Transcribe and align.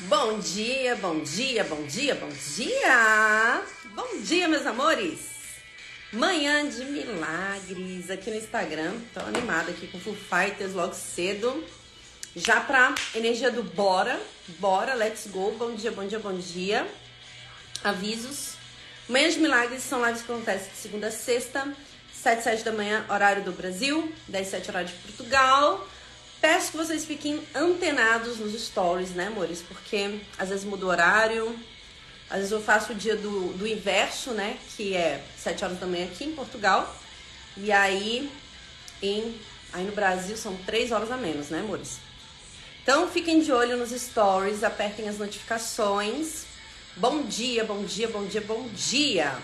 Bom 0.00 0.40
dia, 0.40 0.96
bom 0.96 1.20
dia, 1.20 1.62
bom 1.62 1.86
dia, 1.86 2.16
bom 2.16 2.28
dia! 2.28 3.62
Bom 3.94 4.20
dia, 4.22 4.48
meus 4.48 4.66
amores! 4.66 5.20
Manhã 6.12 6.68
de 6.68 6.84
milagres 6.84 8.10
aqui 8.10 8.28
no 8.28 8.36
Instagram. 8.36 8.92
Tô 9.14 9.20
animada 9.20 9.70
aqui 9.70 9.86
com 9.86 10.00
Full 10.00 10.16
Fighters 10.16 10.72
logo 10.72 10.94
cedo. 10.94 11.64
Já 12.34 12.60
pra 12.60 12.92
energia 13.14 13.52
do 13.52 13.62
bora, 13.62 14.20
bora, 14.58 14.94
let's 14.94 15.28
go. 15.28 15.52
Bom 15.52 15.76
dia, 15.76 15.92
bom 15.92 16.04
dia, 16.04 16.18
bom 16.18 16.36
dia. 16.36 16.88
Avisos. 17.84 18.54
Manhã 19.08 19.30
de 19.30 19.38
milagres 19.38 19.84
são 19.84 20.04
lives 20.04 20.22
que 20.22 20.32
acontecem 20.32 20.70
de 20.72 20.76
segunda 20.76 21.06
a 21.06 21.12
sexta, 21.12 21.72
7 22.12 22.42
7 22.42 22.64
da 22.64 22.72
manhã, 22.72 23.06
horário 23.08 23.44
do 23.44 23.52
Brasil, 23.52 24.12
10 24.26 24.48
7 24.48 24.70
horário 24.70 24.88
de 24.88 24.94
Portugal. 24.94 25.88
Peço 26.44 26.72
que 26.72 26.76
vocês 26.76 27.06
fiquem 27.06 27.42
antenados 27.54 28.36
nos 28.36 28.52
stories, 28.66 29.12
né, 29.12 29.28
amores? 29.28 29.62
Porque 29.66 30.20
às 30.36 30.50
vezes 30.50 30.62
muda 30.62 30.84
o 30.84 30.88
horário. 30.90 31.58
Às 32.28 32.36
vezes 32.36 32.52
eu 32.52 32.60
faço 32.60 32.92
o 32.92 32.94
dia 32.94 33.16
do, 33.16 33.54
do 33.54 33.66
inverso, 33.66 34.32
né? 34.32 34.58
Que 34.76 34.94
é 34.94 35.24
7 35.38 35.64
horas 35.64 35.80
da 35.80 35.86
manhã 35.86 36.04
aqui 36.04 36.26
em 36.26 36.32
Portugal. 36.32 36.94
E 37.56 37.72
aí, 37.72 38.30
em, 39.02 39.40
aí 39.72 39.84
no 39.84 39.92
Brasil 39.92 40.36
são 40.36 40.54
3 40.66 40.92
horas 40.92 41.10
a 41.10 41.16
menos, 41.16 41.48
né, 41.48 41.60
amores? 41.60 41.98
Então 42.82 43.08
fiquem 43.08 43.40
de 43.40 43.50
olho 43.50 43.78
nos 43.78 43.92
stories, 43.92 44.62
apertem 44.62 45.08
as 45.08 45.16
notificações. 45.16 46.44
Bom 46.94 47.22
dia, 47.22 47.64
bom 47.64 47.84
dia, 47.84 48.06
bom 48.06 48.26
dia, 48.26 48.42
bom 48.42 48.68
dia! 48.68 49.34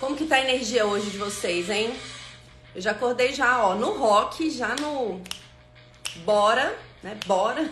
Como 0.00 0.16
que 0.16 0.26
tá 0.26 0.34
a 0.34 0.40
energia 0.40 0.84
hoje 0.86 1.08
de 1.08 1.18
vocês, 1.18 1.70
hein? 1.70 1.96
Eu 2.74 2.80
já 2.80 2.90
acordei 2.90 3.32
já, 3.32 3.64
ó, 3.64 3.76
no 3.76 3.96
rock, 3.96 4.50
já 4.50 4.74
no 4.74 5.22
bora, 6.24 6.78
né? 7.02 7.18
Bora. 7.26 7.70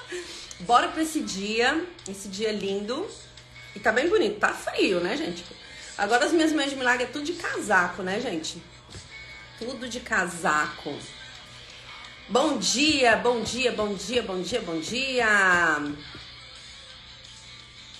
bora 0.60 0.88
pra 0.88 1.02
esse 1.02 1.20
dia, 1.20 1.86
esse 2.08 2.28
dia 2.28 2.52
lindo. 2.52 3.08
E 3.74 3.80
tá 3.80 3.92
bem 3.92 4.08
bonito, 4.08 4.38
tá 4.38 4.52
frio, 4.52 5.00
né, 5.00 5.16
gente? 5.16 5.44
Agora 5.96 6.24
as 6.24 6.32
minhas 6.32 6.52
mães 6.52 6.70
de 6.70 6.76
milagre 6.76 7.04
é 7.04 7.06
tudo 7.06 7.24
de 7.24 7.34
casaco, 7.34 8.02
né, 8.02 8.20
gente? 8.20 8.60
Tudo 9.58 9.88
de 9.88 10.00
casaco. 10.00 10.96
Bom 12.28 12.58
dia, 12.58 13.16
bom 13.16 13.42
dia, 13.42 13.72
bom 13.72 13.94
dia, 13.94 14.22
bom 14.22 14.40
dia, 14.40 14.60
bom 14.60 14.80
dia. 14.80 15.26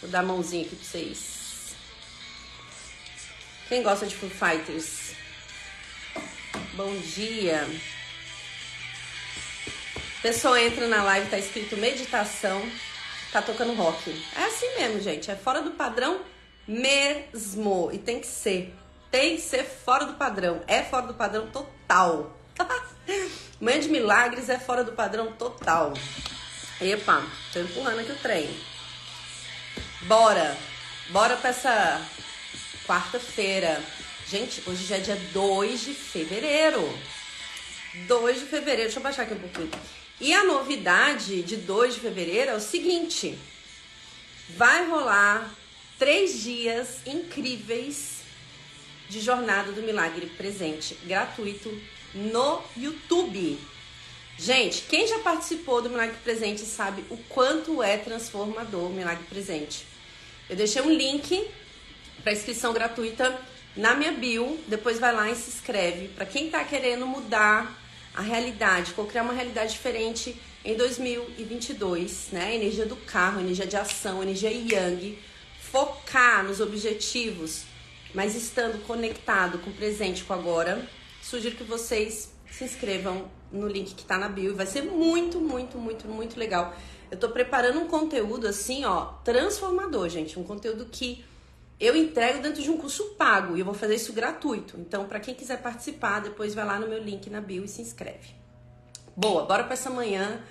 Vou 0.01 0.11
dar 0.11 0.21
a 0.21 0.23
mãozinha 0.23 0.65
aqui 0.65 0.77
pra 0.77 0.85
vocês. 0.85 1.75
Quem 3.69 3.83
gosta 3.83 4.07
de 4.07 4.17
Foo 4.17 4.31
Fighters? 4.31 5.15
Bom 6.75 6.97
dia. 7.01 7.69
Pessoa 10.23 10.61
entra 10.61 10.87
na 10.87 11.03
live, 11.03 11.31
tá 11.31 11.39
escrito 11.39 11.79
meditação, 11.79 12.63
tá 13.33 13.41
tocando 13.41 13.73
rock. 13.73 14.11
É 14.37 14.45
assim 14.45 14.67
mesmo, 14.77 15.01
gente. 15.01 15.31
É 15.31 15.35
fora 15.35 15.63
do 15.63 15.71
padrão 15.71 16.21
mesmo. 16.69 17.91
E 17.91 17.97
tem 17.97 18.21
que 18.21 18.27
ser. 18.27 18.75
Tem 19.11 19.37
que 19.37 19.43
ser 19.43 19.65
fora 19.65 20.05
do 20.05 20.15
padrão. 20.15 20.63
É 20.67 20.83
fora 20.83 21.07
do 21.07 21.15
padrão 21.15 21.47
total. 21.47 22.37
Manhã 23.59 23.81
de 23.81 23.89
milagres 23.89 24.51
é 24.51 24.59
fora 24.59 24.85
do 24.85 24.93
padrão 24.93 25.33
total. 25.33 25.95
Epa, 26.81 27.25
tô 27.53 27.61
empurrando 27.61 28.01
aqui 28.01 28.13
o 28.13 28.17
trem. 28.17 28.55
Bora. 30.03 30.55
Bora 31.09 31.37
pra 31.37 31.49
essa 31.49 32.01
quarta-feira. 32.87 33.83
Gente, 34.29 34.63
hoje 34.69 34.85
já 34.85 34.97
é 34.97 35.01
dia 35.01 35.17
2 35.33 35.81
de 35.81 35.95
fevereiro. 35.95 36.87
2 38.07 38.41
de 38.41 38.45
fevereiro. 38.45 38.83
Deixa 38.83 38.99
eu 38.99 39.03
baixar 39.03 39.23
aqui 39.23 39.33
um 39.35 39.39
pouquinho. 39.39 39.71
E 40.21 40.35
a 40.35 40.45
novidade 40.45 41.43
de 41.43 41.57
2 41.57 41.95
de 41.95 42.01
fevereiro 42.01 42.51
é 42.51 42.55
o 42.55 42.61
seguinte: 42.61 43.39
vai 44.51 44.87
rolar 44.87 45.51
três 45.99 46.43
dias 46.43 46.99
incríveis 47.07 48.21
de 49.09 49.19
Jornada 49.19 49.73
do 49.73 49.83
Milagre 49.83 50.27
Presente, 50.27 50.95
gratuito 51.07 51.71
no 52.15 52.63
YouTube. 52.77 53.59
Gente, 54.39 54.83
quem 54.83 55.07
já 55.07 55.19
participou 55.21 55.81
do 55.81 55.89
Milagre 55.89 56.17
Presente 56.23 56.61
sabe 56.63 57.03
o 57.09 57.17
quanto 57.17 57.83
é 57.83 57.97
transformador 57.97 58.91
o 58.91 58.95
Milagre 58.95 59.25
Presente. 59.25 59.87
Eu 60.51 60.57
deixei 60.57 60.83
um 60.83 60.93
link 60.93 61.49
para 62.23 62.33
inscrição 62.33 62.75
gratuita 62.75 63.41
na 63.75 63.95
minha 63.95 64.13
bio, 64.13 64.59
depois 64.67 64.99
vai 64.99 65.15
lá 65.15 65.31
e 65.31 65.35
se 65.35 65.49
inscreve. 65.49 66.09
Para 66.09 66.27
quem 66.27 66.47
está 66.47 66.63
querendo 66.63 67.07
mudar 67.07 67.80
a 68.21 68.23
realidade, 68.23 68.93
co-criar 68.93 69.23
uma 69.23 69.33
realidade 69.33 69.73
diferente 69.73 70.39
em 70.63 70.77
2022, 70.77 72.29
né? 72.33 72.55
Energia 72.55 72.85
do 72.85 72.95
carro, 72.95 73.41
energia 73.41 73.67
de 73.67 73.79
ação, 73.79 74.23
energia 74.23 74.51
yang, 74.51 75.19
focar 75.59 76.45
nos 76.45 76.61
objetivos, 76.61 77.65
mas 78.15 78.37
estando 78.37 78.85
conectado 78.87 79.59
com 79.61 79.71
o 79.71 79.73
presente, 79.73 80.23
com 80.25 80.35
agora. 80.35 80.87
Sugiro 81.23 81.57
que 81.57 81.65
vocês 81.65 82.31
se 82.51 82.63
inscrevam 82.63 83.31
no 83.51 83.67
link 83.67 83.95
que 83.95 84.05
tá 84.05 84.19
na 84.19 84.29
bio, 84.29 84.55
vai 84.55 84.67
ser 84.67 84.83
muito, 84.83 85.41
muito, 85.41 85.79
muito, 85.79 86.07
muito 86.07 86.39
legal. 86.39 86.77
Eu 87.11 87.17
tô 87.17 87.31
preparando 87.31 87.81
um 87.81 87.89
conteúdo 87.89 88.47
assim, 88.47 88.85
ó, 88.85 89.15
transformador, 89.25 90.11
gente, 90.11 90.39
um 90.39 90.45
conteúdo 90.45 90.85
que 90.85 91.25
eu 91.81 91.97
entrego 91.97 92.43
dentro 92.43 92.63
de 92.63 92.71
um 92.71 92.77
curso 92.77 93.15
pago 93.15 93.57
e 93.57 93.61
eu 93.61 93.65
vou 93.65 93.73
fazer 93.73 93.95
isso 93.95 94.13
gratuito. 94.13 94.79
Então, 94.79 95.07
para 95.07 95.19
quem 95.19 95.35
quiser 95.35 95.63
participar, 95.63 96.21
depois 96.21 96.55
vai 96.55 96.65
lá 96.65 96.79
no 96.79 96.87
meu 96.87 97.03
link 97.03 97.31
na 97.31 97.41
bio 97.41 97.65
e 97.65 97.69
se 97.69 97.81
inscreve. 97.81 98.35
Boa, 99.17 99.47
bora 99.47 99.65
para 99.65 99.73
essa 99.73 99.89
manhã, 99.89 100.43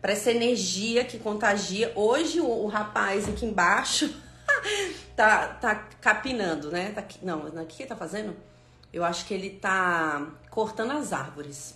para 0.00 0.12
essa 0.12 0.30
energia 0.30 1.04
que 1.04 1.18
contagia. 1.18 1.92
Hoje 1.94 2.40
o, 2.40 2.48
o 2.48 2.66
rapaz 2.66 3.28
aqui 3.28 3.44
embaixo 3.44 4.14
tá, 5.14 5.48
tá 5.48 5.74
capinando, 6.00 6.70
né? 6.70 6.90
Tá, 6.92 7.04
não, 7.22 7.46
o 7.46 7.66
que 7.66 7.82
ele 7.82 7.88
tá 7.88 7.96
fazendo? 7.96 8.34
Eu 8.90 9.04
acho 9.04 9.26
que 9.26 9.34
ele 9.34 9.50
tá 9.50 10.26
cortando 10.50 10.92
as 10.92 11.12
árvores. 11.12 11.74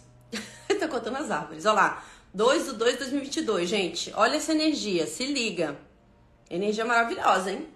ele 0.68 0.78
tá 0.80 0.88
cortando 0.88 1.16
as 1.16 1.30
árvores. 1.30 1.66
Olha 1.66 1.74
lá, 1.74 2.04
2 2.32 2.66
do 2.66 2.72
2 2.74 2.92
de 2.92 2.98
2022, 3.00 3.68
gente. 3.68 4.10
Olha 4.16 4.36
essa 4.36 4.52
energia, 4.52 5.06
se 5.06 5.26
liga. 5.26 5.76
Energia 6.48 6.84
maravilhosa, 6.86 7.50
hein? 7.50 7.68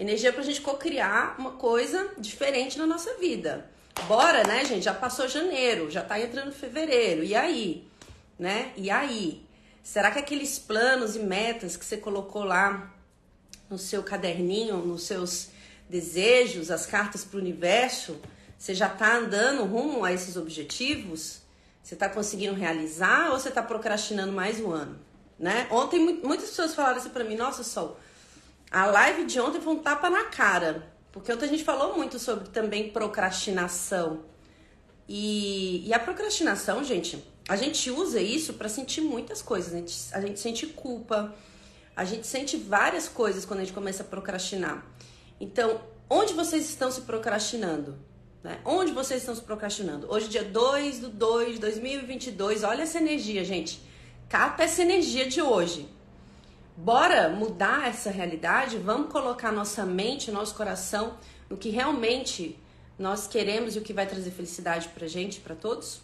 Energia 0.00 0.32
pra 0.32 0.42
gente 0.42 0.62
co-criar 0.62 1.34
uma 1.38 1.50
coisa 1.50 2.12
diferente 2.16 2.78
na 2.78 2.86
nossa 2.86 3.18
vida. 3.18 3.68
Bora, 4.08 4.42
né, 4.44 4.64
gente? 4.64 4.82
Já 4.82 4.94
passou 4.94 5.28
janeiro, 5.28 5.90
já 5.90 6.02
tá 6.02 6.18
entrando 6.18 6.52
fevereiro. 6.52 7.22
E 7.22 7.34
aí? 7.34 7.86
Né? 8.38 8.72
E 8.78 8.90
aí? 8.90 9.44
Será 9.82 10.10
que 10.10 10.18
aqueles 10.18 10.58
planos 10.58 11.16
e 11.16 11.18
metas 11.18 11.76
que 11.76 11.84
você 11.84 11.98
colocou 11.98 12.44
lá 12.44 12.90
no 13.68 13.76
seu 13.76 14.02
caderninho, 14.02 14.78
nos 14.78 15.02
seus 15.02 15.50
desejos, 15.86 16.70
as 16.70 16.86
cartas 16.86 17.22
para 17.22 17.36
o 17.36 17.40
universo, 17.40 18.18
você 18.56 18.72
já 18.74 18.88
tá 18.88 19.18
andando 19.18 19.66
rumo 19.66 20.02
a 20.02 20.14
esses 20.14 20.34
objetivos? 20.34 21.42
Você 21.82 21.94
tá 21.94 22.08
conseguindo 22.08 22.54
realizar 22.54 23.32
ou 23.32 23.38
você 23.38 23.50
tá 23.50 23.62
procrastinando 23.62 24.32
mais 24.32 24.60
um 24.60 24.70
ano? 24.70 24.98
Né? 25.38 25.66
Ontem 25.70 25.98
muitas 26.22 26.48
pessoas 26.48 26.74
falaram 26.74 26.96
assim 26.96 27.10
para 27.10 27.24
mim: 27.24 27.36
"Nossa, 27.36 27.62
Sol, 27.62 27.98
a 28.70 28.86
live 28.86 29.24
de 29.24 29.40
ontem 29.40 29.60
foi 29.60 29.72
um 29.74 29.78
tapa 29.78 30.08
na 30.08 30.24
cara, 30.24 30.92
porque 31.10 31.32
ontem 31.32 31.46
a 31.46 31.48
gente 31.48 31.64
falou 31.64 31.96
muito 31.96 32.18
sobre 32.18 32.48
também 32.50 32.90
procrastinação. 32.90 34.20
E, 35.08 35.88
e 35.88 35.92
a 35.92 35.98
procrastinação, 35.98 36.84
gente, 36.84 37.24
a 37.48 37.56
gente 37.56 37.90
usa 37.90 38.20
isso 38.20 38.52
para 38.52 38.68
sentir 38.68 39.00
muitas 39.00 39.42
coisas. 39.42 39.74
A 39.74 39.76
gente, 39.76 39.96
a 40.12 40.20
gente 40.20 40.38
sente 40.38 40.66
culpa, 40.68 41.34
a 41.96 42.04
gente 42.04 42.26
sente 42.26 42.56
várias 42.56 43.08
coisas 43.08 43.44
quando 43.44 43.58
a 43.58 43.64
gente 43.64 43.74
começa 43.74 44.04
a 44.04 44.06
procrastinar. 44.06 44.86
Então, 45.40 45.80
onde 46.08 46.32
vocês 46.32 46.64
estão 46.68 46.92
se 46.92 47.00
procrastinando? 47.00 47.98
Né? 48.42 48.60
Onde 48.64 48.92
vocês 48.92 49.20
estão 49.20 49.34
se 49.34 49.42
procrastinando? 49.42 50.06
Hoje, 50.08 50.28
dia 50.28 50.44
2 50.44 51.00
do 51.00 51.08
2 51.08 51.54
de 51.54 51.58
2022, 51.58 52.62
olha 52.62 52.82
essa 52.82 52.98
energia, 52.98 53.44
gente. 53.44 53.82
Cata 54.28 54.62
essa 54.62 54.80
energia 54.80 55.26
de 55.26 55.42
hoje. 55.42 55.88
Bora 56.82 57.28
mudar 57.28 57.88
essa 57.88 58.10
realidade? 58.10 58.78
Vamos 58.78 59.12
colocar 59.12 59.52
nossa 59.52 59.84
mente, 59.84 60.30
nosso 60.30 60.54
coração 60.54 61.18
no 61.50 61.58
que 61.58 61.68
realmente 61.68 62.58
nós 62.98 63.26
queremos 63.26 63.76
e 63.76 63.78
o 63.78 63.82
que 63.82 63.92
vai 63.92 64.06
trazer 64.06 64.30
felicidade 64.30 64.88
pra 64.88 65.06
gente, 65.06 65.40
para 65.40 65.54
todos? 65.54 66.00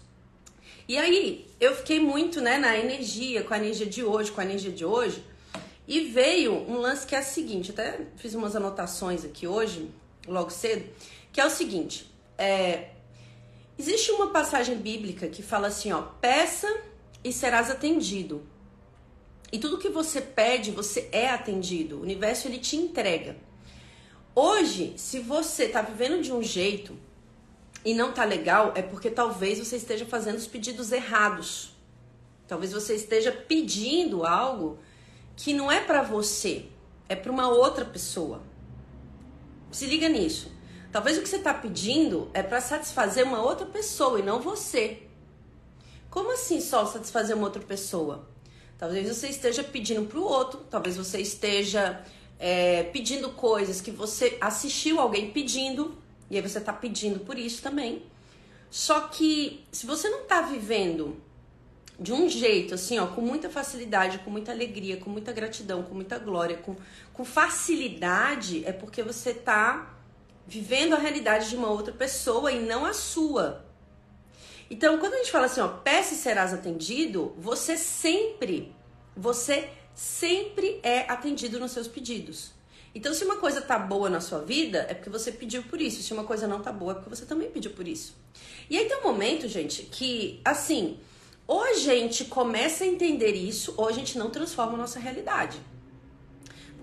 E 0.87 0.99
aí, 0.99 1.47
eu 1.59 1.75
fiquei 1.75 1.99
muito, 1.99 2.43
né, 2.43 2.59
na 2.59 2.77
energia, 2.77 3.43
com 3.43 3.55
a 3.55 3.57
energia 3.57 3.87
de 3.87 4.05
hoje, 4.05 4.31
com 4.31 4.43
a 4.43 4.45
energia 4.45 4.71
de 4.71 4.85
hoje, 4.85 5.25
e 5.89 6.01
veio 6.09 6.53
um 6.53 6.77
lance 6.77 7.07
que 7.07 7.17
é 7.17 7.21
o 7.21 7.25
seguinte, 7.25 7.71
até 7.71 8.01
fiz 8.17 8.35
umas 8.35 8.55
anotações 8.55 9.25
aqui 9.25 9.47
hoje, 9.47 9.91
logo 10.29 10.51
cedo, 10.51 10.85
que 11.33 11.41
é 11.41 11.47
o 11.47 11.51
seguinte, 11.51 12.13
é, 12.37 12.91
existe 13.79 14.11
uma 14.11 14.31
passagem 14.31 14.77
bíblica 14.77 15.27
que 15.27 15.43
fala 15.43 15.69
assim, 15.69 15.91
ó, 15.91 16.03
peça 16.21 16.71
e 17.25 17.33
serás 17.33 17.71
atendido. 17.71 18.47
E 19.57 19.59
tudo 19.59 19.79
que 19.79 19.89
você 19.89 20.21
pede, 20.21 20.71
você 20.71 21.09
é 21.11 21.31
atendido. 21.31 21.97
O 21.97 22.03
universo 22.03 22.47
ele 22.47 22.59
te 22.59 22.77
entrega. 22.77 23.39
Hoje, 24.35 24.93
se 24.99 25.19
você 25.19 25.67
tá 25.67 25.81
vivendo 25.81 26.21
de 26.21 26.31
um 26.31 26.43
jeito 26.43 26.95
e 27.83 27.95
não 27.95 28.13
tá 28.13 28.23
legal, 28.23 28.75
é 28.75 28.83
porque 28.83 29.11
talvez 29.11 29.59
você 29.59 29.77
esteja 29.77 30.05
fazendo 30.05 30.37
os 30.37 30.47
pedidos 30.47 30.93
errados. 30.93 31.75
Talvez 32.47 32.71
você 32.71 32.97
esteja 32.97 33.33
pedindo 33.33 34.27
algo 34.27 34.79
que 35.35 35.55
não 35.55 35.73
é 35.73 35.81
para 35.81 36.03
você, 36.03 36.67
é 37.09 37.17
para 37.17 37.33
uma 37.33 37.49
outra 37.49 37.87
pessoa. 37.87 38.43
Se 39.71 39.87
liga 39.87 40.07
nisso. 40.07 40.53
Talvez 40.93 41.17
o 41.17 41.23
que 41.23 41.29
você 41.31 41.37
está 41.37 41.55
pedindo 41.55 42.31
é 42.35 42.43
para 42.43 42.61
satisfazer 42.61 43.25
uma 43.25 43.41
outra 43.41 43.65
pessoa 43.65 44.19
e 44.19 44.23
não 44.23 44.39
você. 44.39 45.05
Como 46.11 46.31
assim 46.31 46.61
só 46.61 46.85
satisfazer 46.85 47.35
uma 47.35 47.47
outra 47.47 47.63
pessoa? 47.63 48.36
Talvez 48.79 49.09
você 49.09 49.29
esteja 49.29 49.65
pedindo 49.65 50.07
para 50.07 50.19
o 50.19 50.25
outro, 50.25 50.61
talvez 50.71 50.97
você 50.97 51.19
esteja 51.21 52.05
é, 52.39 52.83
pedindo 52.85 53.31
coisas 53.31 53.81
que 53.81 53.91
você 53.91 54.37
assistiu 54.41 55.01
alguém 55.01 55.31
pedindo 55.31 55.97
e 56.31 56.37
aí 56.37 56.43
você 56.43 56.59
está 56.59 56.73
pedindo 56.73 57.21
por 57.21 57.39
isso 57.39 57.63
também. 57.63 58.03
Só 58.71 59.03
que 59.09 59.65
se 59.73 59.87
você 59.87 60.09
não 60.09 60.23
está 60.23 60.43
vivendo 60.43 61.17
de 61.99 62.13
um 62.13 62.29
jeito, 62.29 62.75
assim, 62.75 62.99
ó, 62.99 63.07
com 63.07 63.23
muita 63.23 63.49
facilidade, 63.49 64.19
com 64.19 64.31
muita 64.31 64.53
alegria, 64.53 64.99
com 64.99 65.09
muita 65.09 65.33
gratidão, 65.33 65.83
com 65.83 65.95
muita 65.95 66.19
glória, 66.19 66.59
com, 66.59 66.77
com 67.13 67.25
facilidade, 67.25 68.65
é 68.67 68.73
porque 68.73 69.03
você 69.03 69.33
tá 69.33 69.95
vivendo 70.47 70.95
a 70.95 70.99
realidade 70.99 71.49
de 71.49 71.57
uma 71.57 71.69
outra 71.69 71.93
pessoa 71.93 72.53
e 72.53 72.61
não 72.61 72.85
a 72.85 72.93
sua. 72.93 73.66
Então, 74.71 74.99
quando 74.99 75.15
a 75.15 75.19
gente 75.19 75.31
fala 75.31 75.47
assim, 75.47 75.61
ó, 75.61 75.69
peça 75.69 76.15
e 76.15 76.17
serás 76.17 76.53
atendido, 76.53 77.35
você 77.39 77.77
sempre, 77.77 78.75
você 79.17 79.71
sempre 79.95 80.81
é 80.83 81.01
atendido 81.11 81.61
nos 81.61 81.73
seus 81.73 81.87
pedidos. 81.87 82.51
Então, 82.95 83.13
se 83.13 83.25
uma 83.25 83.37
coisa 83.37 83.61
tá 83.61 83.79
boa 83.79 84.09
na 84.09 84.21
sua 84.21 84.41
vida, 84.41 84.87
é 84.89 84.95
porque 84.95 85.11
você 85.11 85.31
pediu 85.31 85.63
por 85.63 85.81
isso. 85.81 86.03
Se 86.03 86.13
uma 86.13 86.25
coisa 86.25 86.49
não 86.49 86.63
tá 86.63 86.73
boa, 86.73 86.93
é 86.93 86.95
porque 86.95 87.11
você 87.11 87.27
também 87.27 87.51
pediu 87.51 87.73
por 87.73 87.87
isso. 87.87 88.17
E 88.71 88.77
aí 88.77 88.87
tem 88.87 88.97
um 88.99 89.03
momento, 89.03 89.47
gente, 89.47 89.83
que, 89.83 90.41
assim, 90.45 90.99
ou 91.47 91.63
a 91.63 91.75
gente 91.75 92.25
começa 92.25 92.85
a 92.85 92.87
entender 92.87 93.33
isso, 93.33 93.75
ou 93.77 93.87
a 93.87 93.93
gente 93.93 94.19
não 94.19 94.31
transforma 94.31 94.75
a 94.75 94.79
nossa 94.79 94.99
realidade. 94.99 95.61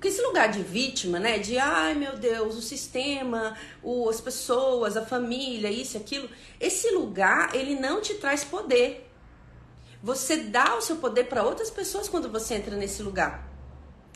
Porque 0.03 0.13
esse 0.13 0.21
lugar 0.21 0.51
de 0.51 0.61
vítima, 0.61 1.17
né? 1.17 1.39
De 1.39 1.57
ai 1.57 1.95
meu 1.95 2.17
Deus, 2.17 2.57
o 2.57 2.61
sistema, 2.61 3.57
o, 3.81 4.09
as 4.09 4.19
pessoas, 4.19 4.97
a 4.97 5.05
família, 5.05 5.71
isso 5.71 5.95
aquilo. 5.95 6.29
Esse 6.59 6.91
lugar, 6.91 7.55
ele 7.55 7.79
não 7.79 8.01
te 8.01 8.15
traz 8.15 8.43
poder. 8.43 9.09
Você 10.03 10.35
dá 10.35 10.75
o 10.75 10.81
seu 10.81 10.97
poder 10.97 11.29
para 11.29 11.41
outras 11.43 11.69
pessoas 11.71 12.09
quando 12.09 12.29
você 12.29 12.55
entra 12.55 12.75
nesse 12.75 13.01
lugar. 13.01 13.47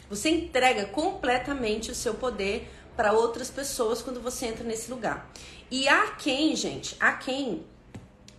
Você 0.10 0.30
entrega 0.30 0.88
completamente 0.88 1.90
o 1.90 1.96
seu 1.96 2.16
poder 2.16 2.70
para 2.98 3.14
outras 3.14 3.50
pessoas 3.50 4.02
quando 4.02 4.20
você 4.20 4.48
entra 4.48 4.66
nesse 4.66 4.92
lugar. 4.92 5.32
E 5.72 5.88
há 5.88 6.08
quem, 6.08 6.54
gente, 6.54 6.98
há 7.00 7.14
quem 7.14 7.66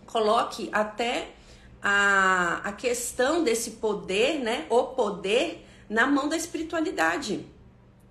coloque 0.05 0.69
até 0.71 1.29
a, 1.81 2.61
a 2.63 2.71
questão 2.73 3.43
desse 3.43 3.71
poder, 3.71 4.37
né? 4.37 4.67
O 4.69 4.83
poder 4.83 5.65
na 5.89 6.05
mão 6.05 6.29
da 6.29 6.37
espiritualidade. 6.37 7.45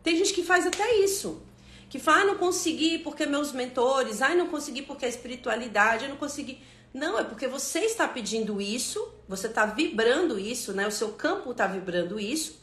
Tem 0.03 0.17
gente 0.17 0.35
que 0.35 0.43
faz 0.43 0.67
até 0.67 0.97
isso. 0.97 1.43
Que 1.89 1.99
fala, 1.99 2.23
ah, 2.23 2.25
não 2.27 2.35
consegui 2.37 2.99
porque 2.99 3.25
meus 3.25 3.53
mentores, 3.53 4.21
ah, 4.21 4.35
não 4.35 4.49
consegui 4.49 4.83
porque 4.83 5.07
a 5.07 5.09
espiritualidade, 5.09 6.05
eu 6.05 6.11
não 6.11 6.17
consegui. 6.17 6.61
Não, 6.93 7.19
é 7.19 7.25
porque 7.25 7.47
você 7.47 7.81
está 7.81 8.07
pedindo 8.09 8.61
isso, 8.61 9.07
você 9.29 9.47
está 9.47 9.65
vibrando 9.65 10.39
isso, 10.39 10.73
né? 10.73 10.87
O 10.87 10.91
seu 10.91 11.13
campo 11.13 11.53
está 11.53 11.67
vibrando 11.67 12.19
isso. 12.19 12.61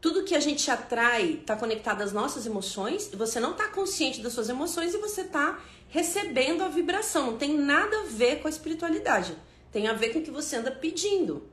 Tudo 0.00 0.24
que 0.24 0.34
a 0.34 0.40
gente 0.40 0.70
atrai 0.70 1.38
está 1.40 1.56
conectado 1.56 2.02
às 2.02 2.12
nossas 2.12 2.44
emoções, 2.44 3.08
você 3.14 3.40
não 3.40 3.52
está 3.52 3.68
consciente 3.68 4.20
das 4.20 4.34
suas 4.34 4.50
emoções 4.50 4.92
e 4.92 4.98
você 4.98 5.22
está 5.22 5.58
recebendo 5.88 6.62
a 6.62 6.68
vibração. 6.68 7.30
Não 7.30 7.38
tem 7.38 7.56
nada 7.56 8.00
a 8.00 8.04
ver 8.04 8.40
com 8.40 8.48
a 8.48 8.50
espiritualidade. 8.50 9.34
Tem 9.72 9.86
a 9.86 9.94
ver 9.94 10.12
com 10.12 10.18
o 10.18 10.22
que 10.22 10.30
você 10.30 10.56
anda 10.56 10.70
pedindo. 10.70 11.48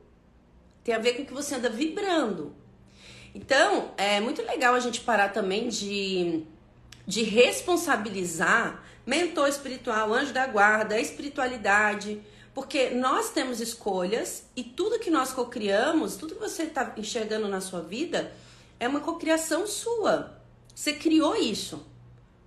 Tem 0.84 0.94
a 0.94 0.98
ver 0.98 1.14
com 1.14 1.22
o 1.22 1.26
que 1.26 1.32
você 1.32 1.54
anda 1.54 1.70
vibrando. 1.70 2.54
Então, 3.34 3.92
é 3.96 4.20
muito 4.20 4.42
legal 4.42 4.74
a 4.74 4.80
gente 4.80 5.00
parar 5.00 5.30
também 5.30 5.68
de, 5.68 6.44
de 7.06 7.22
responsabilizar 7.22 8.82
mentor 9.06 9.48
espiritual, 9.48 10.12
anjo 10.12 10.32
da 10.32 10.46
guarda, 10.46 11.00
espiritualidade, 11.00 12.20
porque 12.54 12.90
nós 12.90 13.30
temos 13.30 13.60
escolhas 13.60 14.44
e 14.54 14.62
tudo 14.62 14.98
que 14.98 15.10
nós 15.10 15.32
cocriamos, 15.32 16.16
tudo 16.16 16.34
que 16.34 16.40
você 16.40 16.64
está 16.64 16.92
enxergando 16.96 17.48
na 17.48 17.60
sua 17.60 17.80
vida, 17.80 18.32
é 18.78 18.86
uma 18.86 19.00
cocriação 19.00 19.66
sua. 19.66 20.38
Você 20.74 20.92
criou 20.92 21.34
isso. 21.34 21.86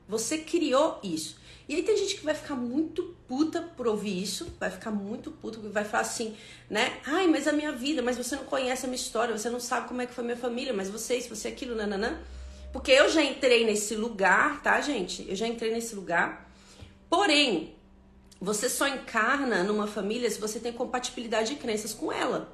Você 0.07 0.37
criou 0.37 0.99
isso. 1.03 1.37
E 1.67 1.75
aí 1.75 1.83
tem 1.83 1.97
gente 1.97 2.15
que 2.15 2.23
vai 2.25 2.35
ficar 2.35 2.55
muito 2.55 3.15
puta 3.27 3.61
por 3.61 3.87
ouvir 3.87 4.21
isso, 4.21 4.53
vai 4.59 4.69
ficar 4.69 4.91
muito 4.91 5.31
puta, 5.31 5.57
vai 5.69 5.83
falar 5.83 6.01
assim, 6.01 6.35
né? 6.69 6.99
Ai, 7.05 7.25
mas 7.27 7.47
a 7.47 7.51
minha 7.51 7.71
vida, 7.71 8.03
mas 8.03 8.17
você 8.17 8.35
não 8.35 8.43
conhece 8.43 8.85
a 8.85 8.87
minha 8.87 9.01
história, 9.01 9.35
você 9.35 9.49
não 9.49 9.59
sabe 9.59 9.87
como 9.87 10.01
é 10.01 10.05
que 10.05 10.13
foi 10.13 10.23
minha 10.23 10.37
família, 10.37 10.73
mas 10.73 10.89
você 10.89 11.17
isso, 11.17 11.29
você 11.29 11.47
aquilo, 11.47 11.75
nananã. 11.75 12.19
Porque 12.71 12.91
eu 12.91 13.09
já 13.09 13.23
entrei 13.23 13.65
nesse 13.65 13.95
lugar, 13.95 14.61
tá, 14.61 14.79
gente? 14.81 15.27
Eu 15.27 15.35
já 15.35 15.47
entrei 15.47 15.71
nesse 15.71 15.95
lugar. 15.95 16.51
Porém, 17.09 17.73
você 18.39 18.69
só 18.69 18.87
encarna 18.87 19.63
numa 19.63 19.87
família 19.87 20.29
se 20.29 20.39
você 20.39 20.59
tem 20.59 20.71
compatibilidade 20.71 21.55
de 21.55 21.55
crenças 21.55 21.93
com 21.93 22.11
ela. 22.11 22.53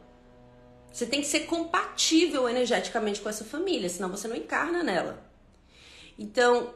Você 0.91 1.05
tem 1.05 1.21
que 1.21 1.27
ser 1.27 1.41
compatível 1.41 2.47
energeticamente 2.47 3.19
com 3.19 3.29
essa 3.29 3.43
família, 3.43 3.89
senão 3.89 4.09
você 4.09 4.27
não 4.27 4.35
encarna 4.35 4.83
nela. 4.83 5.25
Então, 6.19 6.73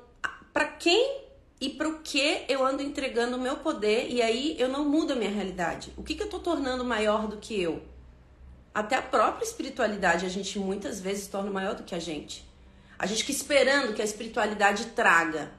para 0.52 0.66
quem 0.66 1.25
e 1.66 1.70
para 1.72 1.90
o 1.90 1.98
que 2.04 2.46
eu 2.48 2.64
ando 2.64 2.84
entregando 2.84 3.38
o 3.38 3.42
meu 3.42 3.58
poder 3.58 4.08
e 4.08 4.22
aí 4.22 4.56
eu 4.60 4.70
não 4.70 4.88
mudo 4.88 5.14
a 5.14 5.16
minha 5.16 5.32
realidade. 5.32 5.92
O 5.98 6.04
que, 6.04 6.14
que 6.14 6.22
eu 6.22 6.28
estou 6.28 6.40
tornando 6.40 6.86
maior 6.86 7.28
do 7.28 7.38
que 7.38 7.60
eu? 7.60 7.82
Até 8.72 8.96
a 8.98 9.02
própria 9.02 9.44
espiritualidade 9.44 10.28
a 10.28 10.30
gente 10.30 10.60
muitas 10.60 11.00
vezes 11.00 11.26
torna 11.26 11.50
maior 11.50 11.74
do 11.74 11.82
que 11.82 11.96
a 11.96 12.00
gente. 12.00 12.48
A 13.00 13.08
gente 13.08 13.24
fica 13.24 13.32
esperando 13.32 13.96
que 13.96 14.02
a 14.02 14.06
espiritualidade 14.06 14.86
traga. 14.88 15.54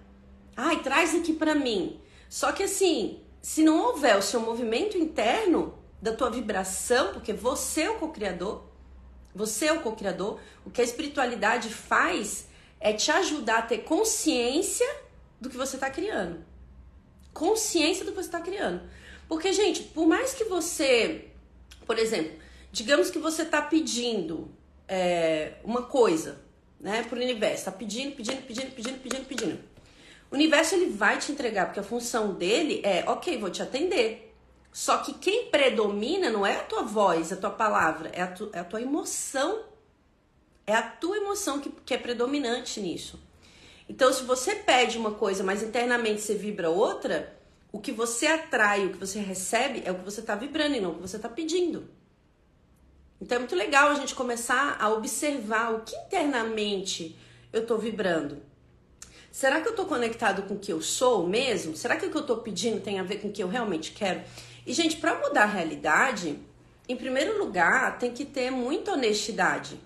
Ai, 0.56 0.80
traz 0.80 1.12
aqui 1.12 1.32
para 1.32 1.56
mim. 1.56 2.00
Só 2.28 2.52
que 2.52 2.62
assim, 2.62 3.20
se 3.42 3.64
não 3.64 3.86
houver 3.86 4.16
o 4.16 4.22
seu 4.22 4.38
movimento 4.38 4.96
interno 4.96 5.76
da 6.00 6.12
tua 6.12 6.30
vibração, 6.30 7.14
porque 7.14 7.32
você 7.32 7.82
é 7.82 7.90
o 7.90 7.98
co-criador, 7.98 8.62
você 9.34 9.66
é 9.66 9.72
o 9.72 9.80
co-criador, 9.80 10.38
o 10.64 10.70
que 10.70 10.80
a 10.80 10.84
espiritualidade 10.84 11.68
faz 11.68 12.46
é 12.78 12.92
te 12.92 13.10
ajudar 13.10 13.58
a 13.58 13.62
ter 13.62 13.78
consciência 13.78 14.86
do 15.40 15.48
que 15.50 15.56
você 15.56 15.76
está 15.76 15.90
criando. 15.90 16.44
Consciência 17.32 18.04
do 18.04 18.12
que 18.12 18.16
você 18.16 18.28
está 18.28 18.40
criando. 18.40 18.82
Porque, 19.28 19.52
gente, 19.52 19.82
por 19.82 20.06
mais 20.06 20.32
que 20.32 20.44
você, 20.44 21.28
por 21.86 21.98
exemplo, 21.98 22.32
digamos 22.72 23.10
que 23.10 23.18
você 23.18 23.42
está 23.42 23.60
pedindo 23.60 24.50
é, 24.88 25.54
uma 25.64 25.82
coisa, 25.82 26.40
né, 26.80 27.02
para 27.02 27.18
o 27.18 27.22
universo, 27.22 27.56
está 27.56 27.72
pedindo, 27.72 28.14
pedindo, 28.14 28.42
pedindo, 28.42 28.70
pedindo, 28.74 28.98
pedindo, 29.00 29.24
pedindo. 29.26 29.60
O 30.30 30.34
universo 30.34 30.74
ele 30.74 30.90
vai 30.90 31.18
te 31.18 31.32
entregar, 31.32 31.66
porque 31.66 31.80
a 31.80 31.84
função 31.84 32.34
dele 32.34 32.80
é, 32.84 33.04
ok, 33.08 33.38
vou 33.38 33.50
te 33.50 33.62
atender. 33.62 34.34
Só 34.72 34.98
que 34.98 35.14
quem 35.14 35.46
predomina 35.46 36.28
não 36.28 36.44
é 36.44 36.56
a 36.56 36.62
tua 36.62 36.82
voz, 36.82 37.32
a 37.32 37.36
tua 37.36 37.50
palavra, 37.50 38.10
é 38.12 38.22
a, 38.22 38.26
tu, 38.26 38.50
é 38.52 38.58
a 38.58 38.64
tua 38.64 38.82
emoção. 38.82 39.64
É 40.66 40.74
a 40.74 40.82
tua 40.82 41.16
emoção 41.16 41.60
que, 41.60 41.70
que 41.70 41.94
é 41.94 41.98
predominante 41.98 42.80
nisso. 42.80 43.18
Então, 43.88 44.12
se 44.12 44.24
você 44.24 44.56
pede 44.56 44.98
uma 44.98 45.12
coisa, 45.12 45.44
mas 45.44 45.62
internamente 45.62 46.20
você 46.20 46.34
vibra 46.34 46.68
outra, 46.70 47.36
o 47.70 47.78
que 47.78 47.92
você 47.92 48.26
atrai, 48.26 48.86
o 48.86 48.92
que 48.92 48.98
você 48.98 49.20
recebe, 49.20 49.82
é 49.84 49.92
o 49.92 49.96
que 49.96 50.04
você 50.04 50.20
está 50.20 50.34
vibrando 50.34 50.76
e 50.76 50.80
não 50.80 50.92
o 50.92 50.94
que 50.94 51.02
você 51.02 51.16
está 51.16 51.28
pedindo. 51.28 51.88
Então 53.20 53.36
é 53.36 53.38
muito 53.38 53.54
legal 53.54 53.90
a 53.90 53.94
gente 53.94 54.14
começar 54.14 54.76
a 54.78 54.90
observar 54.90 55.74
o 55.74 55.80
que 55.80 55.96
internamente 55.96 57.16
eu 57.52 57.62
estou 57.62 57.78
vibrando. 57.78 58.42
Será 59.30 59.60
que 59.60 59.68
eu 59.68 59.70
estou 59.70 59.86
conectado 59.86 60.42
com 60.42 60.54
o 60.54 60.58
que 60.58 60.72
eu 60.72 60.80
sou 60.80 61.26
mesmo? 61.26 61.76
Será 61.76 61.96
que 61.96 62.06
o 62.06 62.10
que 62.10 62.16
eu 62.16 62.22
estou 62.22 62.38
pedindo 62.38 62.80
tem 62.80 62.98
a 62.98 63.02
ver 63.02 63.20
com 63.20 63.28
o 63.28 63.32
que 63.32 63.42
eu 63.42 63.48
realmente 63.48 63.92
quero? 63.92 64.22
E, 64.66 64.72
gente, 64.72 64.96
para 64.96 65.18
mudar 65.18 65.42
a 65.42 65.46
realidade, 65.46 66.38
em 66.88 66.96
primeiro 66.96 67.38
lugar, 67.38 67.98
tem 67.98 68.12
que 68.12 68.24
ter 68.24 68.50
muita 68.50 68.92
honestidade. 68.92 69.78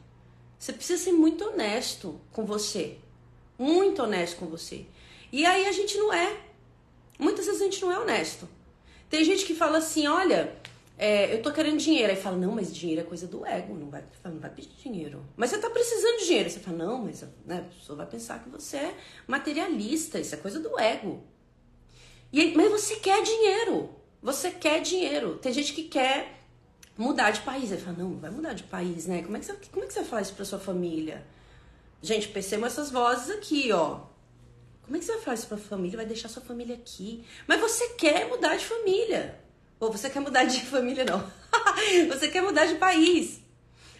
Você 0.58 0.72
precisa 0.72 1.02
ser 1.02 1.12
muito 1.12 1.44
honesto 1.44 2.20
com 2.32 2.44
você 2.44 2.98
muito 3.60 4.02
honesto 4.02 4.38
com 4.38 4.46
você. 4.46 4.86
E 5.30 5.44
aí 5.44 5.66
a 5.66 5.72
gente 5.72 5.96
não 5.98 6.10
é. 6.10 6.34
Muitas 7.18 7.44
vezes 7.44 7.60
a 7.60 7.64
gente 7.64 7.82
não 7.82 7.92
é 7.92 7.98
honesto. 7.98 8.48
Tem 9.10 9.22
gente 9.22 9.44
que 9.44 9.54
fala 9.54 9.78
assim, 9.78 10.08
olha, 10.08 10.56
é, 10.96 11.34
eu 11.34 11.42
tô 11.42 11.52
querendo 11.52 11.76
dinheiro. 11.76 12.10
Aí 12.10 12.16
fala, 12.16 12.38
não, 12.38 12.52
mas 12.52 12.74
dinheiro 12.74 13.02
é 13.02 13.04
coisa 13.04 13.26
do 13.26 13.44
ego, 13.44 13.74
não 13.74 13.90
vai, 13.90 14.02
não 14.24 14.38
vai 14.38 14.48
pedir 14.48 14.70
dinheiro. 14.82 15.22
Mas 15.36 15.50
você 15.50 15.58
tá 15.58 15.68
precisando 15.68 16.20
de 16.20 16.26
dinheiro. 16.26 16.48
Você 16.48 16.58
fala, 16.58 16.78
não, 16.78 17.04
mas 17.04 17.22
né, 17.44 17.58
a 17.58 17.74
pessoa 17.74 17.98
vai 17.98 18.06
pensar 18.06 18.42
que 18.42 18.48
você 18.48 18.78
é 18.78 18.96
materialista, 19.26 20.18
isso 20.18 20.34
é 20.34 20.38
coisa 20.38 20.58
do 20.58 20.78
ego. 20.78 21.22
E 22.32 22.40
aí, 22.40 22.54
mas 22.56 22.70
você 22.70 22.96
quer 22.96 23.22
dinheiro. 23.22 23.90
Você 24.22 24.50
quer 24.50 24.80
dinheiro. 24.80 25.36
Tem 25.36 25.52
gente 25.52 25.74
que 25.74 25.82
quer 25.84 26.40
mudar 26.96 27.30
de 27.30 27.42
país. 27.42 27.70
Aí 27.70 27.78
fala, 27.78 27.98
não, 27.98 28.08
não 28.08 28.20
vai 28.20 28.30
mudar 28.30 28.54
de 28.54 28.62
país, 28.62 29.06
né? 29.06 29.22
Como 29.22 29.36
é 29.36 29.40
que 29.40 29.44
você, 29.44 29.54
como 29.70 29.84
é 29.84 29.86
que 29.86 29.92
você 29.92 30.00
vai 30.00 30.08
falar 30.08 30.22
isso 30.22 30.34
pra 30.34 30.46
sua 30.46 30.58
família? 30.58 31.26
Gente, 32.02 32.28
percebam 32.28 32.66
essas 32.66 32.90
vozes 32.90 33.30
aqui, 33.30 33.70
ó. 33.72 34.00
Como 34.82 34.96
é 34.96 34.98
que 34.98 35.04
você 35.04 35.12
vai 35.12 35.20
falar 35.20 35.34
isso 35.34 35.46
pra 35.46 35.58
família? 35.58 35.96
Vai 35.96 36.06
deixar 36.06 36.28
sua 36.28 36.42
família 36.42 36.74
aqui. 36.74 37.24
Mas 37.46 37.60
você 37.60 37.90
quer 37.90 38.28
mudar 38.28 38.56
de 38.56 38.64
família. 38.64 39.38
Ou 39.78 39.92
você 39.92 40.10
quer 40.10 40.20
mudar 40.20 40.44
de 40.44 40.60
família, 40.66 41.04
não. 41.04 41.30
você 42.08 42.28
quer 42.28 42.42
mudar 42.42 42.66
de 42.66 42.74
país. 42.76 43.40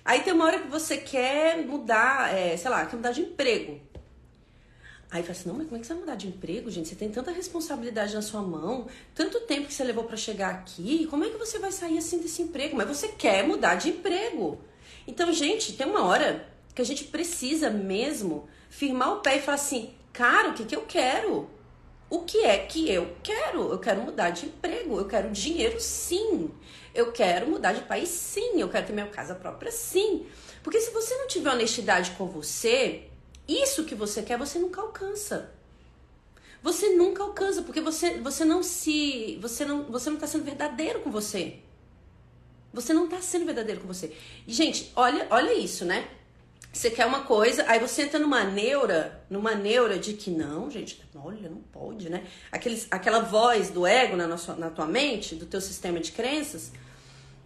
Aí 0.04 0.22
tem 0.22 0.32
uma 0.32 0.46
hora 0.46 0.58
que 0.58 0.68
você 0.68 0.96
quer 0.96 1.64
mudar, 1.64 2.34
é, 2.34 2.56
sei 2.56 2.70
lá, 2.70 2.86
quer 2.86 2.96
mudar 2.96 3.12
de 3.12 3.20
emprego. 3.20 3.80
Aí 5.10 5.22
fala 5.22 5.32
assim, 5.32 5.48
não, 5.48 5.56
mas 5.56 5.66
como 5.66 5.76
é 5.76 5.80
que 5.80 5.86
você 5.86 5.92
vai 5.92 6.00
mudar 6.00 6.14
de 6.14 6.28
emprego, 6.28 6.70
gente? 6.70 6.88
Você 6.88 6.94
tem 6.94 7.10
tanta 7.10 7.32
responsabilidade 7.32 8.14
na 8.14 8.22
sua 8.22 8.40
mão, 8.42 8.86
tanto 9.14 9.40
tempo 9.40 9.66
que 9.66 9.74
você 9.74 9.82
levou 9.84 10.04
para 10.04 10.16
chegar 10.16 10.50
aqui, 10.50 11.06
como 11.06 11.24
é 11.24 11.30
que 11.30 11.36
você 11.36 11.58
vai 11.58 11.72
sair 11.72 11.98
assim 11.98 12.18
desse 12.18 12.42
emprego? 12.42 12.76
Mas 12.76 12.88
você 12.88 13.08
quer 13.08 13.46
mudar 13.46 13.74
de 13.74 13.90
emprego. 13.90 14.60
Então, 15.06 15.32
gente, 15.32 15.72
tem 15.72 15.86
uma 15.86 16.04
hora 16.04 16.48
que 16.74 16.82
a 16.82 16.84
gente 16.84 17.04
precisa 17.04 17.70
mesmo 17.70 18.48
firmar 18.68 19.14
o 19.14 19.20
pé 19.20 19.36
e 19.36 19.42
falar 19.42 19.56
assim, 19.56 19.94
cara, 20.12 20.50
o 20.50 20.54
que, 20.54 20.64
que 20.64 20.76
eu 20.76 20.82
quero? 20.82 21.48
O 22.08 22.20
que 22.20 22.44
é 22.44 22.58
que 22.58 22.90
eu 22.90 23.16
quero? 23.22 23.70
Eu 23.70 23.78
quero 23.78 24.02
mudar 24.02 24.30
de 24.30 24.46
emprego, 24.46 24.98
eu 24.98 25.06
quero 25.06 25.30
dinheiro 25.30 25.80
sim. 25.80 26.50
Eu 26.92 27.12
quero 27.12 27.48
mudar 27.48 27.72
de 27.72 27.82
país 27.82 28.08
sim, 28.08 28.60
eu 28.60 28.68
quero 28.68 28.86
ter 28.86 28.92
minha 28.92 29.06
casa 29.06 29.34
própria 29.34 29.70
sim. 29.70 30.26
Porque 30.62 30.80
se 30.80 30.90
você 30.90 31.16
não 31.16 31.28
tiver 31.28 31.52
honestidade 31.52 32.10
com 32.12 32.26
você, 32.26 33.04
isso 33.46 33.84
que 33.84 33.94
você 33.94 34.22
quer, 34.22 34.36
você 34.36 34.58
nunca 34.58 34.80
alcança. 34.80 35.52
Você 36.62 36.90
nunca 36.90 37.22
alcança, 37.22 37.62
porque 37.62 37.80
você, 37.80 38.18
você 38.18 38.44
não 38.44 38.62
se. 38.62 39.38
Você 39.40 39.64
não, 39.64 39.84
você 39.84 40.10
não 40.10 40.18
tá 40.18 40.26
sendo 40.26 40.44
verdadeiro 40.44 41.00
com 41.00 41.10
você. 41.10 41.58
Você 42.72 42.92
não 42.92 43.08
tá 43.08 43.20
sendo 43.20 43.46
verdadeiro 43.46 43.80
com 43.80 43.88
você. 43.88 44.12
Gente, 44.46 44.92
olha, 44.94 45.26
olha 45.30 45.54
isso, 45.54 45.84
né? 45.84 46.08
Você 46.72 46.90
quer 46.90 47.04
uma 47.04 47.24
coisa, 47.24 47.64
aí 47.66 47.80
você 47.80 48.02
entra 48.02 48.18
numa 48.18 48.44
neura, 48.44 49.24
numa 49.28 49.54
neura 49.54 49.98
de 49.98 50.12
que 50.12 50.30
não, 50.30 50.70
gente, 50.70 51.02
olha, 51.16 51.48
não 51.48 51.60
pode, 51.60 52.08
né? 52.08 52.24
Aqueles, 52.52 52.86
aquela 52.90 53.20
voz 53.20 53.70
do 53.70 53.86
ego 53.86 54.16
na, 54.16 54.26
nossa, 54.26 54.54
na 54.54 54.70
tua 54.70 54.86
mente, 54.86 55.34
do 55.34 55.46
teu 55.46 55.60
sistema 55.60 55.98
de 55.98 56.12
crenças, 56.12 56.70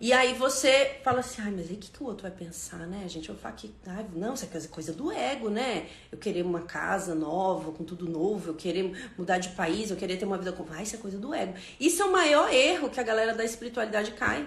e 0.01 0.13
aí 0.13 0.35
você 0.35 0.99
fala 1.03 1.21
assim, 1.21 1.41
ai, 1.41 1.51
mas 1.53 1.71
aí 1.71 1.77
o 1.77 1.79
que, 1.79 1.91
que 1.91 2.03
o 2.03 2.07
outro 2.07 2.25
vai 2.25 2.31
pensar, 2.31 2.87
né, 2.87 3.09
gente? 3.09 3.29
Eu 3.29 3.37
falo 3.37 3.55
que, 3.55 3.73
ai, 3.87 4.05
não, 4.15 4.35
isso 4.35 4.45
é 4.45 4.61
coisa 4.69 4.93
do 4.93 5.11
ego, 5.11 5.49
né? 5.49 5.87
Eu 6.13 6.19
querer 6.19 6.43
uma 6.43 6.61
casa 6.61 7.15
nova, 7.15 7.73
com 7.73 7.85
tudo 7.85 8.07
novo, 8.07 8.51
eu 8.51 8.55
querer 8.55 9.13
mudar 9.17 9.39
de 9.39 9.51
país, 9.51 9.91
eu 9.91 9.97
querer 9.97 10.19
ter 10.19 10.27
uma 10.27 10.37
vida 10.37 10.53
com. 10.53 10.67
Ai, 10.71 10.83
isso 10.83 10.97
é 10.97 10.99
coisa 10.99 11.17
do 11.17 11.33
ego. 11.33 11.55
Isso 11.79 12.03
é 12.03 12.05
o 12.05 12.13
maior 12.13 12.53
erro 12.53 12.91
que 12.91 13.01
a 13.01 13.03
galera 13.03 13.35
da 13.35 13.45
espiritualidade 13.45 14.11
cai. 14.11 14.47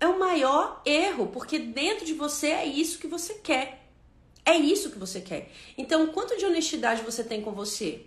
É 0.00 0.06
o 0.06 0.18
maior 0.18 0.80
erro, 0.84 1.26
porque 1.26 1.58
dentro 1.58 2.04
de 2.04 2.14
você 2.14 2.48
é 2.48 2.66
isso 2.66 2.98
que 2.98 3.06
você 3.06 3.34
quer. 3.34 3.90
É 4.44 4.56
isso 4.56 4.90
que 4.90 4.98
você 4.98 5.20
quer. 5.20 5.50
Então, 5.76 6.06
quanto 6.08 6.36
de 6.36 6.46
honestidade 6.46 7.02
você 7.02 7.22
tem 7.24 7.42
com 7.42 7.52
você? 7.52 8.06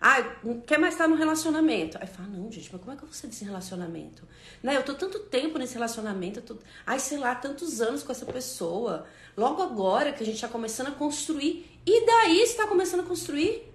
Ah, 0.00 0.22
quer 0.66 0.78
mais 0.78 0.94
estar 0.94 1.08
no 1.08 1.16
relacionamento. 1.16 1.96
Aí 1.98 2.06
fala, 2.06 2.28
não, 2.28 2.52
gente, 2.52 2.68
mas 2.70 2.80
como 2.80 2.92
é 2.92 2.96
que 2.96 3.02
eu 3.02 3.08
vou 3.08 3.14
sair 3.14 3.30
desse 3.30 3.44
relacionamento? 3.44 4.28
Né? 4.62 4.76
Eu 4.76 4.82
tô 4.82 4.92
tanto 4.94 5.18
tempo 5.20 5.58
nesse 5.58 5.74
relacionamento, 5.74 6.42
tô, 6.42 6.58
ai, 6.86 7.00
sei 7.00 7.16
lá, 7.16 7.34
tantos 7.34 7.80
anos 7.80 8.02
com 8.02 8.12
essa 8.12 8.26
pessoa. 8.26 9.06
Logo 9.34 9.62
agora 9.62 10.12
que 10.12 10.22
a 10.22 10.26
gente 10.26 10.38
tá 10.40 10.46
começando 10.46 10.88
a 10.88 10.90
construir. 10.90 11.66
E 11.86 12.04
daí 12.04 12.46
você 12.46 12.54
tá 12.54 12.66
começando 12.66 13.00
a 13.00 13.04
construir? 13.04 13.72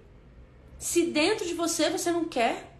Se 0.78 1.06
dentro 1.06 1.44
de 1.44 1.54
você 1.54 1.90
você 1.90 2.12
não 2.12 2.24
quer. 2.26 2.76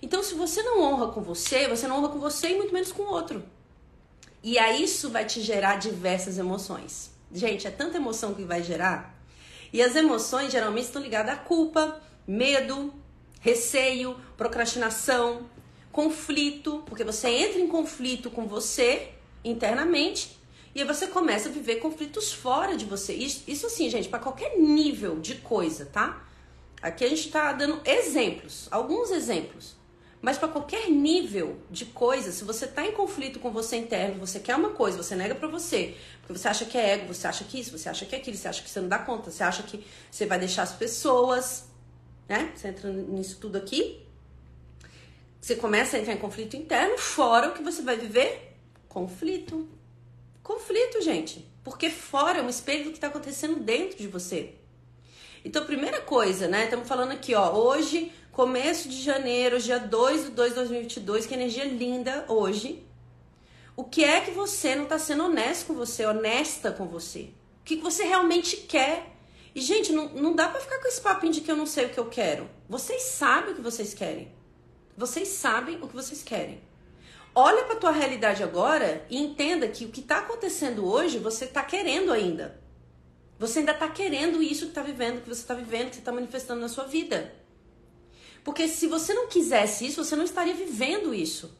Então, 0.00 0.22
se 0.22 0.34
você 0.34 0.62
não 0.62 0.80
honra 0.80 1.08
com 1.08 1.20
você, 1.20 1.66
você 1.66 1.88
não 1.88 1.98
honra 1.98 2.10
com 2.10 2.20
você 2.20 2.50
e 2.50 2.56
muito 2.56 2.72
menos 2.72 2.92
com 2.92 3.02
o 3.02 3.10
outro. 3.10 3.44
E 4.42 4.58
aí 4.58 4.82
isso 4.84 5.10
vai 5.10 5.24
te 5.24 5.40
gerar 5.40 5.76
diversas 5.76 6.38
emoções. 6.38 7.10
Gente, 7.32 7.66
é 7.66 7.70
tanta 7.70 7.96
emoção 7.96 8.34
que 8.34 8.44
vai 8.44 8.62
gerar. 8.62 9.14
E 9.72 9.82
as 9.82 9.96
emoções 9.96 10.52
geralmente 10.52 10.84
estão 10.84 11.02
ligadas 11.02 11.34
à 11.34 11.36
culpa, 11.36 12.00
medo, 12.26 12.94
receio, 13.40 14.16
procrastinação, 14.36 15.48
conflito, 15.90 16.82
porque 16.86 17.04
você 17.04 17.28
entra 17.28 17.60
em 17.60 17.66
conflito 17.66 18.30
com 18.30 18.46
você 18.46 19.10
internamente 19.44 20.36
e 20.74 20.80
aí 20.82 20.86
você 20.86 21.06
começa 21.06 21.48
a 21.48 21.52
viver 21.52 21.76
conflitos 21.76 22.32
fora 22.32 22.76
de 22.76 22.84
você. 22.84 23.14
Isso, 23.14 23.44
isso 23.48 23.66
assim, 23.66 23.88
gente, 23.88 24.10
para 24.10 24.18
qualquer 24.18 24.58
nível 24.58 25.18
de 25.18 25.36
coisa, 25.36 25.86
tá? 25.86 26.22
Aqui 26.82 27.02
a 27.02 27.08
gente 27.08 27.30
tá 27.30 27.50
dando 27.54 27.80
exemplos, 27.82 28.68
alguns 28.70 29.10
exemplos. 29.10 29.74
Mas 30.20 30.38
para 30.38 30.48
qualquer 30.48 30.90
nível 30.90 31.58
de 31.70 31.84
coisa, 31.84 32.32
se 32.32 32.42
você 32.42 32.66
tá 32.66 32.84
em 32.84 32.92
conflito 32.92 33.38
com 33.38 33.50
você 33.50 33.76
interno, 33.76 34.18
você 34.18 34.40
quer 34.40 34.56
uma 34.56 34.70
coisa, 34.70 34.96
você 34.96 35.14
nega 35.14 35.34
para 35.34 35.46
você, 35.46 35.94
porque 36.20 36.38
você 36.38 36.48
acha 36.48 36.64
que 36.64 36.76
é 36.76 36.94
ego, 36.94 37.14
você 37.14 37.26
acha 37.26 37.44
que 37.44 37.60
isso, 37.60 37.76
você 37.76 37.88
acha 37.88 38.04
que 38.04 38.14
é 38.14 38.18
aquilo, 38.18 38.36
você 38.36 38.48
acha 38.48 38.62
que 38.62 38.70
você 38.70 38.80
não 38.80 38.88
dá 38.88 38.98
conta, 38.98 39.30
você 39.30 39.44
acha 39.44 39.62
que 39.62 39.84
você 40.10 40.26
vai 40.26 40.38
deixar 40.38 40.62
as 40.62 40.72
pessoas 40.72 41.66
né? 42.28 42.52
Você 42.54 42.68
entra 42.68 42.90
nisso 42.90 43.38
tudo 43.40 43.56
aqui. 43.56 44.02
Você 45.40 45.54
começa 45.54 45.96
a 45.96 46.00
entrar 46.00 46.12
em 46.12 46.18
conflito 46.18 46.56
interno, 46.56 46.98
fora 46.98 47.48
o 47.48 47.52
que 47.52 47.62
você 47.62 47.82
vai 47.82 47.96
viver? 47.96 48.56
Conflito. 48.88 49.68
Conflito, 50.42 51.00
gente. 51.02 51.46
Porque 51.62 51.88
fora 51.90 52.38
é 52.38 52.42
um 52.42 52.48
espelho 52.48 52.84
do 52.84 52.90
que 52.90 52.96
está 52.96 53.08
acontecendo 53.08 53.60
dentro 53.60 53.98
de 53.98 54.08
você. 54.08 54.54
Então, 55.44 55.64
primeira 55.64 56.00
coisa, 56.00 56.48
né? 56.48 56.64
Estamos 56.64 56.88
falando 56.88 57.12
aqui, 57.12 57.34
ó. 57.34 57.54
Hoje, 57.54 58.12
começo 58.36 58.90
de 58.90 59.00
janeiro, 59.02 59.58
dia 59.58 59.78
2 59.78 60.24
de 60.24 60.30
2 60.32 60.50
de 60.50 60.56
2022, 60.56 61.24
que 61.24 61.32
energia 61.32 61.64
linda 61.64 62.26
hoje. 62.28 62.86
O 63.74 63.82
que 63.82 64.04
é 64.04 64.20
que 64.20 64.30
você 64.30 64.74
não 64.74 64.82
está 64.82 64.98
sendo 64.98 65.24
honesto 65.24 65.68
com 65.68 65.72
você, 65.72 66.04
honesta 66.04 66.70
com 66.70 66.86
você? 66.86 67.30
O 67.62 67.64
que 67.64 67.76
você 67.76 68.04
realmente 68.04 68.58
quer? 68.58 69.16
E, 69.54 69.60
gente, 69.62 69.90
não, 69.90 70.10
não 70.10 70.34
dá 70.34 70.50
pra 70.50 70.60
ficar 70.60 70.78
com 70.78 70.86
esse 70.86 71.00
papinho 71.00 71.32
de 71.32 71.40
que 71.40 71.50
eu 71.50 71.56
não 71.56 71.64
sei 71.64 71.86
o 71.86 71.88
que 71.88 71.98
eu 71.98 72.10
quero. 72.10 72.46
Vocês 72.68 73.00
sabem 73.04 73.52
o 73.52 73.56
que 73.56 73.62
vocês 73.62 73.94
querem. 73.94 74.30
Vocês 74.94 75.28
sabem 75.28 75.78
o 75.80 75.88
que 75.88 75.96
vocês 75.96 76.22
querem. 76.22 76.60
Olha 77.34 77.64
pra 77.64 77.76
tua 77.76 77.90
realidade 77.90 78.42
agora 78.42 79.06
e 79.08 79.16
entenda 79.16 79.66
que 79.66 79.86
o 79.86 79.90
que 79.90 80.02
tá 80.02 80.18
acontecendo 80.18 80.86
hoje, 80.86 81.18
você 81.18 81.46
tá 81.46 81.62
querendo 81.62 82.12
ainda. 82.12 82.60
Você 83.38 83.60
ainda 83.60 83.72
tá 83.72 83.88
querendo 83.88 84.42
isso 84.42 84.66
que 84.66 84.72
tá 84.72 84.82
vivendo, 84.82 85.22
que 85.22 85.28
você 85.30 85.46
tá 85.46 85.54
vivendo, 85.54 85.88
que 85.88 85.96
você 85.96 86.02
tá 86.02 86.12
manifestando 86.12 86.60
na 86.60 86.68
sua 86.68 86.84
vida. 86.84 87.45
Porque 88.46 88.68
se 88.68 88.86
você 88.86 89.12
não 89.12 89.26
quisesse 89.26 89.88
isso, 89.88 90.04
você 90.04 90.14
não 90.14 90.22
estaria 90.22 90.54
vivendo 90.54 91.12
isso. 91.12 91.52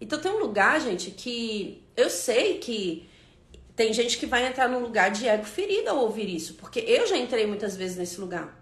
Então 0.00 0.18
tem 0.18 0.32
um 0.32 0.38
lugar, 0.38 0.80
gente, 0.80 1.10
que 1.10 1.86
eu 1.94 2.08
sei 2.08 2.56
que 2.56 3.06
tem 3.76 3.92
gente 3.92 4.16
que 4.16 4.24
vai 4.24 4.46
entrar 4.46 4.70
num 4.70 4.80
lugar 4.80 5.10
de 5.10 5.28
ego 5.28 5.44
ferido 5.44 5.90
ao 5.90 5.98
ouvir 5.98 6.34
isso, 6.34 6.54
porque 6.54 6.80
eu 6.80 7.06
já 7.06 7.18
entrei 7.18 7.46
muitas 7.46 7.76
vezes 7.76 7.98
nesse 7.98 8.18
lugar. 8.18 8.58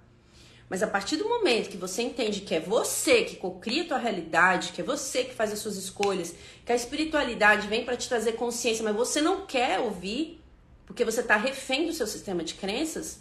Mas 0.69 0.83
a 0.83 0.89
partir 0.89 1.17
do 1.17 1.29
momento 1.29 1.71
que 1.71 1.77
você 1.77 2.03
entende 2.03 2.41
que 2.41 2.53
é 2.53 2.59
você 2.59 3.23
que 3.23 3.37
cocria 3.37 3.85
a 3.85 3.87
tua 3.87 3.99
realidade, 3.99 4.73
que 4.73 4.81
é 4.81 4.85
você 4.85 5.23
que 5.23 5.37
faz 5.37 5.53
as 5.53 5.61
suas 5.61 5.77
escolhas, 5.77 6.35
que 6.67 6.73
a 6.73 6.75
espiritualidade 6.75 7.69
vem 7.69 7.85
para 7.85 7.97
te 7.97 8.09
trazer 8.09 8.33
consciência, 8.33 8.83
mas 8.83 8.97
você 8.97 9.21
não 9.21 9.47
quer 9.47 9.79
ouvir, 9.79 10.43
porque 10.85 11.05
você 11.05 11.21
está 11.21 11.37
refém 11.37 11.87
do 11.87 11.93
seu 11.93 12.09
sistema 12.09 12.43
de 12.43 12.55
crenças, 12.55 13.21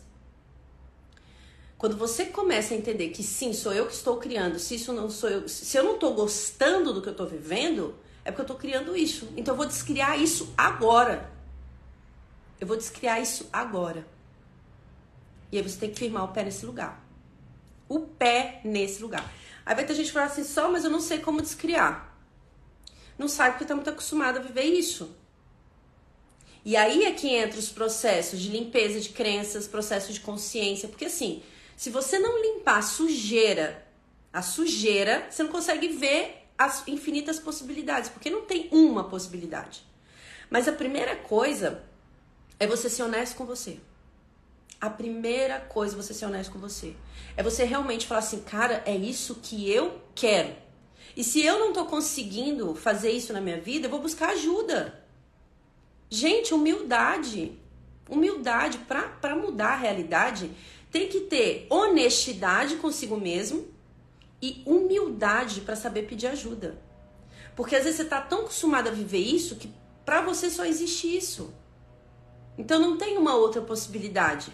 quando 1.77 1.98
você 1.98 2.25
começa 2.25 2.74
a 2.74 2.77
entender 2.77 3.10
que 3.10 3.22
sim, 3.24 3.53
sou 3.53 3.74
eu 3.74 3.86
que 3.88 3.94
estou 3.94 4.18
criando, 4.18 4.58
se 4.60 4.75
isso 4.75 4.94
não 4.94 5.10
sou 5.10 5.30
eu, 5.30 5.48
se 5.50 5.77
eu 5.77 5.84
não 5.84 5.96
estou 5.96 6.13
gostando 6.13 6.94
do 6.94 7.01
que 7.01 7.10
eu 7.10 7.12
estou 7.12 7.27
vivendo, 7.27 7.96
é 8.24 8.32
porque 8.32 8.42
eu 8.42 8.46
estou 8.46 8.58
criando 8.58 8.96
isso. 8.96 9.27
Então 9.36 9.53
eu 9.53 9.58
vou 9.58 9.65
descriar 9.65 10.20
isso 10.20 10.53
agora. 10.58 11.30
Eu 12.60 12.68
vou 12.68 12.77
descriar 12.77 13.22
isso 13.22 13.50
agora. 13.51 14.08
E 15.51 15.58
aí 15.58 15.63
você 15.63 15.77
tem 15.77 15.92
que 15.92 16.00
firmar 16.00 16.24
o 16.24 16.30
pé 16.30 16.44
nesse 16.44 16.65
lugar. 16.65 17.06
O 17.89 18.00
pé 18.00 18.62
nesse 18.63 19.01
lugar. 19.01 19.30
Aí 19.65 19.75
vai 19.75 19.86
ter 19.86 19.94
gente 19.94 20.08
que 20.08 20.13
fala 20.13 20.27
assim, 20.27 20.44
só, 20.44 20.72
mas 20.72 20.84
eu 20.84 20.89
não 20.89 21.01
sei 21.01 21.20
como 21.20 21.42
descriar. 21.42 22.18
Não 23.18 23.27
sabe 23.27 23.51
porque 23.51 23.65
está 23.65 23.75
muito 23.75 23.89
acostumado 23.89 24.39
a 24.39 24.42
viver 24.42 24.63
isso. 24.63 25.15
E 26.65 26.77
aí 26.77 27.03
é 27.03 27.12
que 27.12 27.27
entra 27.30 27.60
os 27.60 27.70
processos 27.70 28.39
de 28.39 28.50
limpeza 28.50 29.00
de 29.00 29.10
crenças, 29.10 29.68
processos 29.68 30.13
de 30.13 30.22
consciência. 30.22 30.88
Porque 30.88 31.06
assim, 31.06 31.44
se 31.75 31.89
você 31.89 32.20
não 32.20 32.42
limpar 32.42 32.77
a 32.77 32.82
sujeira, 32.82 33.86
a 34.32 34.42
sujeira, 34.42 35.27
você 35.30 35.44
não 35.44 35.51
consegue 35.51 35.89
ver 35.89 36.48
as 36.58 36.88
infinitas 36.88 37.39
possibilidades. 37.39 38.10
Porque 38.10 38.30
não 38.30 38.42
tem 38.46 38.70
uma 38.72 39.03
possibilidade. 39.03 39.84
Mas 40.50 40.68
a 40.68 40.72
primeira 40.72 41.15
coisa 41.15 41.84
é 42.60 42.68
você 42.68 42.89
ser 42.89 43.03
honesto 43.03 43.36
com 43.36 43.46
você. 43.46 43.80
A 44.80 44.89
primeira 44.89 45.60
coisa 45.60 45.96
é 45.96 45.98
você 45.98 46.13
ser 46.13 46.25
honesto 46.25 46.51
com 46.51 46.60
você. 46.60 46.96
É 47.38 47.44
você 47.44 47.63
realmente 47.63 48.06
falar 48.06 48.20
assim, 48.20 48.42
cara, 48.42 48.84
é 48.86 48.96
isso 48.96 49.36
que 49.42 49.70
eu 49.70 50.01
quero. 50.13 50.56
E 51.15 51.24
se 51.24 51.44
eu 51.44 51.60
não 51.60 51.74
tô 51.74 51.86
conseguindo 51.86 52.75
fazer 52.75 53.12
isso 53.12 53.34
na 53.34 53.42
minha 53.42 53.62
vida, 53.62 53.86
eu 53.86 53.92
vou 53.92 54.01
buscar 54.01 54.30
ajuda. 54.32 55.03
Gente, 56.10 56.53
humildade. 56.53 57.58
Humildade 58.10 58.80
para 58.80 59.36
mudar 59.36 59.74
a 59.74 59.77
realidade 59.77 60.51
tem 60.94 61.08
que 61.08 61.22
ter 61.22 61.66
honestidade 61.72 62.76
consigo 62.76 63.18
mesmo 63.18 63.68
e 64.40 64.62
humildade 64.64 65.62
para 65.62 65.76
saber 65.76 66.04
pedir 66.04 66.28
ajuda. 66.28 66.80
Porque 67.56 67.76
às 67.76 67.84
vezes 67.84 67.98
você 67.98 68.06
tá 68.06 68.22
tão 68.22 68.42
acostumado 68.42 68.90
a 68.90 68.92
viver 68.92 69.18
isso 69.18 69.56
que 69.56 69.74
para 70.06 70.22
você 70.22 70.52
só 70.52 70.64
existe 70.64 71.18
isso. 71.18 71.52
Então 72.60 72.80
não 72.80 72.96
tem 72.96 73.18
uma 73.18 73.36
outra 73.36 73.60
possibilidade. 73.60 74.54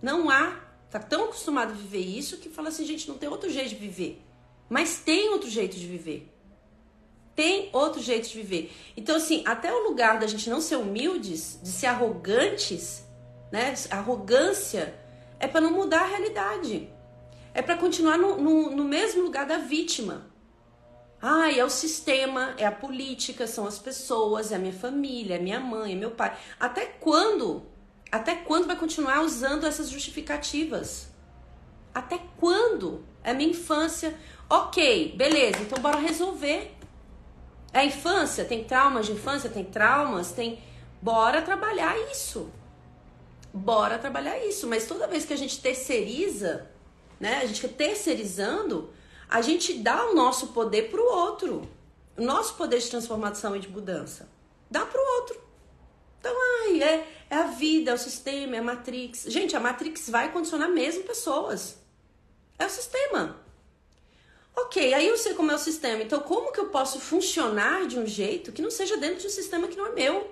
Não 0.00 0.30
há. 0.30 0.60
Tá 0.88 1.00
tão 1.00 1.24
acostumado 1.24 1.72
a 1.72 1.74
viver 1.74 1.98
isso 1.98 2.36
que 2.36 2.48
fala 2.48 2.68
assim, 2.68 2.84
gente, 2.84 3.08
não 3.08 3.18
tem 3.18 3.28
outro 3.28 3.50
jeito 3.50 3.70
de 3.70 3.74
viver. 3.74 4.22
Mas 4.68 4.98
tem 4.98 5.30
outro 5.30 5.50
jeito 5.50 5.76
de 5.76 5.86
viver. 5.86 6.32
Tem 7.34 7.70
outro 7.72 8.00
jeito 8.00 8.28
de 8.28 8.36
viver. 8.36 8.72
Então, 8.96 9.16
assim, 9.16 9.42
até 9.46 9.72
o 9.72 9.88
lugar 9.88 10.20
da 10.20 10.26
gente 10.26 10.48
não 10.48 10.60
ser 10.60 10.76
humildes, 10.76 11.58
de 11.62 11.70
ser 11.70 11.86
arrogantes, 11.86 13.04
né? 13.50 13.74
Arrogância 13.90 15.01
é 15.42 15.48
para 15.48 15.60
não 15.60 15.72
mudar 15.72 16.02
a 16.02 16.06
realidade. 16.06 16.88
É 17.52 17.60
para 17.60 17.76
continuar 17.76 18.16
no, 18.16 18.40
no, 18.40 18.70
no 18.70 18.84
mesmo 18.84 19.22
lugar 19.24 19.44
da 19.44 19.58
vítima. 19.58 20.30
Ah, 21.20 21.52
é 21.52 21.64
o 21.64 21.68
sistema, 21.68 22.54
é 22.56 22.64
a 22.64 22.70
política, 22.70 23.46
são 23.46 23.66
as 23.66 23.78
pessoas, 23.78 24.52
é 24.52 24.56
a 24.56 24.58
minha 24.58 24.72
família, 24.72 25.34
é 25.34 25.38
minha 25.40 25.58
mãe, 25.58 25.92
é 25.92 25.96
meu 25.96 26.12
pai. 26.12 26.36
Até 26.60 26.86
quando? 26.86 27.66
Até 28.10 28.36
quando 28.36 28.68
vai 28.68 28.76
continuar 28.76 29.22
usando 29.22 29.66
essas 29.66 29.90
justificativas? 29.90 31.08
Até 31.92 32.20
quando? 32.38 33.04
É 33.24 33.34
minha 33.34 33.50
infância. 33.50 34.16
Ok, 34.48 35.14
beleza, 35.16 35.58
então 35.60 35.82
bora 35.82 35.98
resolver. 35.98 36.72
É 37.72 37.80
a 37.80 37.84
infância, 37.84 38.44
tem 38.44 38.62
traumas 38.62 39.06
de 39.06 39.12
infância, 39.12 39.50
tem 39.50 39.64
traumas, 39.64 40.30
tem. 40.30 40.62
Bora 41.00 41.42
trabalhar 41.42 41.98
isso. 42.12 42.48
Bora 43.52 43.98
trabalhar 43.98 44.38
isso. 44.44 44.66
Mas 44.66 44.86
toda 44.86 45.06
vez 45.06 45.24
que 45.24 45.32
a 45.32 45.36
gente 45.36 45.60
terceiriza, 45.60 46.70
né? 47.20 47.38
A 47.38 47.46
gente 47.46 47.60
fica 47.60 47.72
terceirizando, 47.72 48.90
a 49.28 49.40
gente 49.42 49.74
dá 49.74 50.06
o 50.10 50.14
nosso 50.14 50.48
poder 50.48 50.90
para 50.90 51.00
o 51.00 51.04
outro. 51.04 51.68
O 52.16 52.22
nosso 52.22 52.54
poder 52.54 52.78
de 52.78 52.90
transformação 52.90 53.56
e 53.56 53.60
de 53.60 53.68
mudança. 53.68 54.28
Dá 54.70 54.84
para 54.84 55.00
o 55.00 55.20
outro. 55.20 55.40
Então, 56.18 56.34
ai, 56.64 56.82
é, 56.82 57.08
é 57.30 57.36
a 57.36 57.46
vida, 57.48 57.90
é 57.90 57.94
o 57.94 57.98
sistema, 57.98 58.56
é 58.56 58.58
a 58.60 58.62
Matrix. 58.62 59.24
Gente, 59.26 59.56
a 59.56 59.60
Matrix 59.60 60.08
vai 60.08 60.32
condicionar 60.32 60.68
mesmo 60.68 61.04
pessoas. 61.04 61.78
É 62.58 62.66
o 62.66 62.70
sistema. 62.70 63.42
Ok, 64.54 64.92
aí 64.94 65.08
eu 65.08 65.16
sei 65.16 65.34
como 65.34 65.50
é 65.50 65.54
o 65.54 65.58
sistema. 65.58 66.02
Então, 66.02 66.20
como 66.20 66.52
que 66.52 66.60
eu 66.60 66.66
posso 66.66 67.00
funcionar 67.00 67.86
de 67.86 67.98
um 67.98 68.06
jeito 68.06 68.52
que 68.52 68.62
não 68.62 68.70
seja 68.70 68.96
dentro 68.96 69.20
de 69.20 69.26
um 69.26 69.30
sistema 69.30 69.66
que 69.66 69.76
não 69.76 69.86
é 69.86 69.92
meu? 69.92 70.30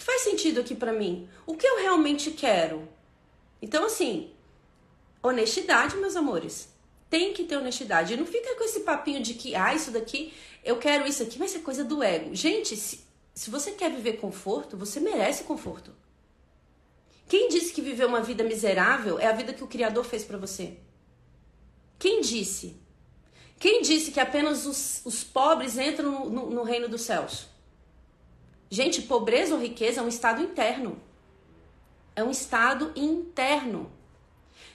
Que 0.00 0.06
faz 0.06 0.22
sentido 0.22 0.60
aqui 0.60 0.74
para 0.74 0.94
mim? 0.94 1.28
O 1.46 1.54
que 1.54 1.66
eu 1.66 1.82
realmente 1.82 2.30
quero? 2.30 2.88
Então, 3.60 3.84
assim, 3.84 4.30
honestidade, 5.22 5.94
meus 5.98 6.16
amores. 6.16 6.70
Tem 7.10 7.34
que 7.34 7.44
ter 7.44 7.58
honestidade. 7.58 8.16
Não 8.16 8.24
fica 8.24 8.56
com 8.56 8.64
esse 8.64 8.80
papinho 8.80 9.22
de 9.22 9.34
que, 9.34 9.54
ah, 9.54 9.74
isso 9.74 9.90
daqui, 9.90 10.32
eu 10.64 10.78
quero 10.78 11.06
isso 11.06 11.22
aqui, 11.22 11.38
vai 11.38 11.48
ser 11.48 11.58
coisa 11.58 11.84
do 11.84 12.02
ego. 12.02 12.34
Gente, 12.34 12.78
se, 12.78 13.04
se 13.34 13.50
você 13.50 13.72
quer 13.72 13.90
viver 13.90 14.14
conforto, 14.14 14.74
você 14.74 14.98
merece 15.00 15.44
conforto. 15.44 15.94
Quem 17.28 17.50
disse 17.50 17.70
que 17.70 17.82
viver 17.82 18.06
uma 18.06 18.22
vida 18.22 18.42
miserável 18.42 19.18
é 19.18 19.26
a 19.26 19.32
vida 19.32 19.52
que 19.52 19.62
o 19.62 19.68
Criador 19.68 20.06
fez 20.06 20.24
para 20.24 20.38
você? 20.38 20.78
Quem 21.98 22.22
disse? 22.22 22.74
Quem 23.58 23.82
disse 23.82 24.12
que 24.12 24.20
apenas 24.20 24.64
os, 24.64 25.02
os 25.04 25.22
pobres 25.22 25.76
entram 25.76 26.10
no, 26.10 26.30
no, 26.30 26.50
no 26.50 26.62
reino 26.62 26.88
dos 26.88 27.02
céus? 27.02 27.50
Gente, 28.70 29.02
pobreza 29.02 29.54
ou 29.54 29.60
riqueza 29.60 30.00
é 30.00 30.04
um 30.04 30.08
estado 30.08 30.40
interno. 30.40 31.02
É 32.14 32.22
um 32.22 32.30
estado 32.30 32.92
interno. 32.94 33.90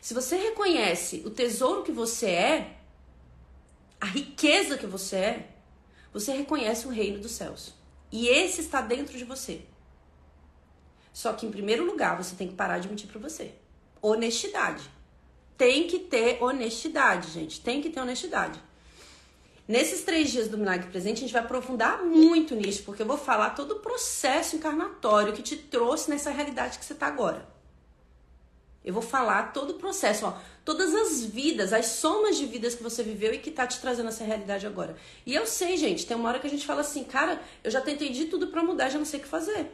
Se 0.01 0.13
você 0.13 0.35
reconhece 0.35 1.23
o 1.25 1.29
tesouro 1.29 1.81
que 1.81 1.93
você 1.93 2.29
é, 2.29 2.77
a 3.99 4.05
riqueza 4.05 4.77
que 4.77 4.85
você 4.85 5.15
é, 5.15 5.49
você 6.11 6.33
reconhece 6.33 6.85
o 6.85 6.89
reino 6.91 7.19
dos 7.19 7.31
céus. 7.31 7.73
E 8.11 8.27
esse 8.27 8.61
está 8.61 8.81
dentro 8.81 9.17
de 9.17 9.23
você. 9.23 9.61
Só 11.13 11.31
que 11.31 11.45
em 11.45 11.51
primeiro 11.51 11.85
lugar, 11.85 12.21
você 12.21 12.35
tem 12.35 12.49
que 12.49 12.55
parar 12.55 12.79
de 12.79 12.89
mentir 12.89 13.07
para 13.07 13.19
você. 13.19 13.55
Honestidade. 14.01 14.83
Tem 15.57 15.87
que 15.87 15.99
ter 15.99 16.43
honestidade, 16.43 17.31
gente. 17.31 17.61
Tem 17.61 17.81
que 17.81 17.89
ter 17.89 18.01
honestidade. 18.01 18.61
Nesses 19.67 20.03
três 20.03 20.31
dias 20.31 20.47
do 20.47 20.59
Milagre 20.59 20.89
Presente, 20.89 21.17
a 21.17 21.21
gente 21.21 21.33
vai 21.33 21.41
aprofundar 21.41 22.03
muito 22.03 22.53
nisso, 22.53 22.83
porque 22.83 23.01
eu 23.01 23.05
vou 23.05 23.17
falar 23.17 23.51
todo 23.51 23.71
o 23.71 23.79
processo 23.79 24.55
encarnatório 24.55 25.33
que 25.33 25.41
te 25.41 25.57
trouxe 25.57 26.09
nessa 26.09 26.29
realidade 26.29 26.77
que 26.77 26.85
você 26.85 26.93
está 26.93 27.07
agora. 27.07 27.47
Eu 28.83 28.93
vou 28.93 29.01
falar 29.01 29.51
todo 29.51 29.71
o 29.71 29.73
processo, 29.79 30.27
ó, 30.27 30.37
todas 30.63 30.93
as 30.93 31.25
vidas, 31.25 31.73
as 31.73 31.87
somas 31.87 32.37
de 32.37 32.45
vidas 32.45 32.75
que 32.75 32.83
você 32.83 33.01
viveu 33.01 33.33
e 33.33 33.39
que 33.39 33.49
tá 33.49 33.65
te 33.65 33.81
trazendo 33.81 34.09
essa 34.09 34.23
realidade 34.23 34.67
agora. 34.67 34.95
E 35.25 35.33
eu 35.33 35.47
sei, 35.47 35.75
gente, 35.75 36.05
tem 36.05 36.15
uma 36.15 36.29
hora 36.29 36.37
que 36.37 36.45
a 36.45 36.49
gente 36.49 36.67
fala 36.67 36.81
assim, 36.81 37.03
cara, 37.03 37.41
eu 37.63 37.71
já 37.71 37.81
tentei 37.81 38.09
de 38.09 38.25
tudo 38.25 38.47
para 38.49 38.63
mudar, 38.63 38.89
já 38.89 38.99
não 38.99 39.05
sei 39.05 39.19
o 39.19 39.23
que 39.23 39.27
fazer. 39.27 39.71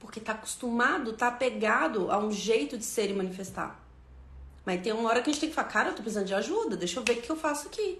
Porque 0.00 0.18
tá 0.18 0.32
acostumado, 0.32 1.12
tá 1.12 1.28
apegado 1.28 2.10
a 2.10 2.18
um 2.18 2.32
jeito 2.32 2.78
de 2.78 2.84
ser 2.86 3.10
e 3.10 3.12
manifestar. 3.12 3.78
Mas 4.64 4.80
tem 4.80 4.94
uma 4.94 5.10
hora 5.10 5.20
que 5.20 5.28
a 5.28 5.32
gente 5.32 5.40
tem 5.40 5.50
que 5.50 5.54
falar, 5.54 5.68
cara, 5.68 5.88
eu 5.90 5.94
tô 5.94 6.00
precisando 6.00 6.26
de 6.26 6.34
ajuda, 6.34 6.78
deixa 6.78 6.98
eu 6.98 7.04
ver 7.04 7.18
o 7.18 7.20
que 7.20 7.30
eu 7.30 7.36
faço 7.36 7.68
aqui. 7.68 7.98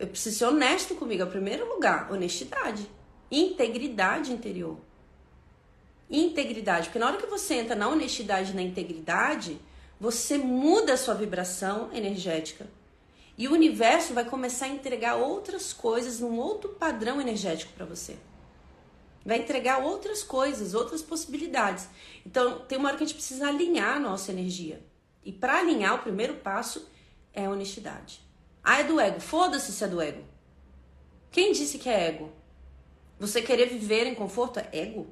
Eu 0.00 0.08
preciso 0.08 0.38
ser 0.38 0.44
honesto 0.46 0.96
comigo, 0.96 1.22
é 1.22 1.26
o 1.26 1.30
primeiro 1.30 1.68
lugar, 1.72 2.10
honestidade, 2.10 2.90
integridade 3.30 4.32
interior 4.32 4.78
integridade. 6.10 6.88
Porque 6.88 6.98
na 6.98 7.06
hora 7.06 7.16
que 7.16 7.26
você 7.26 7.54
entra 7.54 7.76
na 7.76 7.88
honestidade 7.88 8.50
e 8.50 8.54
na 8.54 8.62
integridade, 8.62 9.60
você 9.98 10.36
muda 10.36 10.94
a 10.94 10.96
sua 10.96 11.14
vibração 11.14 11.90
energética. 11.92 12.66
E 13.38 13.46
o 13.48 13.52
universo 13.52 14.12
vai 14.12 14.24
começar 14.24 14.66
a 14.66 14.70
entregar 14.70 15.16
outras 15.16 15.72
coisas 15.72 16.20
num 16.20 16.38
outro 16.38 16.70
padrão 16.70 17.20
energético 17.20 17.72
para 17.72 17.86
você. 17.86 18.16
Vai 19.24 19.38
entregar 19.38 19.78
outras 19.78 20.22
coisas, 20.22 20.74
outras 20.74 21.00
possibilidades. 21.00 21.88
Então, 22.26 22.60
tem 22.60 22.76
uma 22.76 22.88
hora 22.88 22.98
que 22.98 23.04
a 23.04 23.06
gente 23.06 23.16
precisa 23.16 23.48
alinhar 23.48 23.96
a 23.96 24.00
nossa 24.00 24.32
energia. 24.32 24.84
E 25.24 25.32
para 25.32 25.58
alinhar, 25.58 25.94
o 25.94 25.98
primeiro 26.02 26.34
passo 26.34 26.86
é 27.32 27.48
honestidade. 27.48 28.20
Ah, 28.62 28.80
é 28.80 28.84
do 28.84 29.00
ego. 29.00 29.20
Foda-se 29.20 29.72
se 29.72 29.84
é 29.84 29.88
do 29.88 30.00
ego. 30.00 30.24
Quem 31.30 31.52
disse 31.52 31.78
que 31.78 31.88
é 31.88 32.08
ego? 32.08 32.32
Você 33.18 33.42
querer 33.42 33.66
viver 33.66 34.06
em 34.06 34.14
conforto 34.14 34.58
é 34.58 34.68
ego? 34.72 35.06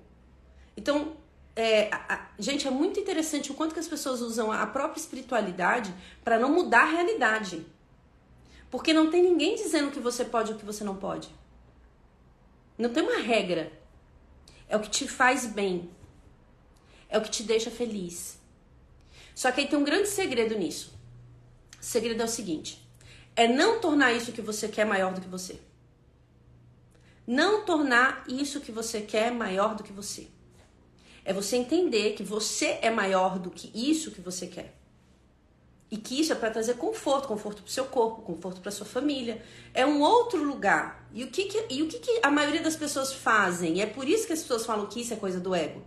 Então, 0.76 1.16
é, 1.54 1.92
a, 1.92 2.14
a, 2.14 2.28
gente, 2.38 2.66
é 2.66 2.70
muito 2.70 3.00
interessante 3.00 3.50
o 3.50 3.54
quanto 3.54 3.74
que 3.74 3.80
as 3.80 3.88
pessoas 3.88 4.20
usam 4.20 4.52
a 4.52 4.66
própria 4.66 5.00
espiritualidade 5.00 5.92
para 6.22 6.38
não 6.38 6.52
mudar 6.52 6.82
a 6.82 6.90
realidade. 6.90 7.66
Porque 8.70 8.92
não 8.92 9.10
tem 9.10 9.22
ninguém 9.22 9.56
dizendo 9.56 9.90
que 9.90 10.00
você 10.00 10.24
pode 10.24 10.52
ou 10.52 10.58
que 10.58 10.64
você 10.64 10.84
não 10.84 10.96
pode. 10.96 11.28
Não 12.76 12.90
tem 12.90 13.02
uma 13.02 13.18
regra. 13.18 13.72
É 14.68 14.76
o 14.76 14.80
que 14.80 14.90
te 14.90 15.08
faz 15.08 15.46
bem. 15.46 15.90
É 17.08 17.18
o 17.18 17.22
que 17.22 17.30
te 17.30 17.42
deixa 17.42 17.70
feliz. 17.70 18.38
Só 19.34 19.50
que 19.50 19.60
aí 19.60 19.66
tem 19.68 19.78
um 19.78 19.84
grande 19.84 20.08
segredo 20.08 20.56
nisso. 20.56 20.92
O 21.80 21.84
segredo 21.84 22.22
é 22.22 22.24
o 22.24 22.28
seguinte: 22.28 22.87
é 23.38 23.46
não 23.46 23.78
tornar 23.78 24.12
isso 24.12 24.32
que 24.32 24.42
você 24.42 24.66
quer 24.66 24.84
maior 24.84 25.14
do 25.14 25.20
que 25.20 25.28
você. 25.28 25.60
Não 27.24 27.64
tornar 27.64 28.24
isso 28.26 28.60
que 28.60 28.72
você 28.72 29.00
quer 29.00 29.30
maior 29.30 29.76
do 29.76 29.84
que 29.84 29.92
você. 29.92 30.26
É 31.24 31.32
você 31.32 31.54
entender 31.54 32.14
que 32.14 32.24
você 32.24 32.80
é 32.82 32.90
maior 32.90 33.38
do 33.38 33.48
que 33.48 33.70
isso 33.72 34.10
que 34.10 34.20
você 34.20 34.48
quer. 34.48 34.76
E 35.88 35.96
que 35.96 36.20
isso 36.20 36.32
é 36.32 36.34
para 36.34 36.50
trazer 36.50 36.74
conforto, 36.78 37.28
conforto 37.28 37.62
para 37.62 37.68
o 37.68 37.72
seu 37.72 37.84
corpo, 37.84 38.22
conforto 38.22 38.60
para 38.60 38.72
sua 38.72 38.84
família. 38.84 39.40
É 39.72 39.86
um 39.86 40.00
outro 40.00 40.42
lugar. 40.42 41.08
E 41.14 41.22
o 41.22 41.28
que, 41.28 41.44
que 41.44 41.64
e 41.70 41.80
o 41.80 41.86
que, 41.86 42.00
que 42.00 42.20
a 42.24 42.32
maioria 42.32 42.60
das 42.60 42.74
pessoas 42.74 43.12
fazem? 43.12 43.76
E 43.76 43.80
é 43.80 43.86
por 43.86 44.08
isso 44.08 44.26
que 44.26 44.32
as 44.32 44.40
pessoas 44.40 44.66
falam 44.66 44.86
que 44.86 45.00
isso 45.00 45.14
é 45.14 45.16
coisa 45.16 45.38
do 45.38 45.54
ego. 45.54 45.80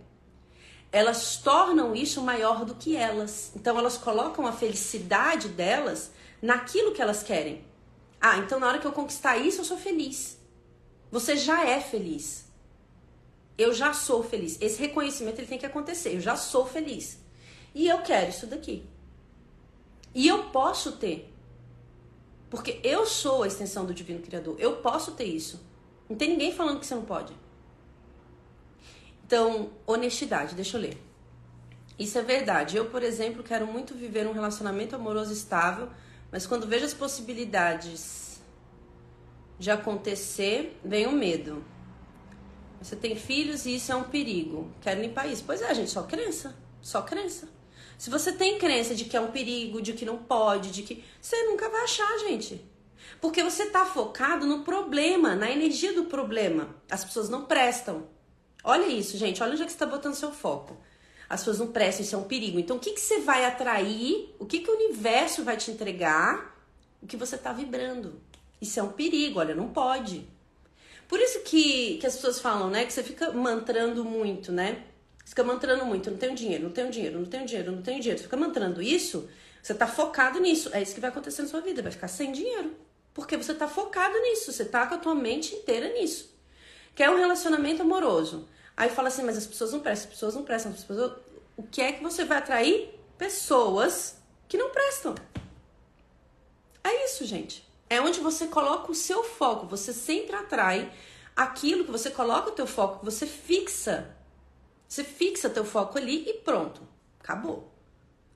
Elas 0.90 1.36
tornam 1.36 1.94
isso 1.94 2.22
maior 2.22 2.64
do 2.64 2.74
que 2.74 2.96
elas. 2.96 3.52
Então 3.54 3.78
elas 3.78 3.98
colocam 3.98 4.46
a 4.46 4.52
felicidade 4.52 5.48
delas 5.48 6.12
naquilo 6.42 6.92
que 6.92 7.00
elas 7.00 7.22
querem. 7.22 7.64
Ah, 8.20 8.38
então 8.38 8.60
na 8.60 8.66
hora 8.66 8.78
que 8.78 8.86
eu 8.86 8.92
conquistar 8.92 9.38
isso, 9.38 9.62
eu 9.62 9.64
sou 9.64 9.78
feliz. 9.78 10.36
Você 11.10 11.36
já 11.36 11.64
é 11.64 11.80
feliz 11.80 12.52
eu 13.62 13.72
já 13.72 13.92
sou 13.92 14.22
feliz. 14.22 14.58
Esse 14.60 14.80
reconhecimento 14.80 15.38
ele 15.38 15.46
tem 15.46 15.58
que 15.58 15.66
acontecer. 15.66 16.14
Eu 16.14 16.20
já 16.20 16.36
sou 16.36 16.66
feliz. 16.66 17.18
E 17.74 17.88
eu 17.88 17.98
quero 18.02 18.30
isso 18.30 18.46
daqui. 18.46 18.84
E 20.14 20.26
eu 20.26 20.44
posso 20.44 20.92
ter. 20.92 21.32
Porque 22.50 22.80
eu 22.82 23.06
sou 23.06 23.42
a 23.42 23.46
extensão 23.46 23.86
do 23.86 23.94
Divino 23.94 24.20
Criador. 24.20 24.56
Eu 24.58 24.76
posso 24.76 25.12
ter 25.12 25.24
isso. 25.24 25.60
Não 26.08 26.16
tem 26.16 26.30
ninguém 26.30 26.52
falando 26.52 26.80
que 26.80 26.86
você 26.86 26.94
não 26.94 27.04
pode. 27.04 27.32
Então, 29.24 29.70
honestidade, 29.86 30.54
deixa 30.54 30.76
eu 30.76 30.82
ler. 30.82 30.98
Isso 31.98 32.18
é 32.18 32.22
verdade. 32.22 32.76
Eu, 32.76 32.90
por 32.90 33.02
exemplo, 33.02 33.42
quero 33.42 33.66
muito 33.66 33.94
viver 33.94 34.26
um 34.26 34.32
relacionamento 34.32 34.94
amoroso 34.94 35.32
estável, 35.32 35.88
mas 36.32 36.46
quando 36.46 36.66
vejo 36.66 36.86
as 36.86 36.94
possibilidades 36.94 38.40
de 39.58 39.70
acontecer, 39.70 40.80
vem 40.82 41.06
o 41.06 41.12
medo. 41.12 41.62
Você 42.80 42.96
tem 42.96 43.14
filhos 43.14 43.66
e 43.66 43.76
isso 43.76 43.92
é 43.92 43.94
um 43.94 44.04
perigo. 44.04 44.72
Quero 44.80 45.02
limpar 45.02 45.30
isso. 45.30 45.44
Pois 45.46 45.60
é, 45.60 45.72
gente, 45.74 45.90
só 45.90 46.02
crença. 46.02 46.56
Só 46.80 47.02
crença. 47.02 47.48
Se 47.98 48.10
você 48.10 48.32
tem 48.32 48.58
crença 48.58 48.94
de 48.94 49.04
que 49.04 49.16
é 49.16 49.20
um 49.20 49.30
perigo, 49.30 49.80
de 49.80 49.92
que 49.92 50.04
não 50.04 50.16
pode, 50.18 50.72
de 50.72 50.82
que. 50.82 51.04
Você 51.20 51.44
nunca 51.44 51.68
vai 51.68 51.84
achar, 51.84 52.18
gente. 52.20 52.68
Porque 53.20 53.44
você 53.44 53.66
tá 53.66 53.84
focado 53.84 54.46
no 54.46 54.64
problema, 54.64 55.36
na 55.36 55.50
energia 55.50 55.92
do 55.92 56.06
problema. 56.06 56.74
As 56.90 57.04
pessoas 57.04 57.28
não 57.28 57.44
prestam. 57.44 58.08
Olha 58.64 58.86
isso, 58.86 59.16
gente. 59.16 59.42
Olha 59.42 59.52
onde 59.52 59.62
é 59.62 59.66
que 59.66 59.72
você 59.72 59.78
tá 59.78 59.86
botando 59.86 60.14
seu 60.14 60.32
foco. 60.32 60.76
As 61.32 61.40
pessoas 61.40 61.60
não 61.60 61.68
prestam, 61.68 62.04
isso 62.04 62.14
é 62.14 62.18
um 62.18 62.24
perigo. 62.24 62.58
Então, 62.58 62.76
o 62.76 62.78
que, 62.78 62.90
que 62.90 63.00
você 63.00 63.20
vai 63.20 63.46
atrair? 63.46 64.34
O 64.38 64.44
que, 64.44 64.58
que 64.58 64.70
o 64.70 64.74
universo 64.74 65.42
vai 65.42 65.56
te 65.56 65.70
entregar? 65.70 66.62
O 67.02 67.06
que 67.06 67.16
você 67.16 67.38
tá 67.38 67.54
vibrando. 67.54 68.20
Isso 68.60 68.78
é 68.78 68.82
um 68.82 68.92
perigo, 68.92 69.40
olha, 69.40 69.54
não 69.54 69.68
pode. 69.70 70.28
Por 71.08 71.18
isso 71.18 71.40
que, 71.40 71.96
que 71.96 72.06
as 72.06 72.16
pessoas 72.16 72.38
falam, 72.38 72.68
né? 72.68 72.84
Que 72.84 72.92
você 72.92 73.02
fica 73.02 73.32
mantrando 73.32 74.04
muito, 74.04 74.52
né? 74.52 74.84
Fica 75.24 75.42
mantrando 75.42 75.86
muito, 75.86 76.10
não 76.10 76.18
tenho 76.18 76.34
dinheiro, 76.34 76.64
não 76.64 76.70
tenho 76.70 76.90
dinheiro, 76.90 77.18
não 77.18 77.24
tenho 77.24 77.46
dinheiro, 77.46 77.72
não 77.72 77.80
tenho 77.80 77.98
dinheiro. 77.98 78.18
Você 78.18 78.24
fica 78.24 78.36
mantrando 78.36 78.82
isso, 78.82 79.26
você 79.62 79.72
tá 79.72 79.86
focado 79.86 80.38
nisso. 80.38 80.68
É 80.74 80.82
isso 80.82 80.94
que 80.94 81.00
vai 81.00 81.08
acontecer 81.08 81.40
na 81.40 81.48
sua 81.48 81.62
vida, 81.62 81.80
vai 81.80 81.92
ficar 81.92 82.08
sem 82.08 82.30
dinheiro. 82.30 82.76
Porque 83.14 83.38
você 83.38 83.54
tá 83.54 83.66
focado 83.66 84.18
nisso, 84.20 84.52
você 84.52 84.66
tá 84.66 84.86
com 84.86 84.96
a 84.96 84.98
tua 84.98 85.14
mente 85.14 85.54
inteira 85.54 85.88
nisso. 85.94 86.30
Quer 86.94 87.08
um 87.08 87.16
relacionamento 87.16 87.80
amoroso. 87.80 88.46
Aí 88.76 88.88
fala 88.88 89.08
assim, 89.08 89.22
mas 89.22 89.36
as 89.36 89.46
pessoas 89.46 89.72
não 89.72 89.80
prestam, 89.80 90.08
as 90.08 90.14
pessoas 90.14 90.34
não 90.34 90.42
prestam, 90.42 90.72
as 90.72 90.84
pessoas... 90.84 91.12
O 91.56 91.62
que 91.62 91.80
é 91.80 91.92
que 91.92 92.02
você 92.02 92.24
vai 92.24 92.38
atrair? 92.38 92.98
Pessoas 93.18 94.16
que 94.48 94.56
não 94.56 94.70
prestam. 94.70 95.14
É 96.82 97.04
isso, 97.04 97.24
gente. 97.24 97.66
É 97.88 98.00
onde 98.00 98.20
você 98.20 98.46
coloca 98.46 98.90
o 98.90 98.94
seu 98.94 99.22
foco. 99.22 99.66
Você 99.66 99.92
sempre 99.92 100.34
atrai 100.34 100.90
aquilo 101.36 101.84
que 101.84 101.90
você 101.90 102.10
coloca 102.10 102.48
o 102.48 102.52
teu 102.52 102.66
foco, 102.66 103.04
você 103.04 103.26
fixa. 103.26 104.16
Você 104.88 105.04
fixa 105.04 105.48
teu 105.48 105.64
foco 105.64 105.98
ali 105.98 106.28
e 106.28 106.34
pronto. 106.34 106.80
Acabou. 107.20 107.70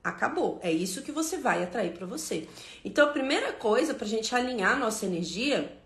Acabou. 0.03 0.59
É 0.63 0.71
isso 0.71 1.01
que 1.01 1.11
você 1.11 1.37
vai 1.37 1.63
atrair 1.63 1.93
para 1.93 2.05
você. 2.05 2.47
Então, 2.85 3.09
a 3.09 3.11
primeira 3.11 3.51
coisa 3.53 3.93
pra 3.93 4.07
gente 4.07 4.33
alinhar 4.33 4.79
nossa 4.79 5.05
energia 5.05 5.77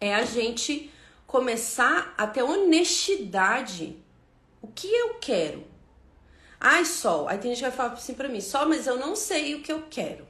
é 0.00 0.14
a 0.14 0.24
gente 0.24 0.90
começar 1.30 2.12
a 2.18 2.26
ter 2.26 2.42
honestidade. 2.42 3.96
O 4.60 4.66
que 4.66 4.92
eu 4.92 5.14
quero? 5.20 5.64
Ai, 6.58 6.84
Sol. 6.84 7.28
Aí 7.28 7.38
tem 7.38 7.52
gente 7.52 7.62
que 7.62 7.68
vai 7.68 7.76
falar 7.76 7.92
assim 7.92 8.14
pra 8.14 8.28
mim: 8.28 8.40
Sol, 8.40 8.66
mas 8.66 8.88
eu 8.88 8.98
não 8.98 9.14
sei 9.14 9.54
o 9.54 9.62
que 9.62 9.70
eu 9.70 9.84
quero. 9.88 10.26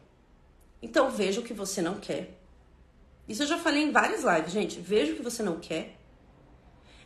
Então, 0.82 1.10
veja 1.10 1.40
o 1.40 1.42
que 1.42 1.54
você 1.54 1.80
não 1.80 1.98
quer. 1.98 2.38
Isso 3.26 3.42
eu 3.42 3.46
já 3.46 3.58
falei 3.58 3.82
em 3.82 3.90
várias 3.90 4.24
lives, 4.24 4.52
gente. 4.52 4.78
Veja 4.78 5.12
o 5.12 5.16
que 5.16 5.22
você 5.22 5.42
não 5.42 5.58
quer. 5.58 5.96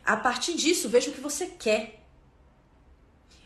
A 0.03 0.17
partir 0.17 0.55
disso, 0.55 0.89
veja 0.89 1.09
o 1.09 1.13
que 1.13 1.21
você 1.21 1.47
quer. 1.47 2.01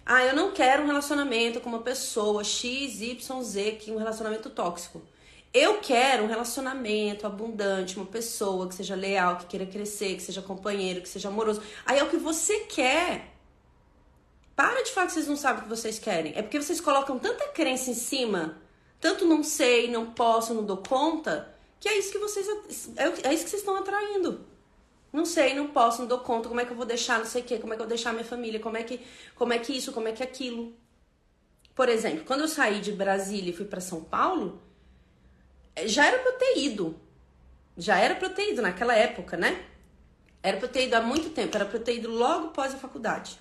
Ah, 0.03 0.23
eu 0.23 0.35
não 0.35 0.51
quero 0.51 0.81
um 0.81 0.87
relacionamento 0.87 1.61
com 1.61 1.69
uma 1.69 1.83
pessoa 1.83 2.43
X, 2.43 3.01
Y, 3.01 3.43
Z, 3.43 3.73
que 3.73 3.91
um 3.91 3.97
relacionamento 3.97 4.49
tóxico. 4.49 5.03
Eu 5.53 5.79
quero 5.79 6.23
um 6.23 6.27
relacionamento 6.27 7.25
abundante, 7.25 7.97
uma 7.97 8.05
pessoa 8.05 8.67
que 8.67 8.75
seja 8.75 8.95
leal, 8.95 9.37
que 9.37 9.47
queira 9.47 9.65
crescer, 9.65 10.15
que 10.15 10.21
seja 10.21 10.41
companheiro, 10.41 11.01
que 11.01 11.09
seja 11.09 11.29
amoroso. 11.29 11.61
Aí 11.85 11.97
é 11.97 12.03
o 12.03 12.09
que 12.09 12.17
você 12.17 12.59
quer. 12.61 13.33
Para 14.55 14.83
de 14.83 14.91
falar 14.91 15.07
que 15.07 15.13
vocês 15.13 15.27
não 15.27 15.37
sabem 15.37 15.61
o 15.61 15.63
que 15.63 15.69
vocês 15.69 15.97
querem. 15.97 16.33
É 16.35 16.43
porque 16.43 16.61
vocês 16.61 16.79
colocam 16.79 17.17
tanta 17.17 17.47
crença 17.47 17.89
em 17.89 17.95
cima, 17.95 18.61
tanto 18.99 19.25
não 19.25 19.41
sei, 19.41 19.89
não 19.89 20.11
posso, 20.11 20.53
não 20.53 20.63
dou 20.63 20.77
conta, 20.77 21.55
que 21.79 21.89
é 21.89 21.97
isso 21.97 22.11
que 22.11 22.19
vocês 22.19 22.47
é, 22.97 23.29
é 23.29 23.33
isso 23.33 23.45
que 23.45 23.49
vocês 23.49 23.61
estão 23.61 23.77
atraindo. 23.77 24.45
Não 25.11 25.25
sei, 25.25 25.55
não 25.55 25.69
posso, 25.69 26.01
não 26.01 26.07
dou 26.07 26.19
conta, 26.19 26.47
como 26.47 26.61
é 26.61 26.65
que 26.65 26.71
eu 26.71 26.77
vou 26.77 26.85
deixar, 26.85 27.17
não 27.17 27.25
sei 27.25 27.41
o 27.41 27.45
quê, 27.45 27.57
como 27.57 27.73
é 27.73 27.75
que 27.75 27.81
eu 27.81 27.85
vou 27.85 27.95
deixar 27.95 28.13
minha 28.13 28.23
família, 28.25 28.59
como 28.59 28.77
é 28.77 28.83
que, 28.83 29.01
como 29.33 29.51
é 29.53 29.57
que 29.57 29.75
isso, 29.75 29.91
como 29.91 30.07
é 30.07 30.11
que 30.11 30.21
aquilo. 30.21 30.75
Por 31.73 31.89
exemplo, 31.89 32.23
quando 32.25 32.41
eu 32.41 32.47
saí 32.47 32.79
de 32.81 32.91
Brasília 32.91 33.49
e 33.49 33.53
fui 33.53 33.65
para 33.65 33.81
São 33.81 34.03
Paulo, 34.03 34.61
já 35.87 36.05
era 36.05 36.19
para 36.19 36.31
eu 36.31 36.37
ter 36.37 36.57
ido. 36.57 36.99
Já 37.77 37.97
era 37.97 38.15
para 38.15 38.27
eu 38.27 38.33
ter 38.33 38.51
ido 38.51 38.61
naquela 38.61 38.95
época, 38.95 39.37
né? 39.37 39.63
Era 40.41 40.57
para 40.57 40.67
eu 40.67 40.71
ter 40.71 40.85
ido 40.85 40.95
há 40.95 41.01
muito 41.01 41.29
tempo, 41.29 41.55
era 41.55 41.65
para 41.65 41.77
eu 41.77 41.83
ter 41.83 41.95
ido 41.95 42.09
logo 42.09 42.47
após 42.47 42.73
a 42.73 42.77
faculdade. 42.77 43.39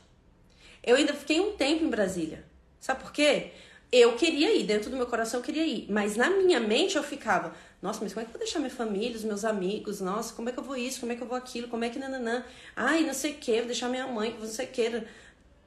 Eu 0.83 0.97
ainda 0.97 1.13
fiquei 1.13 1.41
um 1.41 1.57
tempo 1.57 1.85
em 1.85 1.91
Brasília. 1.91 2.45
Sabe 2.81 3.03
por 3.03 3.13
quê? 3.13 3.53
Eu 3.91 4.17
queria 4.17 4.55
ir, 4.55 4.65
dentro 4.65 4.91
do 4.91 4.97
meu 4.97 5.07
coração 5.07 5.41
eu 5.41 5.45
queria 5.45 5.65
ir, 5.65 5.87
mas 5.91 6.17
na 6.17 6.29
minha 6.29 6.61
mente 6.61 6.97
eu 6.97 7.03
ficava, 7.03 7.55
nossa, 7.81 8.01
mas 8.03 8.13
como 8.13 8.23
é 8.23 8.25
que 8.25 8.31
eu 8.31 8.33
vou 8.33 8.41
deixar 8.41 8.59
minha 8.59 8.71
família, 8.71 9.17
os 9.17 9.25
meus 9.25 9.45
amigos? 9.45 10.01
Nossa, 10.01 10.35
como 10.35 10.49
é 10.49 10.53
que 10.53 10.59
eu 10.59 10.65
vou 10.65 10.77
isso? 10.77 11.01
Como 11.01 11.13
é 11.13 11.17
que 11.17 11.23
eu 11.23 11.27
vou 11.27 11.37
aquilo? 11.37 11.69
Como 11.69 11.85
é 11.85 11.89
que 11.89 11.99
nananã? 11.99 12.45
Ai, 12.77 13.05
não 13.05 13.15
sei 13.15 13.33
o 13.33 13.35
que, 13.37 13.57
vou 13.57 13.67
deixar 13.67 13.89
minha 13.89 14.07
mãe, 14.07 14.33
que 14.33 14.41
você 14.41 14.67
queira. 14.67 15.07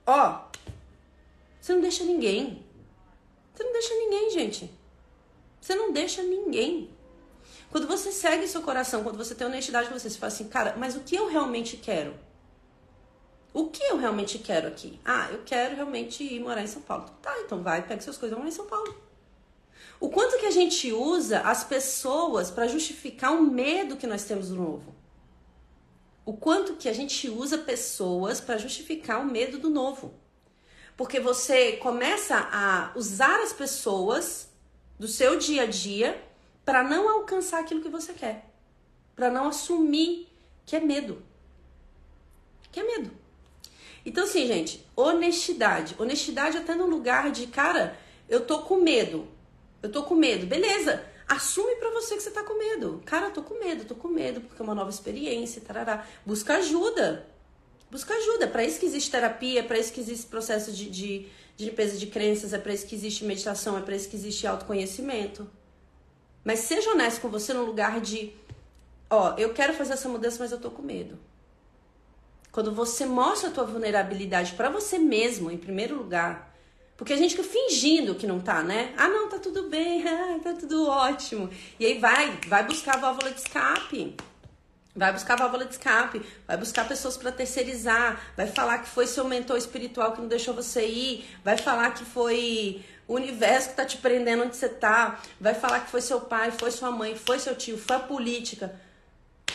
Ó, 0.05 0.43
você 1.59 1.73
não 1.73 1.81
deixa 1.81 2.03
ninguém. 2.03 2.63
Você 3.53 3.63
não 3.63 3.73
deixa 3.73 3.93
ninguém, 3.95 4.31
gente. 4.31 4.71
Você 5.61 5.75
não 5.75 5.93
deixa 5.93 6.23
ninguém. 6.23 6.89
Quando 7.69 7.87
você 7.87 8.11
segue 8.11 8.47
seu 8.47 8.61
coração, 8.61 9.03
quando 9.03 9.17
você 9.17 9.35
tem 9.35 9.47
honestidade 9.47 9.87
com 9.87 9.97
você, 9.97 10.09
você 10.09 10.17
fala 10.17 10.33
assim, 10.33 10.49
cara, 10.49 10.75
mas 10.77 10.95
o 10.95 11.01
que 11.01 11.15
eu 11.15 11.27
realmente 11.27 11.77
quero? 11.77 12.13
O 13.53 13.67
que 13.67 13.83
eu 13.83 13.97
realmente 13.97 14.39
quero 14.39 14.67
aqui? 14.67 14.99
Ah, 15.05 15.29
eu 15.31 15.43
quero 15.45 15.75
realmente 15.75 16.23
ir 16.23 16.39
morar 16.39 16.63
em 16.63 16.67
São 16.67 16.81
Paulo. 16.81 17.05
Tá, 17.21 17.33
então 17.41 17.61
vai, 17.61 17.85
pega 17.85 18.01
suas 18.01 18.17
coisas 18.17 18.31
e 18.31 18.35
vai 18.35 18.39
morar 18.39 18.53
em 18.53 18.55
São 18.55 18.65
Paulo. 18.65 18.93
O 19.99 20.09
quanto 20.09 20.39
que 20.39 20.45
a 20.45 20.51
gente 20.51 20.91
usa 20.91 21.41
as 21.41 21.63
pessoas 21.63 22.49
para 22.49 22.67
justificar 22.67 23.33
o 23.33 23.43
medo 23.43 23.95
que 23.95 24.07
nós 24.07 24.23
temos 24.23 24.49
do 24.49 24.55
novo. 24.55 24.95
O 26.25 26.33
quanto 26.33 26.75
que 26.75 26.89
a 26.89 26.93
gente 26.93 27.29
usa 27.29 27.57
pessoas 27.57 28.41
para 28.41 28.57
justificar 28.57 29.21
o 29.21 29.25
medo 29.25 29.59
do 29.59 29.69
novo. 29.69 30.13
Porque 30.97 31.19
você 31.19 31.73
começa 31.73 32.49
a 32.51 32.91
usar 32.95 33.41
as 33.41 33.53
pessoas 33.53 34.50
do 35.01 35.07
seu 35.07 35.35
dia 35.35 35.63
a 35.63 35.65
dia 35.65 36.23
para 36.63 36.83
não 36.83 37.09
alcançar 37.09 37.59
aquilo 37.61 37.81
que 37.81 37.89
você 37.89 38.13
quer. 38.13 38.45
Para 39.15 39.31
não 39.31 39.47
assumir 39.47 40.27
que 40.63 40.75
é 40.75 40.79
medo. 40.79 41.23
Que 42.71 42.81
é 42.81 42.83
medo. 42.83 43.09
Então, 44.05 44.25
assim, 44.25 44.45
gente, 44.45 44.85
honestidade. 44.95 45.95
Honestidade 45.97 46.55
até 46.55 46.75
no 46.75 46.85
lugar 46.85 47.31
de, 47.31 47.47
cara, 47.47 47.97
eu 48.29 48.45
tô 48.45 48.59
com 48.59 48.77
medo. 48.77 49.27
Eu 49.81 49.91
tô 49.91 50.03
com 50.03 50.13
medo. 50.13 50.45
Beleza. 50.45 51.03
Assume 51.27 51.77
pra 51.77 51.89
você 51.89 52.15
que 52.15 52.21
você 52.21 52.29
tá 52.29 52.43
com 52.43 52.59
medo. 52.59 53.01
Cara, 53.03 53.25
eu 53.25 53.31
tô 53.31 53.41
com 53.41 53.57
medo, 53.57 53.85
tô 53.85 53.95
com 53.95 54.07
medo, 54.07 54.41
porque 54.41 54.61
é 54.61 54.63
uma 54.63 54.75
nova 54.75 54.91
experiência, 54.91 55.63
tarará. 55.63 56.05
Busca 56.23 56.57
ajuda. 56.57 57.27
Busca 57.89 58.13
ajuda. 58.13 58.47
Para 58.47 58.63
isso 58.63 58.79
que 58.79 58.85
existe 58.85 59.09
terapia, 59.09 59.63
para 59.63 59.79
isso 59.79 59.91
que 59.91 59.99
existe 59.99 60.27
processo 60.27 60.71
de, 60.71 60.87
de, 60.91 61.27
de 61.61 61.69
limpeza 61.69 61.97
de 61.97 62.07
crenças, 62.07 62.53
é 62.53 62.57
para 62.57 62.73
isso 62.73 62.87
que 62.87 62.95
existe 62.95 63.23
meditação, 63.23 63.77
é 63.77 63.81
para 63.81 63.95
isso 63.95 64.09
que 64.09 64.15
existe 64.15 64.47
autoconhecimento. 64.47 65.47
Mas 66.43 66.59
seja 66.59 66.91
honesto 66.91 67.21
com 67.21 67.29
você 67.29 67.53
no 67.53 67.63
lugar 67.63 68.01
de, 68.01 68.33
ó, 69.09 69.35
eu 69.37 69.53
quero 69.53 69.73
fazer 69.73 69.93
essa 69.93 70.09
mudança, 70.09 70.37
mas 70.39 70.51
eu 70.51 70.59
tô 70.59 70.71
com 70.71 70.81
medo. 70.81 71.17
Quando 72.51 72.73
você 72.73 73.05
mostra 73.05 73.49
a 73.49 73.53
tua 73.53 73.63
vulnerabilidade 73.63 74.53
para 74.53 74.69
você 74.69 74.97
mesmo, 74.97 75.51
em 75.51 75.57
primeiro 75.57 75.95
lugar, 75.95 76.51
porque 76.97 77.13
a 77.13 77.17
gente 77.17 77.35
fica 77.35 77.47
fingindo 77.47 78.15
que 78.15 78.27
não 78.27 78.39
tá, 78.39 78.61
né? 78.61 78.93
Ah, 78.97 79.07
não, 79.07 79.29
tá 79.29 79.39
tudo 79.39 79.69
bem, 79.69 80.03
ah, 80.07 80.39
tá 80.43 80.53
tudo 80.53 80.87
ótimo. 80.87 81.49
E 81.79 81.85
aí 81.85 81.99
vai, 81.99 82.39
vai 82.47 82.65
buscar 82.65 82.95
a 82.95 82.99
válvula 82.99 83.31
de 83.31 83.39
escape. 83.39 84.15
Vai 84.95 85.13
buscar 85.13 85.37
válvula 85.37 85.65
de 85.65 85.71
escape, 85.71 86.21
vai 86.45 86.57
buscar 86.57 86.87
pessoas 86.87 87.15
para 87.15 87.31
terceirizar, 87.31 88.21
vai 88.35 88.47
falar 88.47 88.79
que 88.79 88.89
foi 88.89 89.07
seu 89.07 89.23
mentor 89.23 89.57
espiritual 89.57 90.11
que 90.11 90.21
não 90.21 90.27
deixou 90.27 90.53
você 90.53 90.85
ir, 90.85 91.25
vai 91.43 91.57
falar 91.57 91.91
que 91.91 92.03
foi 92.03 92.83
o 93.07 93.15
universo 93.15 93.69
que 93.69 93.75
tá 93.75 93.85
te 93.85 93.97
prendendo 93.97 94.43
onde 94.43 94.55
você 94.55 94.67
tá, 94.67 95.21
vai 95.39 95.53
falar 95.53 95.81
que 95.81 95.91
foi 95.91 96.01
seu 96.01 96.19
pai, 96.21 96.51
foi 96.51 96.71
sua 96.71 96.91
mãe, 96.91 97.15
foi 97.15 97.39
seu 97.39 97.55
tio, 97.55 97.77
foi 97.77 97.95
a 97.95 97.99
política. 97.99 98.79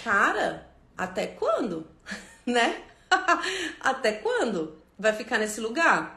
Cara, 0.03 0.67
até 0.97 1.27
quando? 1.27 1.87
né? 2.47 2.83
até 3.81 4.13
quando 4.13 4.79
vai 4.99 5.13
ficar 5.13 5.39
nesse 5.39 5.61
lugar? 5.61 6.17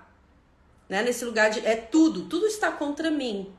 né? 0.90 1.04
Nesse 1.04 1.24
lugar 1.24 1.52
de 1.52 1.66
é 1.66 1.76
tudo, 1.76 2.24
tudo 2.24 2.48
está 2.48 2.72
contra 2.72 3.12
mim. 3.12 3.54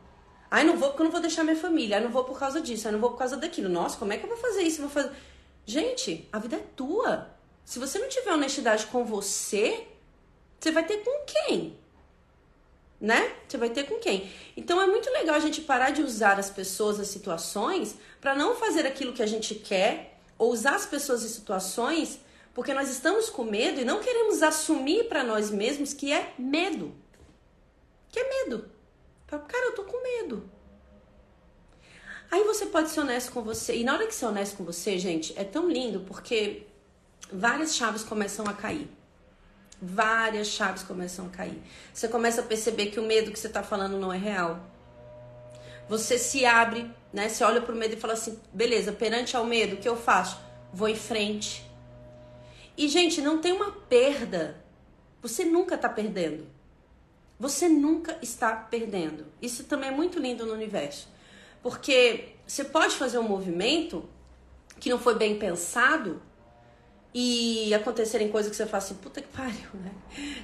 Ai, 0.51 0.65
não 0.65 0.77
vou 0.77 0.89
porque 0.89 1.03
eu 1.03 1.05
não 1.05 1.13
vou 1.13 1.21
deixar 1.21 1.45
minha 1.45 1.57
família. 1.57 1.99
Ai, 1.99 2.03
não 2.03 2.11
vou 2.11 2.25
por 2.25 2.37
causa 2.37 2.61
disso. 2.61 2.89
Ai, 2.89 2.93
não 2.93 3.01
vou 3.01 3.11
por 3.11 3.19
causa 3.19 3.37
daquilo. 3.37 3.69
Nossa, 3.69 3.97
como 3.97 4.13
é 4.13 4.19
que 4.19 4.25
eu 4.25 4.29
vou 4.29 4.37
fazer 4.37 4.63
isso? 4.63 4.83
Eu 4.83 4.89
vou 4.89 4.91
fazer... 4.91 5.17
Gente, 5.71 6.29
a 6.33 6.39
vida 6.41 6.57
é 6.57 6.65
tua. 6.75 7.29
Se 7.65 7.79
você 7.79 7.99
não 7.99 8.09
tiver 8.09 8.33
honestidade 8.33 8.87
com 8.87 9.05
você, 9.05 9.87
você 10.59 10.73
vai 10.73 10.85
ter 10.85 11.05
com 11.05 11.25
quem? 11.25 11.79
Né? 13.01 13.33
Você 13.47 13.57
vai 13.57 13.71
ter 13.71 13.85
com 13.85 13.99
quem? 13.99 14.31
Então 14.57 14.83
é 14.83 14.87
muito 14.87 15.09
legal 15.11 15.37
a 15.37 15.41
gente 15.41 15.61
parar 15.61 15.91
de 15.91 16.03
usar 16.03 16.41
as 16.41 16.51
pessoas, 16.51 16.99
as 16.99 17.07
situações, 17.07 17.95
para 18.21 18.35
não 18.35 18.57
fazer 18.57 18.85
aquilo 18.85 19.13
que 19.13 19.23
a 19.23 19.27
gente 19.27 19.55
quer, 19.55 20.19
ou 20.37 20.51
usar 20.53 20.75
as 20.75 20.87
pessoas 20.87 21.23
e 21.23 21.29
situações 21.29 22.19
porque 22.53 22.75
nós 22.75 22.91
estamos 22.91 23.31
com 23.31 23.45
medo 23.45 23.81
e 23.81 23.85
não 23.85 24.01
queremos 24.01 24.43
assumir 24.43 25.05
para 25.05 25.23
nós 25.23 25.53
mesmos 25.53 25.95
que 25.95 26.13
é 26.13 26.35
medo 26.37 26.93
que 28.11 28.19
é 28.19 28.45
medo. 28.45 28.69
Cara, 29.27 29.67
eu 29.67 29.75
tô 29.75 29.85
com 29.85 30.03
medo. 30.03 30.51
Aí 32.31 32.45
você 32.45 32.67
pode 32.67 32.91
ser 32.91 33.01
honesto 33.01 33.33
com 33.33 33.43
você. 33.43 33.77
E 33.77 33.85
na 33.85 33.95
hora 33.95 34.07
que 34.07 34.25
é 34.25 34.29
honesto 34.29 34.57
com 34.57 34.65
você, 34.65 34.99
gente, 34.99 35.33
é 35.37 35.43
tão 35.43 35.69
lindo 35.69 36.01
porque 36.01 36.63
várias 37.33 37.75
chaves 37.75 38.05
começam 38.05 38.47
a 38.47 38.53
cair. 38.53 38.89
Várias 39.83 40.49
chaves 40.49 40.83
começam 40.83 41.27
a 41.27 41.29
cair. 41.31 41.61
Você 41.93 42.07
começa 42.07 42.41
a 42.41 42.45
perceber 42.45 42.87
que 42.87 43.01
o 43.01 43.03
medo 43.03 43.33
que 43.33 43.39
você 43.39 43.49
tá 43.49 43.63
falando 43.63 43.99
não 43.99 44.13
é 44.13 44.19
real. 44.19 44.61
Você 45.89 46.19
se 46.19 46.45
abre, 46.45 46.89
né? 47.13 47.29
Você 47.29 47.43
olha 47.43 47.61
pro 47.61 47.75
medo 47.75 47.95
e 47.95 47.97
fala 47.97 48.13
assim: 48.13 48.39
beleza, 48.53 48.93
perante 48.93 49.37
ao 49.37 49.45
medo, 49.45 49.75
o 49.75 49.79
que 49.79 49.89
eu 49.89 49.97
faço? 49.97 50.39
Vou 50.73 50.89
em 50.89 50.95
frente. 50.95 51.69
E, 52.77 52.89
gente, 52.89 53.21
não 53.21 53.39
tem 53.39 53.53
uma 53.53 53.73
perda. 53.73 54.63
Você 55.21 55.45
nunca 55.45 55.77
tá 55.77 55.89
perdendo. 55.89 56.47
Você 57.39 57.69
nunca 57.69 58.19
está 58.23 58.55
perdendo. 58.55 59.27
Isso 59.43 59.65
também 59.65 59.89
é 59.89 59.93
muito 59.93 60.19
lindo 60.19 60.47
no 60.47 60.53
universo. 60.53 61.09
Porque 61.63 62.35
você 62.47 62.65
pode 62.65 62.97
fazer 62.97 63.19
um 63.19 63.29
movimento 63.29 64.09
que 64.79 64.91
não 64.91 64.99
foi 64.99 65.15
bem 65.15 65.39
pensado 65.39 66.23
e 67.13 67.73
acontecerem 67.75 68.31
coisas 68.31 68.51
que 68.51 68.57
você 68.57 68.67
fala 68.67 68.79
assim, 68.79 68.95
puta 68.95 69.21
que 69.21 69.29
pariu, 69.29 69.69
né? 69.75 69.93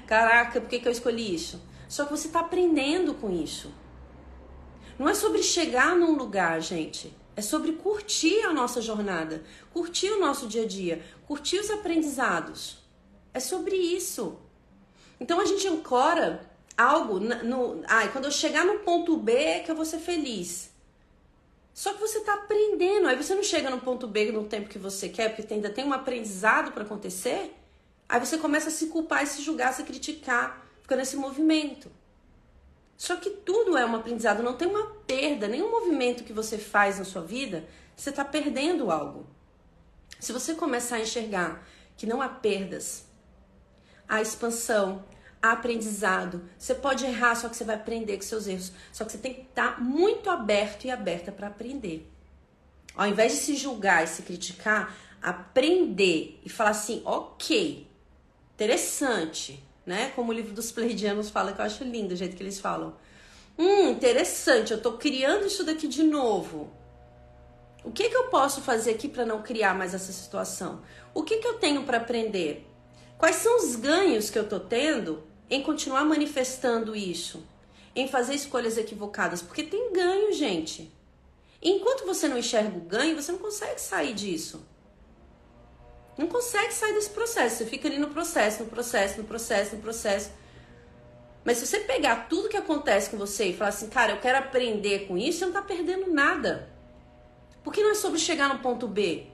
Caraca, 0.06 0.60
por 0.60 0.68
que, 0.68 0.80
que 0.80 0.88
eu 0.88 0.92
escolhi 0.92 1.34
isso? 1.34 1.60
Só 1.88 2.04
que 2.04 2.10
você 2.10 2.26
está 2.26 2.40
aprendendo 2.40 3.14
com 3.14 3.30
isso. 3.30 3.72
Não 4.98 5.08
é 5.08 5.14
sobre 5.14 5.42
chegar 5.42 5.94
num 5.94 6.16
lugar, 6.16 6.60
gente. 6.60 7.14
É 7.36 7.42
sobre 7.42 7.72
curtir 7.72 8.40
a 8.42 8.52
nossa 8.52 8.80
jornada, 8.80 9.44
curtir 9.72 10.10
o 10.10 10.18
nosso 10.18 10.48
dia 10.48 10.62
a 10.62 10.66
dia, 10.66 11.04
curtir 11.26 11.58
os 11.58 11.70
aprendizados. 11.70 12.78
É 13.32 13.38
sobre 13.38 13.76
isso. 13.76 14.38
Então 15.20 15.38
a 15.38 15.44
gente 15.44 15.68
ancora 15.68 16.40
algo 16.76 17.20
no. 17.20 17.82
Ai, 17.86 18.10
quando 18.10 18.24
eu 18.24 18.30
chegar 18.30 18.64
no 18.64 18.78
ponto 18.80 19.16
B 19.18 19.32
é 19.32 19.60
que 19.60 19.70
eu 19.70 19.76
vou 19.76 19.84
ser 19.84 19.98
feliz. 19.98 20.70
Só 21.76 21.92
que 21.92 22.00
você 22.00 22.20
está 22.20 22.32
aprendendo. 22.32 23.06
Aí 23.06 23.14
você 23.14 23.34
não 23.34 23.42
chega 23.42 23.68
no 23.68 23.78
ponto 23.78 24.08
B 24.08 24.32
no 24.32 24.44
tempo 24.44 24.66
que 24.66 24.78
você 24.78 25.10
quer, 25.10 25.36
porque 25.36 25.52
ainda 25.52 25.68
tem 25.68 25.84
um 25.84 25.92
aprendizado 25.92 26.72
para 26.72 26.84
acontecer. 26.84 27.54
Aí 28.08 28.18
você 28.18 28.38
começa 28.38 28.68
a 28.68 28.72
se 28.72 28.86
culpar 28.86 29.22
e 29.22 29.26
se 29.26 29.42
julgar, 29.42 29.74
se 29.74 29.82
criticar, 29.82 30.66
fica 30.80 30.96
nesse 30.96 31.16
movimento. 31.16 31.92
Só 32.96 33.16
que 33.16 33.28
tudo 33.28 33.76
é 33.76 33.84
um 33.84 33.94
aprendizado, 33.94 34.42
não 34.42 34.56
tem 34.56 34.66
uma 34.66 34.86
perda, 35.06 35.48
nenhum 35.48 35.70
movimento 35.70 36.24
que 36.24 36.32
você 36.32 36.56
faz 36.56 36.98
na 36.98 37.04
sua 37.04 37.20
vida, 37.20 37.68
você 37.94 38.08
está 38.08 38.24
perdendo 38.24 38.90
algo. 38.90 39.26
Se 40.18 40.32
você 40.32 40.54
começar 40.54 40.96
a 40.96 41.00
enxergar 41.00 41.62
que 41.94 42.06
não 42.06 42.22
há 42.22 42.28
perdas, 42.30 43.04
há 44.08 44.22
expansão, 44.22 45.04
aprendizado, 45.52 46.42
você 46.58 46.74
pode 46.74 47.04
errar, 47.04 47.34
só 47.34 47.48
que 47.48 47.56
você 47.56 47.64
vai 47.64 47.76
aprender 47.76 48.16
com 48.16 48.22
seus 48.22 48.46
erros. 48.46 48.72
Só 48.92 49.04
que 49.04 49.12
você 49.12 49.18
tem 49.18 49.34
que 49.34 49.40
estar 49.42 49.80
muito 49.80 50.30
aberto 50.30 50.84
e 50.84 50.90
aberta 50.90 51.32
para 51.32 51.48
aprender. 51.48 52.10
Ao 52.94 53.06
invés 53.06 53.32
de 53.32 53.38
se 53.38 53.56
julgar 53.56 54.04
e 54.04 54.06
se 54.06 54.22
criticar, 54.22 54.96
aprender 55.22 56.40
e 56.44 56.48
falar 56.48 56.70
assim, 56.70 57.02
ok, 57.04 57.86
interessante, 58.54 59.62
né? 59.84 60.12
Como 60.14 60.30
o 60.30 60.34
livro 60.34 60.54
dos 60.54 60.72
Pleidianos 60.72 61.28
fala, 61.28 61.52
que 61.52 61.60
eu 61.60 61.64
acho 61.64 61.84
lindo 61.84 62.14
o 62.14 62.16
jeito 62.16 62.36
que 62.36 62.42
eles 62.42 62.58
falam. 62.58 62.94
Hum, 63.58 63.90
interessante, 63.90 64.72
eu 64.72 64.80
tô 64.80 64.92
criando 64.92 65.46
isso 65.46 65.64
daqui 65.64 65.88
de 65.88 66.02
novo. 66.02 66.70
O 67.84 67.90
que, 67.90 68.08
que 68.08 68.16
eu 68.16 68.24
posso 68.24 68.60
fazer 68.62 68.90
aqui 68.90 69.08
para 69.08 69.24
não 69.24 69.42
criar 69.42 69.74
mais 69.74 69.94
essa 69.94 70.12
situação? 70.12 70.82
O 71.14 71.22
que, 71.22 71.36
que 71.36 71.46
eu 71.46 71.54
tenho 71.54 71.84
para 71.84 71.98
aprender? 71.98 72.66
Quais 73.16 73.36
são 73.36 73.58
os 73.58 73.76
ganhos 73.76 74.28
que 74.28 74.38
eu 74.38 74.48
tô 74.48 74.60
tendo 74.60 75.22
em 75.48 75.62
continuar 75.62 76.04
manifestando 76.04 76.94
isso? 76.94 77.44
Em 77.94 78.08
fazer 78.08 78.34
escolhas 78.34 78.76
equivocadas? 78.76 79.42
Porque 79.42 79.62
tem 79.62 79.92
ganho, 79.92 80.32
gente. 80.32 80.92
Enquanto 81.62 82.04
você 82.04 82.28
não 82.28 82.38
enxerga 82.38 82.76
o 82.76 82.80
ganho, 82.80 83.20
você 83.20 83.32
não 83.32 83.38
consegue 83.38 83.80
sair 83.80 84.14
disso. 84.14 84.66
Não 86.16 86.26
consegue 86.26 86.72
sair 86.72 86.94
desse 86.94 87.10
processo. 87.10 87.56
Você 87.56 87.66
fica 87.66 87.88
ali 87.88 87.98
no 87.98 88.08
processo, 88.08 88.62
no 88.62 88.70
processo, 88.70 89.18
no 89.18 89.24
processo, 89.24 89.76
no 89.76 89.82
processo. 89.82 90.30
Mas 91.44 91.58
se 91.58 91.66
você 91.66 91.80
pegar 91.80 92.28
tudo 92.28 92.48
que 92.48 92.56
acontece 92.56 93.10
com 93.10 93.16
você 93.16 93.46
e 93.48 93.56
falar 93.56 93.70
assim, 93.70 93.88
cara, 93.88 94.12
eu 94.12 94.20
quero 94.20 94.38
aprender 94.38 95.06
com 95.06 95.16
isso, 95.16 95.38
você 95.38 95.46
não 95.46 95.52
tá 95.52 95.62
perdendo 95.62 96.10
nada. 96.12 96.68
Porque 97.62 97.82
não 97.82 97.90
é 97.90 97.94
sobre 97.94 98.18
chegar 98.18 98.48
no 98.48 98.58
ponto 98.60 98.88
B. 98.88 99.26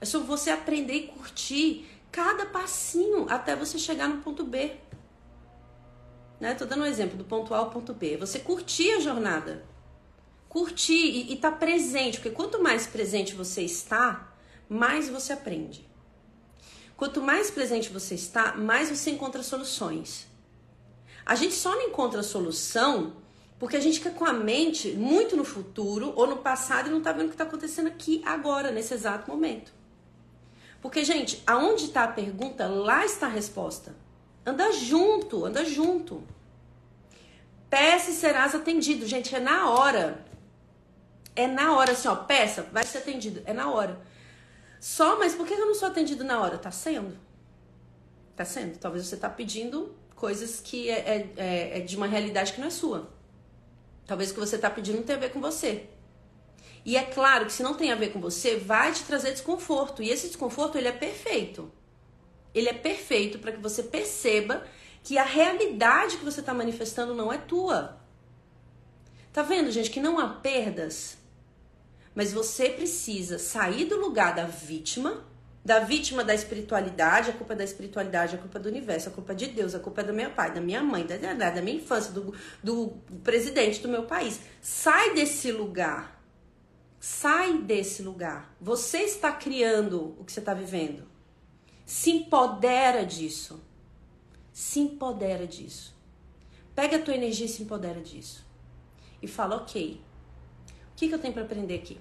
É 0.00 0.04
sobre 0.04 0.26
você 0.26 0.50
aprender 0.50 0.94
e 0.94 1.06
curtir 1.08 1.86
cada 2.10 2.46
passinho 2.46 3.26
até 3.28 3.54
você 3.54 3.78
chegar 3.78 4.08
no 4.08 4.22
ponto 4.22 4.44
B. 4.44 4.76
Né? 6.40 6.54
Tô 6.54 6.64
dando 6.64 6.82
um 6.82 6.86
exemplo 6.86 7.16
do 7.16 7.24
ponto 7.24 7.54
A 7.54 7.58
ao 7.58 7.70
ponto 7.70 7.92
B. 7.92 8.16
Você 8.16 8.38
curtir 8.38 8.90
a 8.92 9.00
jornada. 9.00 9.64
Curtir 10.48 10.92
e 10.92 11.34
estar 11.34 11.52
tá 11.52 11.56
presente. 11.56 12.18
Porque 12.18 12.30
quanto 12.30 12.62
mais 12.62 12.86
presente 12.86 13.34
você 13.34 13.62
está, 13.62 14.32
mais 14.68 15.08
você 15.08 15.32
aprende. 15.32 15.88
Quanto 16.96 17.20
mais 17.20 17.50
presente 17.50 17.92
você 17.92 18.14
está, 18.14 18.54
mais 18.54 18.88
você 18.88 19.10
encontra 19.10 19.42
soluções. 19.42 20.26
A 21.26 21.34
gente 21.34 21.54
só 21.54 21.74
não 21.74 21.82
encontra 21.82 22.22
solução 22.22 23.14
porque 23.58 23.76
a 23.76 23.80
gente 23.80 23.98
fica 23.98 24.10
com 24.10 24.24
a 24.24 24.32
mente 24.32 24.90
muito 24.92 25.36
no 25.36 25.44
futuro 25.44 26.12
ou 26.16 26.26
no 26.26 26.36
passado 26.36 26.88
e 26.88 26.90
não 26.90 26.98
está 26.98 27.12
vendo 27.12 27.26
o 27.26 27.28
que 27.28 27.34
está 27.34 27.44
acontecendo 27.44 27.86
aqui 27.86 28.22
agora, 28.24 28.70
nesse 28.70 28.92
exato 28.92 29.30
momento. 29.30 29.72
Porque, 30.82 31.02
gente, 31.02 31.42
aonde 31.46 31.86
está 31.86 32.04
a 32.04 32.08
pergunta, 32.08 32.66
lá 32.66 33.06
está 33.06 33.26
a 33.26 33.30
resposta. 33.30 33.96
Anda 34.46 34.72
junto, 34.72 35.44
anda 35.44 35.64
junto. 35.64 36.22
Peça 37.70 38.10
e 38.10 38.14
serás 38.14 38.54
atendido. 38.54 39.06
Gente, 39.06 39.34
é 39.34 39.40
na 39.40 39.70
hora. 39.70 40.24
É 41.34 41.46
na 41.46 41.76
hora, 41.76 41.92
assim, 41.92 42.06
ó, 42.08 42.14
peça, 42.14 42.62
vai 42.72 42.84
ser 42.84 42.98
atendido. 42.98 43.42
É 43.44 43.52
na 43.52 43.70
hora. 43.70 44.00
Só, 44.78 45.18
mas 45.18 45.34
por 45.34 45.46
que 45.46 45.54
eu 45.54 45.66
não 45.66 45.74
sou 45.74 45.88
atendido 45.88 46.22
na 46.22 46.40
hora? 46.40 46.58
Tá 46.58 46.70
sendo. 46.70 47.16
Tá 48.36 48.44
sendo. 48.44 48.78
Talvez 48.78 49.06
você 49.06 49.16
tá 49.16 49.28
pedindo 49.28 49.94
coisas 50.14 50.60
que 50.60 50.88
é, 50.90 50.94
é, 50.94 51.32
é, 51.36 51.78
é 51.78 51.80
de 51.80 51.96
uma 51.96 52.06
realidade 52.06 52.52
que 52.52 52.60
não 52.60 52.68
é 52.68 52.70
sua. 52.70 53.10
Talvez 54.06 54.30
o 54.30 54.34
que 54.34 54.40
você 54.40 54.58
tá 54.58 54.70
pedindo 54.70 54.96
não 54.96 55.02
tenha 55.02 55.16
a 55.16 55.20
ver 55.20 55.30
com 55.30 55.40
você. 55.40 55.86
E 56.84 56.96
é 56.96 57.02
claro 57.02 57.46
que 57.46 57.52
se 57.52 57.62
não 57.62 57.74
tem 57.74 57.90
a 57.90 57.94
ver 57.94 58.12
com 58.12 58.20
você, 58.20 58.56
vai 58.56 58.92
te 58.92 59.02
trazer 59.04 59.32
desconforto. 59.32 60.02
E 60.02 60.10
esse 60.10 60.28
desconforto, 60.28 60.76
ele 60.76 60.88
é 60.88 60.92
perfeito. 60.92 61.72
Ele 62.54 62.68
é 62.68 62.74
perfeito 62.74 63.38
para 63.38 63.52
que 63.52 63.60
você 63.60 63.82
perceba 63.82 64.64
que 65.02 65.18
a 65.18 65.24
realidade 65.24 66.16
que 66.16 66.24
você 66.24 66.40
está 66.40 66.54
manifestando 66.54 67.14
não 67.14 67.32
é 67.32 67.38
tua. 67.38 68.00
Tá 69.32 69.42
vendo, 69.42 69.70
gente, 69.70 69.90
que 69.90 70.00
não 70.00 70.18
há 70.18 70.28
perdas 70.28 71.18
mas 72.14 72.32
você 72.32 72.70
precisa 72.70 73.38
sair 73.38 73.86
do 73.86 73.98
lugar 73.98 74.34
da 74.34 74.44
vítima, 74.44 75.24
da 75.64 75.80
vítima 75.80 76.22
da 76.22 76.34
espiritualidade, 76.34 77.30
a 77.30 77.32
culpa 77.32 77.54
é 77.54 77.56
da 77.56 77.64
espiritualidade, 77.64 78.36
a 78.36 78.38
culpa 78.38 78.58
do 78.58 78.68
universo, 78.68 79.08
a 79.08 79.12
culpa 79.12 79.34
de 79.34 79.46
Deus, 79.48 79.74
a 79.74 79.80
culpa 79.80 80.02
é 80.02 80.04
do 80.04 80.14
meu 80.14 80.30
pai, 80.30 80.52
da 80.52 80.60
minha 80.60 80.82
mãe, 80.82 81.04
da, 81.04 81.16
da, 81.16 81.50
da 81.50 81.62
minha 81.62 81.78
infância, 81.78 82.12
do, 82.12 82.32
do 82.62 82.98
presidente 83.24 83.80
do 83.80 83.88
meu 83.88 84.04
país. 84.04 84.40
Sai 84.62 85.14
desse 85.14 85.50
lugar. 85.50 86.22
Sai 87.00 87.58
desse 87.58 88.02
lugar. 88.02 88.54
Você 88.60 88.98
está 88.98 89.32
criando 89.32 90.14
o 90.18 90.24
que 90.24 90.32
você 90.32 90.40
está 90.40 90.54
vivendo. 90.54 91.13
Se 91.84 92.10
empodera 92.10 93.04
disso. 93.04 93.60
Se 94.52 94.80
empodera 94.80 95.46
disso. 95.46 95.94
Pega 96.74 96.96
a 96.96 97.02
tua 97.02 97.14
energia 97.14 97.46
e 97.46 97.48
se 97.48 97.62
empodera 97.62 98.00
disso. 98.00 98.44
E 99.22 99.26
fala, 99.26 99.56
ok, 99.56 100.00
o 100.92 100.96
que, 100.96 101.08
que 101.08 101.14
eu 101.14 101.18
tenho 101.18 101.32
para 101.32 101.42
aprender 101.42 101.74
aqui? 101.76 101.98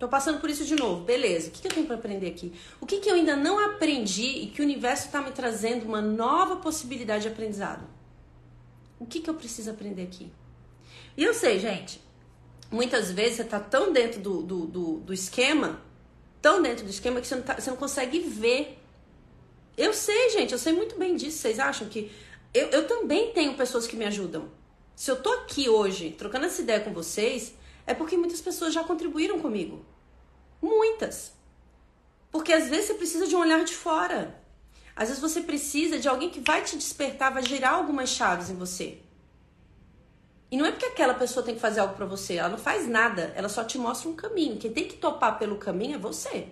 Tô 0.00 0.08
passando 0.08 0.40
por 0.40 0.48
isso 0.48 0.64
de 0.64 0.74
novo, 0.74 1.04
beleza. 1.04 1.48
O 1.48 1.50
que, 1.50 1.60
que 1.60 1.68
eu 1.68 1.72
tenho 1.72 1.86
para 1.86 1.96
aprender 1.96 2.28
aqui? 2.28 2.54
O 2.80 2.86
que, 2.86 3.00
que 3.00 3.10
eu 3.10 3.14
ainda 3.14 3.36
não 3.36 3.58
aprendi 3.58 4.24
e 4.24 4.46
que 4.46 4.62
o 4.62 4.64
universo 4.64 5.06
está 5.06 5.20
me 5.20 5.30
trazendo 5.30 5.84
uma 5.84 6.00
nova 6.00 6.56
possibilidade 6.56 7.24
de 7.24 7.28
aprendizado? 7.28 7.86
O 8.98 9.04
que, 9.04 9.20
que 9.20 9.28
eu 9.28 9.34
preciso 9.34 9.70
aprender 9.70 10.04
aqui? 10.04 10.32
E 11.16 11.22
eu 11.22 11.34
sei, 11.34 11.58
gente, 11.58 12.00
muitas 12.70 13.12
vezes 13.12 13.36
você 13.36 13.44
tá 13.44 13.60
tão 13.60 13.92
dentro 13.92 14.22
do, 14.22 14.42
do, 14.42 14.66
do, 14.66 15.00
do 15.00 15.12
esquema, 15.12 15.82
tão 16.40 16.62
dentro 16.62 16.84
do 16.84 16.90
esquema 16.90 17.20
que 17.20 17.26
você 17.26 17.36
não, 17.36 17.42
tá, 17.42 17.60
você 17.60 17.68
não 17.68 17.76
consegue 17.76 18.20
ver. 18.20 18.79
Eu 19.80 19.94
sei, 19.94 20.28
gente, 20.28 20.52
eu 20.52 20.58
sei 20.58 20.74
muito 20.74 20.98
bem 20.98 21.16
disso. 21.16 21.38
Vocês 21.38 21.58
acham 21.58 21.88
que. 21.88 22.12
Eu, 22.52 22.68
eu 22.68 22.86
também 22.86 23.32
tenho 23.32 23.54
pessoas 23.54 23.86
que 23.86 23.96
me 23.96 24.04
ajudam. 24.04 24.50
Se 24.94 25.10
eu 25.10 25.22
tô 25.22 25.32
aqui 25.32 25.70
hoje 25.70 26.10
trocando 26.10 26.44
essa 26.44 26.60
ideia 26.60 26.80
com 26.80 26.92
vocês, 26.92 27.54
é 27.86 27.94
porque 27.94 28.14
muitas 28.14 28.42
pessoas 28.42 28.74
já 28.74 28.84
contribuíram 28.84 29.40
comigo. 29.40 29.82
Muitas. 30.60 31.32
Porque 32.30 32.52
às 32.52 32.68
vezes 32.68 32.88
você 32.88 32.94
precisa 32.94 33.26
de 33.26 33.34
um 33.34 33.40
olhar 33.40 33.64
de 33.64 33.74
fora. 33.74 34.38
Às 34.94 35.08
vezes 35.08 35.22
você 35.22 35.40
precisa 35.40 35.98
de 35.98 36.08
alguém 36.10 36.28
que 36.28 36.40
vai 36.40 36.62
te 36.62 36.76
despertar, 36.76 37.32
vai 37.32 37.42
girar 37.42 37.72
algumas 37.72 38.10
chaves 38.10 38.50
em 38.50 38.56
você. 38.56 38.98
E 40.50 40.58
não 40.58 40.66
é 40.66 40.72
porque 40.72 40.86
aquela 40.86 41.14
pessoa 41.14 41.42
tem 41.42 41.54
que 41.54 41.60
fazer 41.60 41.80
algo 41.80 41.94
para 41.94 42.04
você, 42.04 42.34
ela 42.34 42.50
não 42.50 42.58
faz 42.58 42.86
nada, 42.86 43.32
ela 43.34 43.48
só 43.48 43.64
te 43.64 43.78
mostra 43.78 44.10
um 44.10 44.14
caminho. 44.14 44.58
Quem 44.58 44.74
tem 44.74 44.86
que 44.86 44.96
topar 44.96 45.38
pelo 45.38 45.56
caminho 45.56 45.94
é 45.94 45.98
você. 45.98 46.48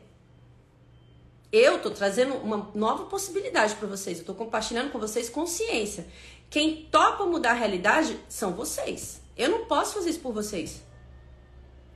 Eu 1.50 1.80
tô 1.80 1.90
trazendo 1.90 2.34
uma 2.34 2.70
nova 2.74 3.04
possibilidade 3.06 3.74
para 3.74 3.88
vocês, 3.88 4.18
eu 4.18 4.24
tô 4.24 4.34
compartilhando 4.34 4.90
com 4.92 4.98
vocês 4.98 5.30
consciência. 5.30 6.06
Quem 6.50 6.86
topa 6.90 7.24
mudar 7.24 7.52
a 7.52 7.54
realidade 7.54 8.18
são 8.28 8.52
vocês. 8.52 9.20
Eu 9.36 9.50
não 9.50 9.64
posso 9.64 9.94
fazer 9.94 10.10
isso 10.10 10.20
por 10.20 10.32
vocês. 10.32 10.82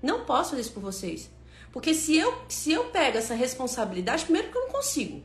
Não 0.02 0.24
posso 0.24 0.50
fazer 0.50 0.62
isso 0.62 0.72
por 0.72 0.80
vocês. 0.80 1.30
Porque 1.70 1.94
se 1.94 2.16
eu, 2.16 2.34
se 2.48 2.72
eu 2.72 2.84
pego 2.86 3.18
essa 3.18 3.34
responsabilidade, 3.34 4.24
primeiro 4.24 4.50
que 4.50 4.56
eu 4.56 4.62
não 4.62 4.70
consigo. 4.70 5.22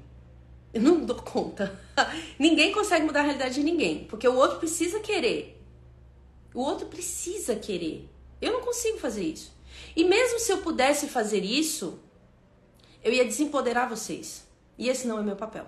Eu 0.74 0.82
não 0.82 1.06
dou 1.06 1.16
conta. 1.18 1.80
ninguém 2.38 2.72
consegue 2.72 3.06
mudar 3.06 3.22
a 3.22 3.24
realidade 3.24 3.56
de 3.56 3.64
ninguém. 3.64 4.06
Porque 4.06 4.28
o 4.28 4.36
outro 4.36 4.60
precisa 4.60 5.00
querer. 5.00 5.62
O 6.54 6.62
outro 6.62 6.88
precisa 6.88 7.56
querer. 7.56 8.10
Eu 8.42 8.54
não 8.54 8.62
consigo 8.62 8.98
fazer 8.98 9.24
isso. 9.24 9.52
E 9.96 10.04
mesmo 10.04 10.40
se 10.40 10.52
eu 10.52 10.60
pudesse 10.60 11.08
fazer 11.08 11.44
isso, 11.44 12.00
eu 13.08 13.14
ia 13.14 13.24
desempoderar 13.24 13.88
vocês. 13.88 14.46
E 14.78 14.90
esse 14.90 15.08
não 15.08 15.18
é 15.18 15.24
meu 15.24 15.38
papel. 15.38 15.66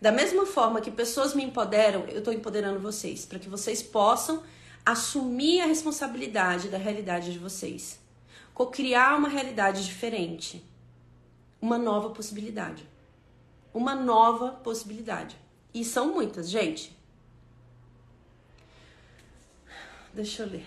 Da 0.00 0.12
mesma 0.12 0.46
forma 0.46 0.80
que 0.80 0.90
pessoas 0.90 1.34
me 1.34 1.42
empoderam, 1.42 2.04
eu 2.04 2.18
estou 2.18 2.32
empoderando 2.32 2.78
vocês, 2.78 3.26
para 3.26 3.40
que 3.40 3.48
vocês 3.48 3.82
possam 3.82 4.42
assumir 4.86 5.60
a 5.60 5.66
responsabilidade 5.66 6.68
da 6.68 6.78
realidade 6.78 7.32
de 7.32 7.38
vocês. 7.38 7.98
Cocriar 8.54 9.18
uma 9.18 9.28
realidade 9.28 9.84
diferente. 9.84 10.64
uma 11.60 11.78
nova 11.78 12.10
possibilidade. 12.10 12.88
Uma 13.72 13.94
nova 13.94 14.48
possibilidade. 14.50 15.36
E 15.72 15.84
são 15.84 16.12
muitas, 16.12 16.50
gente. 16.50 16.96
Deixa 20.12 20.42
eu 20.42 20.50
ler. 20.50 20.66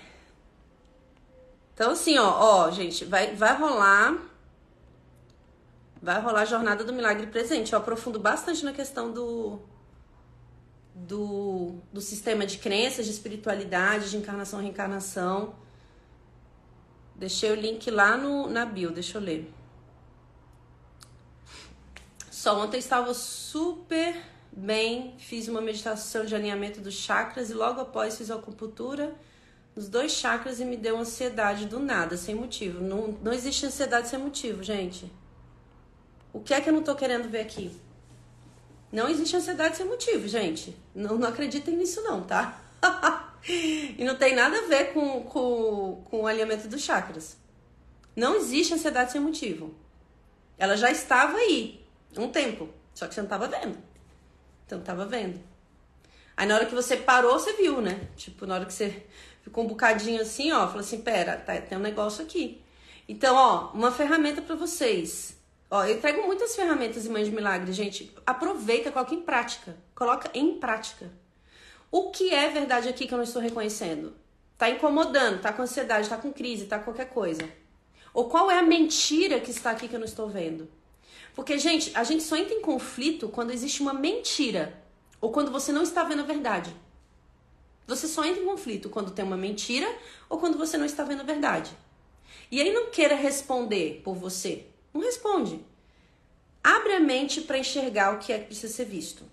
Então, 1.73 1.91
assim, 1.91 2.17
ó, 2.17 2.29
ó, 2.29 2.71
gente, 2.71 3.05
vai, 3.05 3.35
vai 3.35 3.55
rolar. 3.57 4.34
Vai 6.05 6.21
rolar 6.21 6.41
a 6.41 6.45
jornada 6.45 6.83
do 6.83 6.93
milagre 6.93 7.25
presente. 7.25 7.73
Eu 7.73 7.79
aprofundo 7.79 8.19
bastante 8.19 8.63
na 8.63 8.71
questão 8.71 9.11
do, 9.11 9.59
do, 10.93 11.77
do 11.91 11.99
sistema 11.99 12.45
de 12.45 12.59
crenças, 12.59 13.07
de 13.07 13.11
espiritualidade, 13.11 14.11
de 14.11 14.17
encarnação, 14.17 14.61
reencarnação. 14.61 15.55
Deixei 17.15 17.49
o 17.49 17.55
link 17.55 17.89
lá 17.89 18.15
no, 18.17 18.47
na 18.47 18.67
bio, 18.67 18.91
deixa 18.91 19.17
eu 19.17 19.21
ler. 19.23 19.51
Só 22.29 22.63
ontem 22.63 22.77
estava 22.77 23.11
super 23.15 24.15
bem, 24.51 25.15
fiz 25.17 25.47
uma 25.47 25.59
meditação 25.59 26.23
de 26.23 26.35
alinhamento 26.35 26.81
dos 26.81 26.93
chakras 26.93 27.49
e 27.49 27.55
logo 27.55 27.81
após 27.81 28.15
fiz 28.15 28.29
a 28.29 28.35
acupuntura 28.35 29.15
nos 29.75 29.89
dois 29.89 30.11
chakras 30.11 30.59
e 30.59 30.65
me 30.65 30.77
deu 30.77 30.99
ansiedade 30.99 31.65
do 31.65 31.79
nada, 31.79 32.15
sem 32.15 32.35
motivo. 32.35 32.79
Não, 32.79 33.17
não 33.23 33.33
existe 33.33 33.65
ansiedade 33.65 34.07
sem 34.07 34.19
motivo, 34.19 34.61
gente. 34.61 35.11
O 36.35 36.41
que 36.41 36.53
é 36.53 36.59
que 36.59 36.67
eu 36.67 36.73
não 36.73 36.83
tô 36.83 36.93
querendo 36.93 37.29
ver 37.29 37.39
aqui? 37.39 37.71
Não 38.91 39.07
existe 39.07 39.37
ansiedade 39.37 39.77
sem 39.77 39.85
motivo, 39.85 40.27
gente. 40.27 40.75
Não, 40.93 41.17
não 41.17 41.29
acreditem 41.29 41.77
nisso 41.77 42.01
não, 42.01 42.25
tá? 42.25 42.61
e 43.47 44.03
não 44.03 44.17
tem 44.17 44.35
nada 44.35 44.57
a 44.57 44.67
ver 44.67 44.91
com, 44.91 45.23
com, 45.23 46.03
com 46.03 46.23
o 46.23 46.27
alinhamento 46.27 46.67
dos 46.67 46.81
chakras. 46.81 47.37
Não 48.13 48.35
existe 48.35 48.73
ansiedade 48.73 49.13
sem 49.13 49.21
motivo. 49.21 49.73
Ela 50.57 50.75
já 50.75 50.91
estava 50.91 51.37
aí 51.37 51.81
um 52.17 52.27
tempo, 52.27 52.67
só 52.93 53.07
que 53.07 53.13
você 53.13 53.21
não 53.21 53.27
estava 53.27 53.47
vendo. 53.47 53.77
Não 54.69 54.79
estava 54.79 55.05
vendo. 55.05 55.39
Aí 56.35 56.45
na 56.45 56.55
hora 56.55 56.65
que 56.65 56.75
você 56.75 56.97
parou, 56.97 57.39
você 57.39 57.53
viu, 57.53 57.79
né? 57.79 58.09
Tipo, 58.17 58.45
na 58.45 58.55
hora 58.55 58.65
que 58.65 58.73
você 58.73 59.05
ficou 59.41 59.63
um 59.63 59.67
bocadinho 59.67 60.21
assim, 60.21 60.51
ó, 60.51 60.67
falou 60.67 60.81
assim, 60.81 61.01
pera, 61.01 61.37
tá, 61.37 61.61
tem 61.61 61.77
um 61.77 61.81
negócio 61.81 62.25
aqui. 62.25 62.61
Então, 63.07 63.37
ó, 63.37 63.71
uma 63.71 63.89
ferramenta 63.89 64.41
para 64.41 64.55
vocês. 64.55 65.34
Ó, 65.69 65.83
eu 65.83 65.95
entrego 65.95 66.25
muitas 66.25 66.55
ferramentas 66.55 67.05
em 67.05 67.09
Mães 67.09 67.27
de 67.27 67.35
Milagre, 67.35 67.73
gente. 67.73 68.13
Aproveita, 68.25 68.91
coloca 68.91 69.15
em 69.15 69.21
prática. 69.21 69.75
Coloca 69.95 70.29
em 70.33 70.59
prática. 70.59 71.11
O 71.91 72.11
que 72.11 72.33
é 72.33 72.49
verdade 72.49 72.87
aqui 72.87 73.07
que 73.07 73.13
eu 73.13 73.17
não 73.17 73.23
estou 73.23 73.41
reconhecendo? 73.41 74.13
Tá 74.57 74.69
incomodando, 74.69 75.41
tá 75.41 75.51
com 75.51 75.61
ansiedade, 75.61 76.09
tá 76.09 76.17
com 76.17 76.31
crise, 76.31 76.65
tá 76.65 76.79
qualquer 76.79 77.09
coisa. 77.09 77.47
Ou 78.13 78.29
qual 78.29 78.49
é 78.49 78.57
a 78.57 78.63
mentira 78.63 79.39
que 79.39 79.51
está 79.51 79.71
aqui 79.71 79.87
que 79.87 79.95
eu 79.95 79.99
não 79.99 80.05
estou 80.05 80.29
vendo? 80.29 80.69
Porque, 81.35 81.57
gente, 81.57 81.91
a 81.93 82.03
gente 82.03 82.23
só 82.23 82.37
entra 82.37 82.53
em 82.53 82.61
conflito 82.61 83.27
quando 83.27 83.51
existe 83.51 83.81
uma 83.81 83.93
mentira. 83.93 84.81
Ou 85.19 85.31
quando 85.31 85.51
você 85.51 85.71
não 85.71 85.83
está 85.83 86.03
vendo 86.03 86.21
a 86.21 86.25
verdade. 86.25 86.73
Você 87.87 88.07
só 88.07 88.23
entra 88.23 88.41
em 88.41 88.45
conflito 88.45 88.89
quando 88.89 89.11
tem 89.11 89.25
uma 89.25 89.37
mentira 89.37 89.87
ou 90.29 90.39
quando 90.39 90.57
você 90.57 90.77
não 90.77 90.85
está 90.85 91.03
vendo 91.03 91.21
a 91.21 91.25
verdade. 91.25 91.71
E 92.49 92.61
aí 92.61 92.73
não 92.73 92.89
queira 92.89 93.15
responder 93.15 94.01
por 94.03 94.15
você. 94.15 94.65
Não 94.95 95.01
responde. 95.01 95.59
Abre 96.63 96.93
a 96.93 97.01
mente 97.01 97.41
para 97.41 97.57
enxergar 97.57 98.15
o 98.15 98.19
que 98.19 98.31
é 98.31 98.39
que 98.39 98.45
precisa 98.45 98.73
ser 98.73 98.85
visto. 98.85 99.25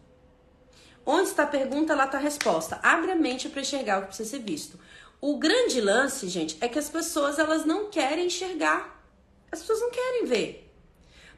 Onde 1.07 1.29
está 1.29 1.45
a 1.45 1.47
pergunta, 1.47 1.95
lá 1.95 2.07
está 2.07 2.19
a 2.19 2.21
resposta. 2.21 2.81
Abre 2.83 3.13
a 3.13 3.15
mente 3.15 3.49
para 3.49 3.61
enxergar 3.61 3.99
o 3.99 4.01
que 4.03 4.09
precisa 4.09 4.31
ser 4.31 4.41
visto. 4.41 4.77
O 5.21 5.39
grande 5.39 5.81
lance, 5.81 6.29
gente, 6.29 6.59
é 6.61 6.69
que 6.69 6.81
as 6.81 6.91
pessoas 6.91 7.39
elas 7.39 7.65
não 7.65 7.89
querem 7.89 8.27
enxergar. 8.27 9.07
As 9.53 9.61
pessoas 9.61 9.81
não 9.81 9.91
querem 9.93 10.27
ver. 10.27 10.69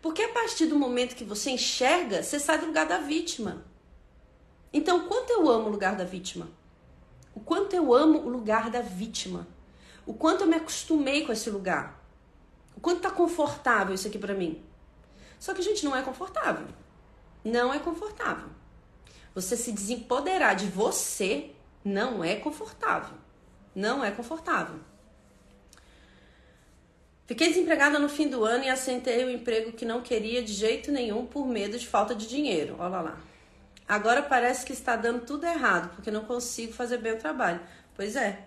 Porque 0.00 0.22
a 0.22 0.32
partir 0.32 0.66
do 0.66 0.78
momento 0.78 1.16
que 1.16 1.24
você 1.24 1.50
enxerga, 1.50 2.22
você 2.22 2.40
sai 2.40 2.58
do 2.58 2.66
lugar 2.66 2.86
da 2.86 2.98
vítima. 2.98 3.62
Então, 4.72 5.06
quanto 5.06 5.30
eu 5.30 5.50
amo 5.50 5.66
o 5.66 5.70
lugar 5.70 5.96
da 5.96 6.04
vítima? 6.04 6.48
O 7.34 7.40
quanto 7.40 7.76
eu 7.76 7.92
amo 7.92 8.20
o 8.20 8.28
lugar 8.28 8.70
da 8.70 8.80
vítima? 8.80 9.46
O 10.06 10.14
quanto 10.14 10.44
eu 10.44 10.46
me 10.46 10.56
acostumei 10.56 11.26
com 11.26 11.32
esse 11.32 11.50
lugar? 11.50 12.03
Quanto 12.84 13.00
tá 13.00 13.10
confortável 13.10 13.94
isso 13.94 14.06
aqui 14.06 14.18
para 14.18 14.34
mim? 14.34 14.62
Só 15.40 15.54
que, 15.54 15.62
gente, 15.62 15.82
não 15.86 15.96
é 15.96 16.02
confortável. 16.02 16.66
Não 17.42 17.72
é 17.72 17.78
confortável. 17.78 18.50
Você 19.34 19.56
se 19.56 19.72
desempoderar 19.72 20.54
de 20.54 20.66
você 20.66 21.52
não 21.82 22.22
é 22.22 22.36
confortável. 22.36 23.16
Não 23.74 24.04
é 24.04 24.10
confortável. 24.10 24.80
Fiquei 27.26 27.48
desempregada 27.48 27.98
no 27.98 28.06
fim 28.06 28.28
do 28.28 28.44
ano 28.44 28.64
e 28.64 28.68
aceitei 28.68 29.24
o 29.24 29.30
emprego 29.30 29.72
que 29.72 29.86
não 29.86 30.02
queria 30.02 30.42
de 30.42 30.52
jeito 30.52 30.92
nenhum 30.92 31.24
por 31.24 31.46
medo 31.46 31.78
de 31.78 31.86
falta 31.86 32.14
de 32.14 32.28
dinheiro. 32.28 32.76
Olha 32.78 33.00
lá. 33.00 33.18
Agora 33.88 34.22
parece 34.22 34.66
que 34.66 34.74
está 34.74 34.94
dando 34.94 35.24
tudo 35.24 35.46
errado, 35.46 35.88
porque 35.94 36.10
não 36.10 36.26
consigo 36.26 36.74
fazer 36.74 36.98
bem 36.98 37.14
o 37.14 37.18
trabalho. 37.18 37.62
Pois 37.96 38.14
é. 38.14 38.44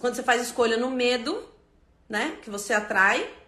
Quando 0.00 0.14
você 0.14 0.22
faz 0.22 0.42
escolha 0.42 0.76
no 0.76 0.92
medo, 0.92 1.44
né? 2.08 2.38
Que 2.40 2.48
você 2.48 2.72
atrai 2.72 3.39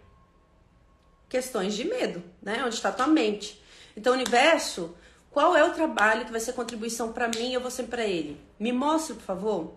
questões 1.33 1.73
de 1.73 1.83
medo, 1.83 2.21
né? 2.39 2.63
Onde 2.63 2.75
está 2.75 2.91
tua 2.91 3.07
mente. 3.07 3.59
Então, 3.97 4.13
universo, 4.13 4.95
qual 5.31 5.57
é 5.57 5.63
o 5.63 5.73
trabalho 5.73 6.25
que 6.25 6.31
vai 6.31 6.39
ser 6.39 6.53
contribuição 6.53 7.11
para 7.11 7.27
mim 7.27 7.49
e 7.49 7.55
eu 7.55 7.59
vou 7.59 7.71
ser 7.71 7.85
para 7.85 8.05
ele? 8.05 8.39
Me 8.59 8.71
mostre, 8.71 9.15
por 9.15 9.23
favor. 9.23 9.73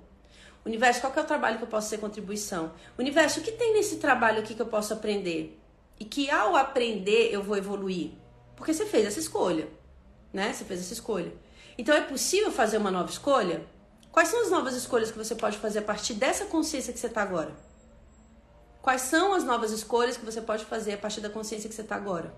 Universo, 0.66 1.00
qual 1.00 1.14
é 1.16 1.20
o 1.20 1.24
trabalho 1.24 1.56
que 1.56 1.64
eu 1.64 1.68
posso 1.68 1.88
ser 1.88 1.96
contribuição? 1.96 2.74
Universo, 2.98 3.40
o 3.40 3.42
que 3.42 3.52
tem 3.52 3.72
nesse 3.72 3.96
trabalho 3.96 4.40
aqui 4.40 4.54
que 4.54 4.60
eu 4.60 4.66
posso 4.66 4.92
aprender? 4.92 5.58
E 5.98 6.04
que 6.04 6.30
ao 6.30 6.54
aprender 6.54 7.32
eu 7.32 7.42
vou 7.42 7.56
evoluir? 7.56 8.10
Porque 8.54 8.74
você 8.74 8.84
fez 8.84 9.06
essa 9.06 9.18
escolha, 9.18 9.66
né? 10.34 10.52
Você 10.52 10.66
fez 10.66 10.80
essa 10.80 10.92
escolha. 10.92 11.32
Então 11.78 11.94
é 11.94 12.02
possível 12.02 12.52
fazer 12.52 12.76
uma 12.76 12.90
nova 12.90 13.10
escolha? 13.10 13.64
Quais 14.12 14.28
são 14.28 14.42
as 14.42 14.50
novas 14.50 14.74
escolhas 14.74 15.10
que 15.10 15.16
você 15.16 15.34
pode 15.34 15.56
fazer 15.56 15.78
a 15.78 15.82
partir 15.82 16.12
dessa 16.12 16.44
consciência 16.44 16.92
que 16.92 16.98
você 16.98 17.06
está 17.06 17.22
agora? 17.22 17.56
Quais 18.86 19.02
são 19.02 19.34
as 19.34 19.42
novas 19.42 19.72
escolhas 19.72 20.16
que 20.16 20.24
você 20.24 20.40
pode 20.40 20.64
fazer 20.64 20.92
a 20.92 20.96
partir 20.96 21.20
da 21.20 21.28
consciência 21.28 21.68
que 21.68 21.74
você 21.74 21.82
está 21.82 21.96
agora? 21.96 22.32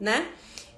Né? 0.00 0.26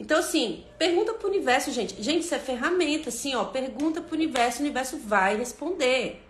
Então, 0.00 0.18
assim, 0.18 0.64
pergunta 0.76 1.14
pro 1.14 1.28
universo, 1.28 1.70
gente. 1.70 2.02
Gente, 2.02 2.24
isso 2.24 2.34
é 2.34 2.40
ferramenta, 2.40 3.08
assim, 3.08 3.32
ó. 3.36 3.44
Pergunta 3.44 4.00
pro 4.00 4.16
universo, 4.16 4.58
o 4.58 4.62
universo 4.62 4.98
vai 4.98 5.36
responder 5.36 6.20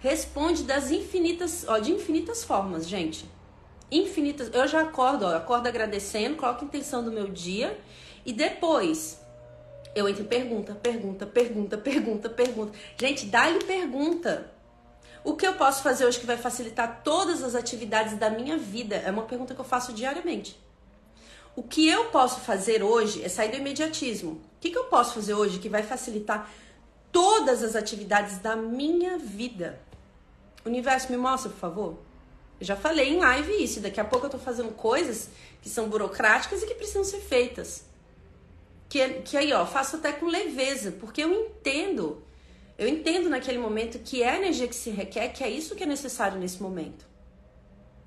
responde 0.00 0.62
das 0.64 0.90
infinitas, 0.90 1.64
ó, 1.68 1.78
de 1.78 1.92
infinitas 1.92 2.42
formas, 2.42 2.88
gente. 2.88 3.26
Infinitas. 3.90 4.50
Eu 4.52 4.66
já 4.66 4.80
acordo, 4.80 5.26
ó, 5.26 5.36
acordo 5.36 5.68
agradecendo, 5.68 6.36
coloco 6.36 6.64
a 6.64 6.66
intenção 6.66 7.04
do 7.04 7.12
meu 7.12 7.28
dia 7.28 7.78
e 8.24 8.32
depois 8.32 9.20
eu 9.94 10.08
entro 10.08 10.24
pergunta, 10.24 10.74
pergunta, 10.74 11.26
pergunta, 11.26 11.76
pergunta, 11.76 12.30
pergunta. 12.30 12.78
Gente, 12.98 13.26
dá-lhe 13.26 13.58
pergunta. 13.64 14.50
O 15.22 15.34
que 15.34 15.46
eu 15.46 15.54
posso 15.54 15.82
fazer 15.82 16.06
hoje 16.06 16.18
que 16.18 16.26
vai 16.26 16.36
facilitar 16.36 17.02
todas 17.04 17.42
as 17.42 17.54
atividades 17.54 18.16
da 18.16 18.30
minha 18.30 18.56
vida? 18.56 18.96
É 18.96 19.10
uma 19.10 19.24
pergunta 19.24 19.54
que 19.54 19.60
eu 19.60 19.64
faço 19.64 19.92
diariamente. 19.92 20.58
O 21.54 21.62
que 21.62 21.86
eu 21.86 22.06
posso 22.06 22.40
fazer 22.40 22.82
hoje 22.82 23.22
é 23.22 23.28
sair 23.28 23.50
do 23.50 23.56
imediatismo. 23.56 24.32
O 24.32 24.40
que, 24.60 24.70
que 24.70 24.78
eu 24.78 24.84
posso 24.84 25.14
fazer 25.14 25.34
hoje 25.34 25.58
que 25.58 25.68
vai 25.68 25.82
facilitar 25.82 26.50
todas 27.12 27.62
as 27.62 27.76
atividades 27.76 28.38
da 28.38 28.56
minha 28.56 29.18
vida? 29.18 29.78
Universo, 30.64 31.10
me 31.10 31.18
mostra, 31.18 31.50
por 31.50 31.58
favor. 31.58 31.98
Eu 32.58 32.66
já 32.66 32.76
falei 32.76 33.10
em 33.10 33.18
live 33.18 33.62
isso. 33.62 33.80
Daqui 33.80 34.00
a 34.00 34.04
pouco 34.04 34.26
eu 34.26 34.30
tô 34.30 34.38
fazendo 34.38 34.72
coisas 34.72 35.28
que 35.60 35.68
são 35.68 35.88
burocráticas 35.88 36.62
e 36.62 36.66
que 36.66 36.74
precisam 36.74 37.04
ser 37.04 37.20
feitas. 37.20 37.84
Que, 38.88 39.20
que 39.20 39.36
aí, 39.36 39.52
ó, 39.52 39.66
faço 39.66 39.96
até 39.96 40.12
com 40.12 40.26
leveza, 40.26 40.92
porque 40.92 41.22
eu 41.22 41.32
entendo. 41.32 42.22
Eu 42.80 42.88
entendo 42.88 43.28
naquele 43.28 43.58
momento 43.58 43.98
que 43.98 44.22
é 44.22 44.30
a 44.30 44.36
energia 44.38 44.66
que 44.66 44.74
se 44.74 44.88
requer, 44.88 45.28
que 45.28 45.44
é 45.44 45.50
isso 45.50 45.76
que 45.76 45.82
é 45.82 45.86
necessário 45.86 46.38
nesse 46.38 46.62
momento. 46.62 47.04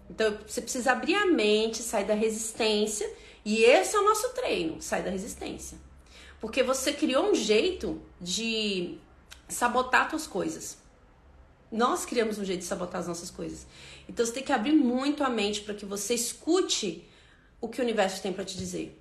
Então 0.09 0.36
você 0.47 0.63
precisa 0.63 0.93
abrir 0.93 1.13
a 1.13 1.27
mente, 1.27 1.77
sair 1.83 2.05
da 2.05 2.15
resistência. 2.15 3.07
E 3.45 3.63
esse 3.63 3.95
é 3.95 3.99
o 3.99 4.03
nosso 4.03 4.30
treino, 4.30 4.82
sair 4.82 5.03
da 5.03 5.11
resistência. 5.11 5.78
Porque 6.41 6.63
você 6.63 6.91
criou 6.91 7.30
um 7.30 7.36
jeito 7.36 8.01
de 8.19 8.97
sabotar 9.47 10.09
suas 10.09 10.26
coisas. 10.26 10.80
Nós 11.71 12.03
criamos 12.03 12.39
um 12.39 12.43
jeito 12.43 12.61
de 12.61 12.65
sabotar 12.65 12.99
as 12.99 13.07
nossas 13.07 13.30
coisas. 13.30 13.67
Então 14.09 14.26
você 14.26 14.32
tem 14.32 14.43
que 14.43 14.51
abrir 14.51 14.74
muito 14.74 15.24
a 15.24 15.30
mente 15.30 15.61
para 15.61 15.76
que 15.76 15.86
você 15.86 16.15
escute 16.15 17.07
o 17.61 17.69
que 17.69 17.80
o 17.80 17.84
universo 17.84 18.24
tem 18.24 18.34
para 18.34 18.43
te 18.43 18.57
dizer. 18.57 18.99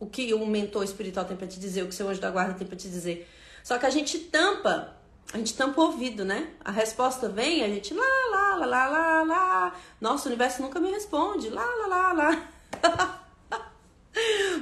O 0.00 0.06
que 0.06 0.32
o 0.32 0.46
mentor 0.46 0.84
espiritual 0.84 1.26
tem 1.26 1.36
para 1.36 1.46
te 1.46 1.60
dizer, 1.60 1.82
o 1.82 1.88
que 1.88 1.94
seu 1.94 2.08
anjo 2.08 2.20
da 2.22 2.30
guarda 2.30 2.54
tem 2.54 2.66
para 2.66 2.78
te 2.78 2.88
dizer. 2.88 3.28
Só 3.64 3.78
que 3.78 3.86
a 3.86 3.90
gente 3.90 4.18
tampa, 4.18 4.94
a 5.32 5.38
gente 5.38 5.54
tampa 5.54 5.80
o 5.80 5.84
ouvido, 5.86 6.22
né? 6.22 6.50
A 6.62 6.70
resposta 6.70 7.30
vem, 7.30 7.64
a 7.64 7.68
gente 7.68 7.94
lá, 7.94 8.04
lá, 8.30 8.54
lá, 8.56 8.66
lá, 8.66 8.86
lá, 8.86 9.22
lá. 9.22 9.80
Nossa, 9.98 10.26
o 10.26 10.28
universo 10.28 10.60
nunca 10.60 10.78
me 10.78 10.90
responde. 10.90 11.48
Lá, 11.48 11.64
lá, 11.64 11.86
lá, 11.86 12.12
lá. 12.12 12.50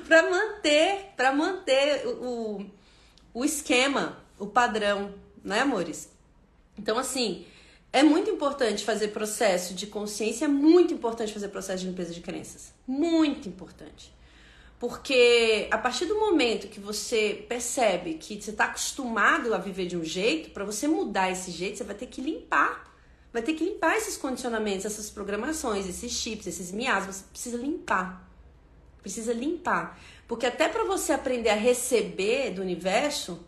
para 0.07 0.31
manter, 0.31 1.13
para 1.17 1.33
manter 1.33 2.07
o, 2.07 2.65
o 3.35 3.45
esquema, 3.45 4.19
o 4.39 4.47
padrão, 4.47 5.13
né, 5.43 5.63
amores? 5.63 6.09
Então, 6.79 6.97
assim, 6.97 7.45
é 7.93 8.05
muito 8.05 8.31
importante 8.31 8.85
fazer 8.85 9.09
processo 9.09 9.75
de 9.75 9.89
consciência, 9.89 10.45
é 10.45 10.49
muito 10.49 10.95
importante 10.95 11.33
fazer 11.33 11.49
processo 11.49 11.81
de 11.81 11.89
limpeza 11.89 12.15
de 12.15 12.21
crenças. 12.21 12.73
Muito 12.87 13.49
importante. 13.49 14.15
Porque 14.83 15.69
a 15.71 15.79
partir 15.79 16.07
do 16.07 16.19
momento 16.19 16.67
que 16.67 16.81
você 16.81 17.47
percebe 17.49 18.15
que 18.15 18.43
você 18.43 18.51
está 18.51 18.65
acostumado 18.65 19.55
a 19.55 19.59
viver 19.59 19.87
de 19.87 19.97
um 19.97 20.03
jeito, 20.03 20.51
para 20.51 20.65
você 20.65 20.89
mudar 20.89 21.31
esse 21.31 21.53
jeito, 21.53 21.79
você 21.79 21.85
vai 21.85 21.95
ter 21.95 22.09
que 22.09 22.21
limpar. 22.21 22.93
Vai 23.33 23.43
ter 23.43 23.53
que 23.53 23.65
limpar 23.65 23.97
esses 23.97 24.17
condicionamentos, 24.17 24.85
essas 24.85 25.09
programações, 25.09 25.89
esses 25.89 26.11
chips, 26.11 26.49
esses 26.49 26.73
miasmas. 26.73 27.15
Você 27.19 27.25
precisa 27.31 27.57
limpar. 27.59 28.29
Precisa 29.01 29.33
limpar. 29.33 30.01
Porque 30.27 30.47
até 30.47 30.69
para 30.69 30.83
você 30.83 31.13
aprender 31.13 31.51
a 31.51 31.55
receber 31.55 32.51
do 32.51 32.61
universo, 32.61 33.39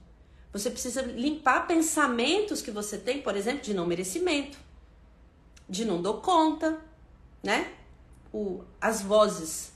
você 0.52 0.70
precisa 0.70 1.02
limpar 1.02 1.66
pensamentos 1.66 2.62
que 2.62 2.70
você 2.70 2.96
tem, 2.96 3.20
por 3.20 3.36
exemplo, 3.36 3.60
de 3.60 3.74
não 3.74 3.86
merecimento, 3.86 4.56
de 5.68 5.84
não 5.84 6.00
dou 6.00 6.20
conta, 6.20 6.80
né? 7.42 7.72
O, 8.32 8.62
as 8.80 9.02
vozes. 9.02 9.73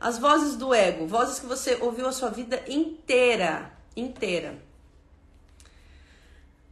As 0.00 0.18
vozes 0.18 0.56
do 0.56 0.72
ego, 0.72 1.06
vozes 1.06 1.38
que 1.38 1.46
você 1.46 1.76
ouviu 1.78 2.08
a 2.08 2.12
sua 2.12 2.30
vida 2.30 2.64
inteira, 2.66 3.70
inteira. 3.94 4.58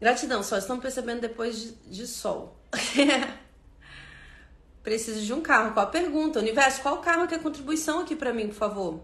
Gratidão, 0.01 0.43
só 0.43 0.57
estão 0.57 0.81
percebendo 0.81 1.21
depois 1.21 1.61
de, 1.61 1.73
de 1.73 2.07
sol. 2.07 2.57
Preciso 4.83 5.21
de 5.21 5.35
um 5.35 5.43
carro. 5.43 5.75
Qual 5.75 5.85
a 5.85 5.91
pergunta? 5.91 6.39
Universo, 6.39 6.81
qual 6.81 7.03
carro 7.03 7.29
que 7.29 7.35
é 7.35 7.39
contribuição 7.39 8.01
aqui 8.01 8.17
para 8.17 8.33
mim, 8.33 8.49
por 8.49 8.55
favor? 8.55 9.03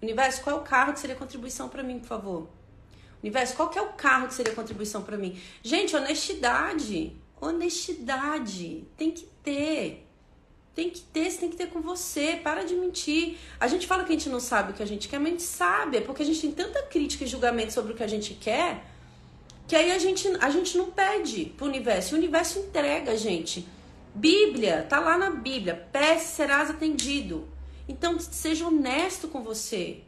Universo, 0.00 0.42
qual 0.42 0.56
é 0.56 0.60
o 0.60 0.62
carro 0.62 0.94
que 0.94 1.00
seria 1.00 1.16
contribuição 1.16 1.68
para 1.68 1.82
mim, 1.82 1.98
por 1.98 2.06
favor? 2.06 2.48
Universo, 3.22 3.56
qual 3.56 3.68
que 3.68 3.78
é 3.78 3.82
o 3.82 3.92
carro 3.92 4.28
que 4.28 4.34
seria 4.34 4.54
contribuição 4.54 5.02
para 5.02 5.18
mim? 5.18 5.38
Gente, 5.62 5.94
honestidade. 5.94 7.14
Honestidade. 7.38 8.88
Tem 8.96 9.10
que 9.10 9.26
ter. 9.42 10.05
Tem 10.76 10.90
que 10.90 11.00
ter, 11.00 11.28
você 11.28 11.38
tem 11.38 11.50
que 11.50 11.56
ter 11.56 11.66
com 11.68 11.80
você. 11.80 12.38
Para 12.40 12.62
de 12.62 12.76
mentir. 12.76 13.36
A 13.58 13.66
gente 13.66 13.84
fala 13.86 14.04
que 14.04 14.12
a 14.12 14.16
gente 14.16 14.28
não 14.28 14.38
sabe 14.38 14.70
o 14.70 14.74
que 14.74 14.82
a 14.82 14.86
gente 14.86 15.08
quer, 15.08 15.18
mas 15.18 15.26
a 15.26 15.30
gente 15.32 15.42
sabe. 15.42 15.96
É 15.96 16.00
porque 16.00 16.22
a 16.22 16.26
gente 16.26 16.40
tem 16.40 16.52
tanta 16.52 16.82
crítica 16.82 17.24
e 17.24 17.26
julgamento 17.26 17.72
sobre 17.72 17.92
o 17.92 17.96
que 17.96 18.04
a 18.04 18.06
gente 18.06 18.34
quer 18.34 18.84
que 19.66 19.74
aí 19.74 19.90
a 19.90 19.98
gente, 19.98 20.28
a 20.40 20.50
gente 20.50 20.78
não 20.78 20.90
pede 20.90 21.46
pro 21.46 21.66
universo. 21.66 22.14
O 22.14 22.18
universo 22.18 22.60
entrega, 22.60 23.16
gente. 23.16 23.66
Bíblia, 24.14 24.86
tá 24.88 25.00
lá 25.00 25.18
na 25.18 25.30
Bíblia. 25.30 25.88
Peça 25.92 26.36
serás 26.36 26.70
atendido. 26.70 27.48
Então, 27.88 28.18
seja 28.18 28.66
honesto 28.66 29.26
com 29.26 29.42
você. 29.42 30.02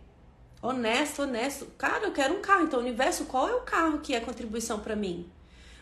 Honesto, 0.62 1.23
honesto. 1.23 1.66
Cara, 1.77 2.05
eu 2.05 2.12
quero 2.12 2.35
um 2.35 2.41
carro. 2.41 2.64
Então, 2.64 2.79
universo, 2.79 3.25
qual 3.25 3.49
é 3.49 3.55
o 3.55 3.62
carro 3.62 3.99
que 3.99 4.14
é 4.14 4.21
contribuição 4.21 4.79
para 4.79 4.95
mim? 4.95 5.29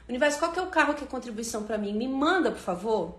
Universo, 0.09 0.39
qual 0.39 0.53
que 0.53 0.59
é 0.59 0.63
o 0.63 0.69
carro 0.69 0.95
que 0.95 1.05
é 1.05 1.07
contribuição 1.07 1.65
para 1.65 1.77
mim? 1.77 1.93
Me 1.93 2.09
manda, 2.09 2.51
por 2.51 2.61
favor. 2.61 3.19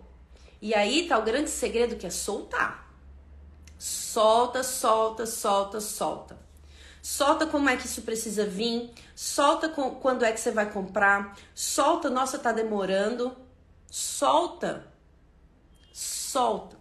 E 0.62 0.74
aí 0.74 1.08
tá 1.08 1.18
o 1.18 1.24
grande 1.24 1.50
segredo 1.50 1.96
que 1.96 2.08
é 2.08 2.10
soltar. 2.10 2.92
Solta, 3.78 4.64
solta, 4.64 5.26
solta, 5.26 5.80
solta. 5.80 6.38
Solta 7.02 7.46
como 7.46 7.70
é 7.70 7.78
que 7.78 7.86
isso 7.86 8.02
precisa 8.02 8.46
vir. 8.46 8.92
Solta 9.16 9.70
com, 9.70 9.92
quando 9.96 10.26
é 10.26 10.32
que 10.32 10.40
você 10.40 10.52
vai 10.52 10.70
comprar. 10.72 11.38
Solta, 11.54 12.10
nossa, 12.10 12.40
tá 12.40 12.52
demorando. 12.52 13.36
Solta. 13.90 14.88
Solta. 15.94 16.76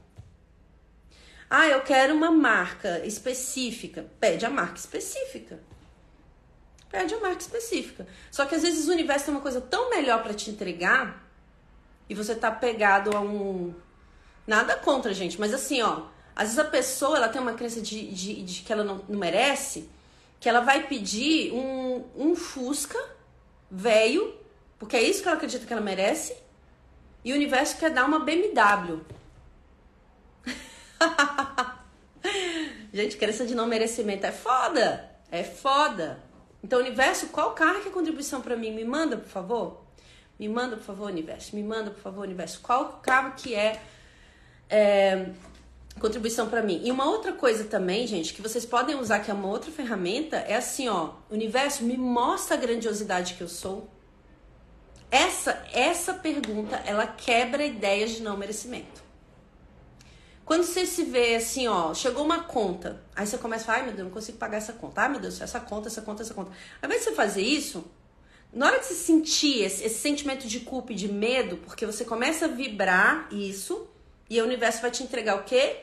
Ah, 1.48 1.68
eu 1.68 1.82
quero 1.82 2.14
uma 2.14 2.30
marca 2.30 3.04
específica. 3.06 4.06
Pede 4.18 4.44
a 4.44 4.50
marca 4.50 4.78
específica. 4.78 5.60
Pede 6.90 7.14
a 7.14 7.20
marca 7.20 7.40
específica. 7.40 8.06
Só 8.30 8.46
que 8.46 8.54
às 8.54 8.62
vezes 8.62 8.88
o 8.88 8.92
universo 8.92 9.26
tem 9.26 9.34
uma 9.34 9.40
coisa 9.40 9.60
tão 9.60 9.90
melhor 9.90 10.22
para 10.22 10.34
te 10.34 10.50
entregar 10.50 11.25
e 12.08 12.14
você 12.14 12.34
tá 12.34 12.50
pegado 12.50 13.16
a 13.16 13.20
um. 13.20 13.74
Nada 14.46 14.76
contra, 14.76 15.12
gente, 15.12 15.38
mas 15.40 15.52
assim, 15.52 15.82
ó. 15.82 16.02
Às 16.34 16.48
vezes 16.48 16.58
a 16.58 16.64
pessoa 16.64 17.16
ela 17.16 17.28
tem 17.28 17.40
uma 17.40 17.54
crença 17.54 17.80
de, 17.80 18.08
de, 18.08 18.42
de 18.42 18.62
que 18.62 18.72
ela 18.72 18.84
não, 18.84 19.00
não 19.08 19.18
merece, 19.18 19.88
que 20.38 20.48
ela 20.48 20.60
vai 20.60 20.86
pedir 20.86 21.52
um, 21.52 22.04
um 22.14 22.36
Fusca 22.36 22.98
velho, 23.70 24.34
porque 24.78 24.96
é 24.96 25.02
isso 25.02 25.22
que 25.22 25.28
ela 25.28 25.36
acredita 25.36 25.64
que 25.66 25.72
ela 25.72 25.82
merece, 25.82 26.36
e 27.24 27.32
o 27.32 27.34
universo 27.34 27.78
quer 27.78 27.90
dar 27.90 28.04
uma 28.04 28.20
BMW. 28.20 29.00
Gente, 32.92 33.16
crença 33.16 33.44
de 33.46 33.54
não 33.54 33.66
merecimento 33.66 34.26
é 34.26 34.32
foda. 34.32 35.10
É 35.30 35.42
foda. 35.42 36.22
Então, 36.62 36.78
universo, 36.78 37.28
qual 37.28 37.52
carro 37.52 37.80
que 37.80 37.88
é 37.88 37.90
contribuição 37.90 38.40
para 38.40 38.56
mim? 38.56 38.72
Me 38.72 38.84
manda, 38.84 39.16
por 39.16 39.28
favor. 39.28 39.85
Me 40.38 40.48
manda, 40.48 40.76
por 40.76 40.84
favor, 40.84 41.10
universo. 41.10 41.56
Me 41.56 41.62
manda, 41.62 41.90
por 41.90 42.00
favor, 42.00 42.22
universo. 42.22 42.60
Qual 42.60 43.00
carro 43.02 43.34
que 43.36 43.54
é, 43.54 43.80
é 44.68 45.30
contribuição 45.98 46.48
para 46.48 46.62
mim? 46.62 46.82
E 46.84 46.90
uma 46.90 47.06
outra 47.06 47.32
coisa 47.32 47.64
também, 47.64 48.06
gente, 48.06 48.34
que 48.34 48.42
vocês 48.42 48.66
podem 48.66 48.96
usar, 48.96 49.20
que 49.20 49.30
é 49.30 49.34
uma 49.34 49.48
outra 49.48 49.70
ferramenta, 49.70 50.36
é 50.36 50.56
assim, 50.56 50.88
ó. 50.88 51.14
Universo, 51.30 51.84
me 51.84 51.96
mostra 51.96 52.56
a 52.56 52.60
grandiosidade 52.60 53.34
que 53.34 53.40
eu 53.40 53.48
sou. 53.48 53.88
Essa, 55.10 55.64
essa 55.72 56.12
pergunta, 56.12 56.76
ela 56.84 57.06
quebra 57.06 57.64
ideias 57.64 58.10
de 58.10 58.22
não 58.22 58.36
merecimento. 58.36 59.06
Quando 60.44 60.62
você 60.62 60.86
se 60.86 61.02
vê 61.02 61.34
assim, 61.34 61.66
ó, 61.66 61.92
chegou 61.92 62.24
uma 62.24 62.44
conta, 62.44 63.02
aí 63.16 63.26
você 63.26 63.36
começa 63.36 63.64
a 63.64 63.66
falar, 63.66 63.78
ai 63.78 63.84
meu 63.86 63.94
Deus, 63.94 64.06
não 64.06 64.14
consigo 64.14 64.38
pagar 64.38 64.58
essa 64.58 64.72
conta. 64.72 65.00
Ai 65.00 65.08
meu 65.08 65.18
Deus, 65.18 65.40
essa 65.40 65.58
conta, 65.58 65.88
essa 65.88 66.02
conta, 66.02 66.22
essa 66.22 66.34
conta. 66.34 66.52
Ao 66.80 66.86
invés 66.86 67.02
de 67.02 67.08
você 67.08 67.16
fazer 67.16 67.42
isso, 67.42 67.84
na 68.56 68.66
hora 68.66 68.78
que 68.78 68.86
você 68.86 68.94
sentir 68.94 69.62
esse, 69.62 69.84
esse 69.84 69.98
sentimento 69.98 70.48
de 70.48 70.60
culpa 70.60 70.92
e 70.92 70.96
de 70.96 71.08
medo, 71.08 71.58
porque 71.58 71.86
você 71.86 72.04
começa 72.04 72.46
a 72.46 72.48
vibrar 72.48 73.28
isso, 73.32 73.86
e 74.28 74.40
o 74.40 74.44
universo 74.44 74.82
vai 74.82 74.90
te 74.90 75.02
entregar 75.02 75.36
o 75.36 75.44
quê? 75.44 75.76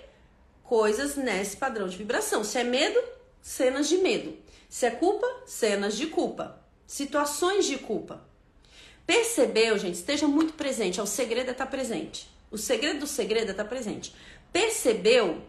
Coisas 0.64 1.16
nesse 1.16 1.56
padrão 1.56 1.88
de 1.88 1.96
vibração. 1.96 2.44
Se 2.44 2.58
é 2.58 2.64
medo, 2.64 3.02
cenas 3.42 3.88
de 3.88 3.98
medo. 3.98 4.36
Se 4.68 4.86
é 4.86 4.92
culpa, 4.92 5.28
cenas 5.46 5.96
de 5.96 6.08
culpa. 6.08 6.60
Situações 6.86 7.66
de 7.66 7.78
culpa. 7.78 8.22
Percebeu, 9.06 9.78
gente? 9.78 9.96
Esteja 9.96 10.28
muito 10.28 10.54
presente. 10.54 11.00
O 11.00 11.06
segredo 11.06 11.50
é 11.50 11.52
estar 11.52 11.68
presente. 11.68 12.28
O 12.52 12.58
segredo 12.58 13.02
do 13.02 13.08
segredo 13.08 13.48
é 13.48 13.52
estar 13.52 13.66
presente 13.66 14.14
percebeu 14.54 15.42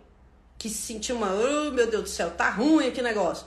que 0.57 0.70
sentiu 0.70 1.16
uma, 1.16 1.29
oh 1.31 1.70
meu 1.70 1.89
Deus 1.89 2.05
do 2.05 2.09
céu, 2.09 2.31
tá 2.31 2.49
ruim 2.49 2.89
aqui 2.89 3.03
negócio. 3.03 3.47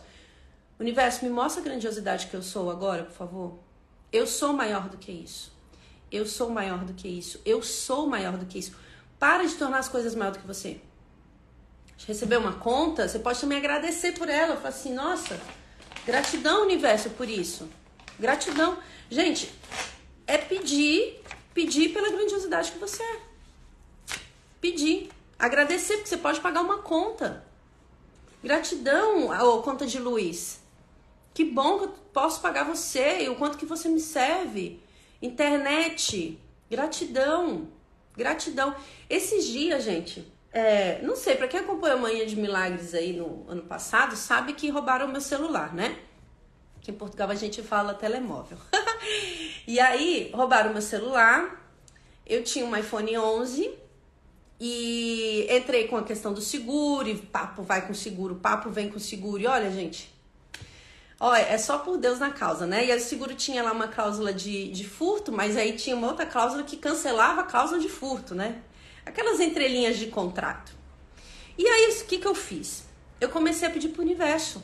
Universo, 0.79 1.25
me 1.25 1.31
mostra 1.31 1.61
a 1.61 1.65
grandiosidade 1.65 2.27
que 2.27 2.35
eu 2.35 2.43
sou 2.43 2.69
agora, 2.69 3.03
por 3.03 3.13
favor. 3.13 3.59
Eu 4.11 4.25
sou 4.25 4.53
maior 4.53 4.89
do 4.89 4.97
que 4.97 5.11
isso. 5.11 5.51
Eu 6.11 6.25
sou 6.25 6.49
maior 6.49 6.85
do 6.85 6.93
que 6.93 7.07
isso. 7.07 7.41
Eu 7.45 7.61
sou 7.61 8.07
maior 8.07 8.37
do 8.37 8.45
que 8.45 8.59
isso. 8.59 8.75
Para 9.19 9.45
de 9.45 9.55
tornar 9.55 9.79
as 9.79 9.89
coisas 9.89 10.15
maior 10.15 10.31
do 10.31 10.39
que 10.39 10.47
você. 10.47 10.79
Receber 12.05 12.37
uma 12.37 12.53
conta, 12.53 13.07
você 13.07 13.19
pode 13.19 13.41
também 13.41 13.57
agradecer 13.57 14.13
por 14.13 14.29
ela. 14.29 14.55
Falar 14.55 14.69
assim, 14.69 14.93
nossa, 14.93 15.39
gratidão, 16.05 16.63
universo, 16.63 17.09
por 17.11 17.27
isso. 17.27 17.67
Gratidão. 18.19 18.77
Gente, 19.09 19.51
é 20.25 20.37
pedir, 20.37 21.21
pedir 21.53 21.89
pela 21.89 22.09
grandiosidade 22.09 22.71
que 22.71 22.77
você 22.77 23.01
é. 23.01 23.19
Pedir. 24.61 25.09
Agradecer, 25.39 25.95
porque 25.97 26.09
você 26.09 26.17
pode 26.17 26.39
pagar 26.39 26.61
uma 26.61 26.77
conta. 26.79 27.45
Gratidão, 28.43 29.29
ou 29.45 29.61
conta 29.61 29.85
de 29.85 29.99
luz. 29.99 30.59
Que 31.37 31.45
bom 31.45 31.77
que 31.77 31.83
eu 31.83 31.89
posso 32.11 32.41
pagar 32.41 32.63
você 32.63 33.21
e 33.21 33.29
o 33.29 33.35
quanto 33.35 33.59
que 33.59 33.65
você 33.67 33.87
me 33.87 33.99
serve. 33.99 34.81
Internet, 35.21 36.35
gratidão, 36.67 37.67
gratidão. 38.15 38.75
Esses 39.07 39.45
dias, 39.45 39.83
gente, 39.83 40.27
é, 40.51 40.99
não 41.03 41.15
sei, 41.15 41.35
para 41.35 41.47
quem 41.47 41.59
acompanhou 41.59 41.99
a 41.99 42.01
Manhã 42.01 42.25
de 42.25 42.35
Milagres 42.35 42.95
aí 42.95 43.13
no 43.13 43.45
ano 43.47 43.61
passado, 43.61 44.15
sabe 44.15 44.53
que 44.53 44.67
roubaram 44.69 45.07
meu 45.09 45.21
celular, 45.21 45.75
né? 45.75 45.99
Que 46.81 46.89
em 46.89 46.95
Portugal 46.95 47.29
a 47.29 47.35
gente 47.35 47.61
fala 47.61 47.93
telemóvel. 47.93 48.57
e 49.67 49.79
aí, 49.79 50.31
roubaram 50.33 50.73
meu 50.73 50.81
celular. 50.81 51.71
Eu 52.25 52.43
tinha 52.43 52.65
um 52.65 52.75
iPhone 52.75 53.15
11 53.15 53.77
e 54.59 55.47
entrei 55.51 55.87
com 55.87 55.97
a 55.97 56.03
questão 56.03 56.33
do 56.33 56.41
seguro, 56.41 57.07
e 57.07 57.15
papo 57.15 57.61
vai 57.61 57.85
com 57.85 57.93
seguro, 57.93 58.37
papo 58.37 58.71
vem 58.71 58.89
com 58.89 58.97
seguro. 58.97 59.39
E 59.39 59.45
olha, 59.45 59.69
gente, 59.69 60.16
olha, 61.19 61.41
é 61.41 61.57
só 61.57 61.79
por 61.79 61.97
Deus 61.97 62.19
na 62.19 62.31
causa, 62.31 62.65
né? 62.65 62.85
E 62.85 62.95
o 62.95 62.99
seguro 62.99 63.33
tinha 63.33 63.63
lá 63.63 63.71
uma 63.71 63.87
cláusula 63.87 64.33
de, 64.33 64.71
de 64.71 64.87
furto, 64.87 65.31
mas 65.31 65.57
aí 65.57 65.73
tinha 65.73 65.95
uma 65.95 66.07
outra 66.07 66.25
cláusula 66.25 66.63
que 66.63 66.77
cancelava 66.77 67.41
a 67.41 67.43
cláusula 67.43 67.79
de 67.79 67.89
furto, 67.89 68.35
né? 68.35 68.61
Aquelas 69.05 69.39
entrelinhas 69.39 69.97
de 69.97 70.07
contrato. 70.07 70.71
E 71.57 71.67
aí, 71.67 71.91
o 72.01 72.05
que, 72.05 72.19
que 72.19 72.27
eu 72.27 72.35
fiz? 72.35 72.83
Eu 73.19 73.29
comecei 73.29 73.67
a 73.67 73.71
pedir 73.71 73.89
pro 73.89 74.03
universo. 74.03 74.63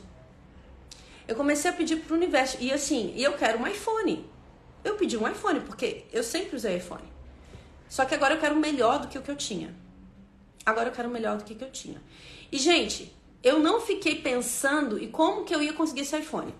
Eu 1.26 1.34
comecei 1.34 1.70
a 1.70 1.74
pedir 1.74 1.96
pro 1.96 2.14
universo. 2.14 2.56
E 2.60 2.72
assim, 2.72 3.12
eu 3.16 3.32
quero 3.32 3.58
um 3.58 3.66
iPhone. 3.66 4.30
Eu 4.84 4.96
pedi 4.96 5.16
um 5.16 5.26
iPhone, 5.26 5.60
porque 5.60 6.04
eu 6.12 6.22
sempre 6.22 6.54
usei 6.54 6.76
iPhone. 6.76 7.02
Só 7.88 8.04
que 8.04 8.14
agora 8.14 8.34
eu 8.34 8.40
quero 8.40 8.54
melhor 8.54 9.00
do 9.00 9.08
que 9.08 9.18
o 9.18 9.22
que 9.22 9.30
eu 9.30 9.36
tinha. 9.36 9.74
Agora 10.64 10.88
eu 10.88 10.92
quero 10.92 11.08
melhor 11.08 11.36
do 11.36 11.44
que, 11.44 11.54
que 11.54 11.64
eu 11.64 11.70
tinha. 11.70 12.00
E, 12.52 12.58
gente, 12.58 13.14
eu 13.44 13.58
não 13.58 13.80
fiquei 13.80 14.16
pensando 14.16 14.98
e 14.98 15.06
como 15.06 15.44
que 15.44 15.54
eu 15.54 15.62
ia 15.62 15.74
conseguir 15.74 16.00
esse 16.00 16.16
iPhone. 16.18 16.54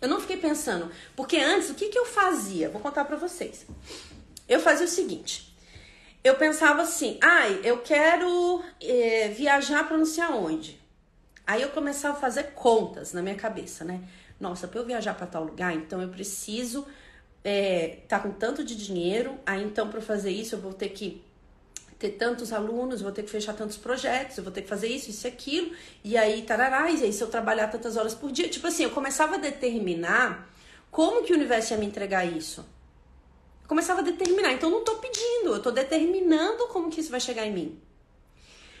Eu 0.00 0.08
não 0.08 0.20
fiquei 0.20 0.36
pensando. 0.36 0.90
Porque 1.16 1.38
antes, 1.38 1.70
o 1.70 1.74
que, 1.74 1.88
que 1.88 1.98
eu 1.98 2.06
fazia? 2.06 2.68
Vou 2.68 2.80
contar 2.80 3.04
pra 3.06 3.16
vocês. 3.16 3.66
Eu 4.46 4.60
fazia 4.60 4.86
o 4.86 4.88
seguinte. 4.88 5.56
Eu 6.22 6.36
pensava 6.36 6.82
assim, 6.82 7.18
ai, 7.22 7.60
eu 7.64 7.78
quero 7.78 8.62
é, 8.80 9.28
viajar 9.28 9.88
pra 9.88 9.96
não 9.96 10.04
sei 10.04 10.22
aonde. 10.22 10.78
Aí 11.46 11.62
eu 11.62 11.70
começava 11.70 12.16
a 12.16 12.20
fazer 12.20 12.52
contas 12.52 13.12
na 13.12 13.22
minha 13.22 13.34
cabeça, 13.34 13.84
né? 13.84 14.02
Nossa, 14.38 14.68
para 14.68 14.80
eu 14.80 14.86
viajar 14.86 15.14
para 15.14 15.26
tal 15.26 15.44
lugar, 15.44 15.74
então 15.74 16.00
eu 16.00 16.08
preciso 16.08 16.86
é, 17.42 17.98
tá 18.06 18.18
com 18.18 18.30
tanto 18.30 18.62
de 18.62 18.76
dinheiro, 18.76 19.38
aí 19.46 19.62
então 19.62 19.88
para 19.88 20.00
fazer 20.00 20.30
isso 20.30 20.54
eu 20.54 20.60
vou 20.60 20.72
ter 20.72 20.90
que 20.90 21.22
ter 22.00 22.12
tantos 22.12 22.50
alunos, 22.50 23.02
vou 23.02 23.12
ter 23.12 23.22
que 23.22 23.30
fechar 23.30 23.52
tantos 23.52 23.76
projetos, 23.76 24.38
eu 24.38 24.42
vou 24.42 24.50
ter 24.50 24.62
que 24.62 24.68
fazer 24.68 24.88
isso, 24.88 25.10
isso 25.10 25.26
e 25.26 25.28
aquilo, 25.28 25.72
e 26.02 26.16
aí 26.16 26.40
tarará, 26.42 26.90
e 26.90 27.04
aí 27.04 27.12
se 27.12 27.22
eu 27.22 27.28
trabalhar 27.28 27.68
tantas 27.68 27.98
horas 27.98 28.14
por 28.14 28.32
dia, 28.32 28.48
tipo 28.48 28.66
assim, 28.66 28.84
eu 28.84 28.90
começava 28.90 29.34
a 29.34 29.38
determinar 29.38 30.48
como 30.90 31.22
que 31.22 31.32
o 31.32 31.36
universo 31.36 31.74
ia 31.74 31.78
me 31.78 31.84
entregar 31.84 32.24
isso. 32.24 32.62
Eu 33.62 33.68
começava 33.68 34.00
a 34.00 34.02
determinar, 34.02 34.54
então 34.54 34.70
eu 34.70 34.76
não 34.76 34.84
tô 34.84 34.96
pedindo, 34.96 35.52
eu 35.52 35.60
tô 35.60 35.70
determinando 35.70 36.66
como 36.68 36.88
que 36.88 37.02
isso 37.02 37.10
vai 37.10 37.20
chegar 37.20 37.46
em 37.46 37.52
mim. 37.52 37.80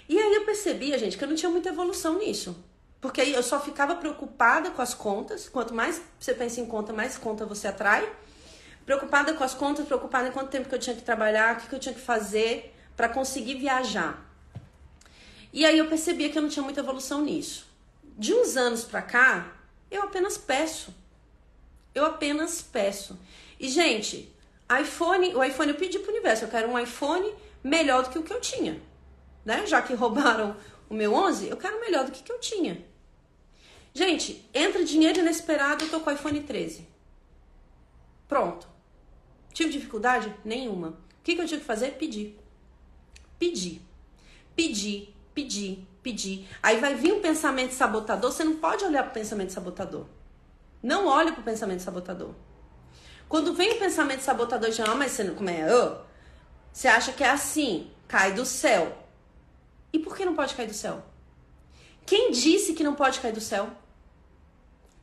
E 0.08 0.18
aí 0.18 0.34
eu 0.34 0.44
percebia, 0.46 0.98
gente, 0.98 1.18
que 1.18 1.22
eu 1.22 1.28
não 1.28 1.36
tinha 1.36 1.50
muita 1.50 1.68
evolução 1.68 2.18
nisso. 2.18 2.56
Porque 3.00 3.20
aí 3.20 3.32
eu 3.32 3.42
só 3.42 3.60
ficava 3.60 3.94
preocupada 3.94 4.70
com 4.70 4.82
as 4.82 4.92
contas. 4.92 5.48
Quanto 5.48 5.72
mais 5.72 6.02
você 6.18 6.34
pensa 6.34 6.60
em 6.60 6.66
conta, 6.66 6.92
mais 6.92 7.16
conta 7.16 7.46
você 7.46 7.68
atrai. 7.68 8.10
Preocupada 8.84 9.32
com 9.34 9.44
as 9.44 9.54
contas, 9.54 9.86
preocupada 9.86 10.28
em 10.28 10.32
quanto 10.32 10.50
tempo 10.50 10.68
que 10.68 10.74
eu 10.74 10.78
tinha 10.78 10.96
que 10.96 11.02
trabalhar, 11.02 11.54
o 11.54 11.60
que, 11.60 11.68
que 11.68 11.74
eu 11.76 11.78
tinha 11.78 11.94
que 11.94 12.00
fazer 12.00 12.74
para 13.00 13.08
conseguir 13.08 13.54
viajar. 13.54 14.30
E 15.50 15.64
aí 15.64 15.78
eu 15.78 15.88
percebia 15.88 16.28
que 16.28 16.36
eu 16.36 16.42
não 16.42 16.50
tinha 16.50 16.62
muita 16.62 16.80
evolução 16.80 17.24
nisso. 17.24 17.66
De 18.02 18.34
uns 18.34 18.58
anos 18.58 18.84
para 18.84 19.00
cá, 19.00 19.56
eu 19.90 20.02
apenas 20.02 20.36
peço. 20.36 20.94
Eu 21.94 22.04
apenas 22.04 22.60
peço. 22.60 23.18
E 23.58 23.70
gente, 23.70 24.30
iPhone, 24.82 25.34
o 25.34 25.42
iPhone 25.42 25.70
eu 25.70 25.78
pedi 25.78 25.98
pro 25.98 26.10
universo, 26.10 26.44
eu 26.44 26.50
quero 26.50 26.68
um 26.68 26.78
iPhone 26.78 27.32
melhor 27.64 28.02
do 28.02 28.10
que 28.10 28.18
o 28.18 28.22
que 28.22 28.34
eu 28.34 28.38
tinha. 28.38 28.78
Né? 29.46 29.66
Já 29.66 29.80
que 29.80 29.94
roubaram 29.94 30.54
o 30.90 30.92
meu 30.92 31.14
11, 31.14 31.48
eu 31.48 31.56
quero 31.56 31.80
melhor 31.80 32.04
do 32.04 32.12
que 32.12 32.20
o 32.20 32.24
que 32.24 32.32
eu 32.32 32.38
tinha. 32.38 32.84
Gente, 33.94 34.46
entra 34.52 34.84
dinheiro 34.84 35.20
inesperado, 35.20 35.86
eu 35.86 35.90
tô 35.90 36.00
com 36.00 36.10
o 36.10 36.12
iPhone 36.12 36.38
13. 36.42 36.86
Pronto. 38.28 38.68
Tive 39.54 39.70
dificuldade? 39.70 40.34
Nenhuma. 40.44 40.88
O 40.88 41.22
que, 41.24 41.34
que 41.34 41.40
eu 41.40 41.46
tive 41.46 41.62
que 41.62 41.66
fazer? 41.66 41.92
Pedir. 41.92 42.39
Pedir. 43.40 43.80
Pedir, 44.54 45.16
pedir, 45.34 45.88
pedir. 46.02 46.46
Aí 46.62 46.78
vai 46.78 46.94
vir 46.94 47.14
um 47.14 47.22
pensamento 47.22 47.72
sabotador, 47.72 48.30
você 48.30 48.44
não 48.44 48.56
pode 48.56 48.84
olhar 48.84 49.02
para 49.02 49.12
o 49.12 49.14
pensamento 49.14 49.50
sabotador. 49.50 50.04
Não 50.82 51.06
olhe 51.06 51.32
para 51.32 51.40
o 51.40 51.44
pensamento 51.44 51.80
sabotador. 51.80 52.34
Quando 53.30 53.54
vem 53.54 53.72
o 53.72 53.78
pensamento 53.78 54.20
sabotador, 54.20 54.70
já, 54.70 54.84
ah, 54.84 54.94
mas 54.94 55.12
você 55.12 55.24
não, 55.24 55.34
como 55.34 55.48
é? 55.48 55.66
Oh, 55.74 56.02
você 56.70 56.86
acha 56.86 57.12
que 57.12 57.24
é 57.24 57.30
assim, 57.30 57.90
cai 58.06 58.34
do 58.34 58.44
céu. 58.44 58.94
E 59.90 59.98
por 59.98 60.14
que 60.14 60.26
não 60.26 60.36
pode 60.36 60.54
cair 60.54 60.66
do 60.66 60.74
céu? 60.74 61.02
Quem 62.04 62.32
disse 62.32 62.74
que 62.74 62.84
não 62.84 62.94
pode 62.94 63.20
cair 63.20 63.32
do 63.32 63.40
céu? 63.40 63.70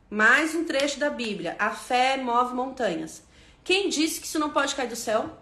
Mais 0.08 0.54
um 0.54 0.64
trecho 0.64 1.00
da 1.00 1.10
Bíblia. 1.10 1.56
A 1.58 1.70
fé 1.70 2.16
move 2.18 2.54
montanhas. 2.54 3.22
Quem 3.64 3.88
disse 3.88 4.20
que 4.20 4.26
isso 4.26 4.38
não 4.38 4.50
pode 4.50 4.76
cair 4.76 4.88
do 4.88 4.96
céu? 4.96 5.36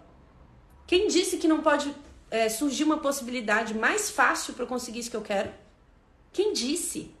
Quem 0.87 1.07
disse 1.07 1.37
que 1.37 1.47
não 1.47 1.61
pode 1.61 1.93
é, 2.29 2.49
surgir 2.49 2.83
uma 2.83 2.97
possibilidade 2.97 3.73
mais 3.73 4.09
fácil 4.09 4.53
para 4.53 4.63
eu 4.63 4.67
conseguir 4.67 4.99
isso 4.99 5.11
que 5.11 5.17
eu 5.17 5.21
quero? 5.21 5.51
Quem 6.31 6.53
disse? 6.53 7.15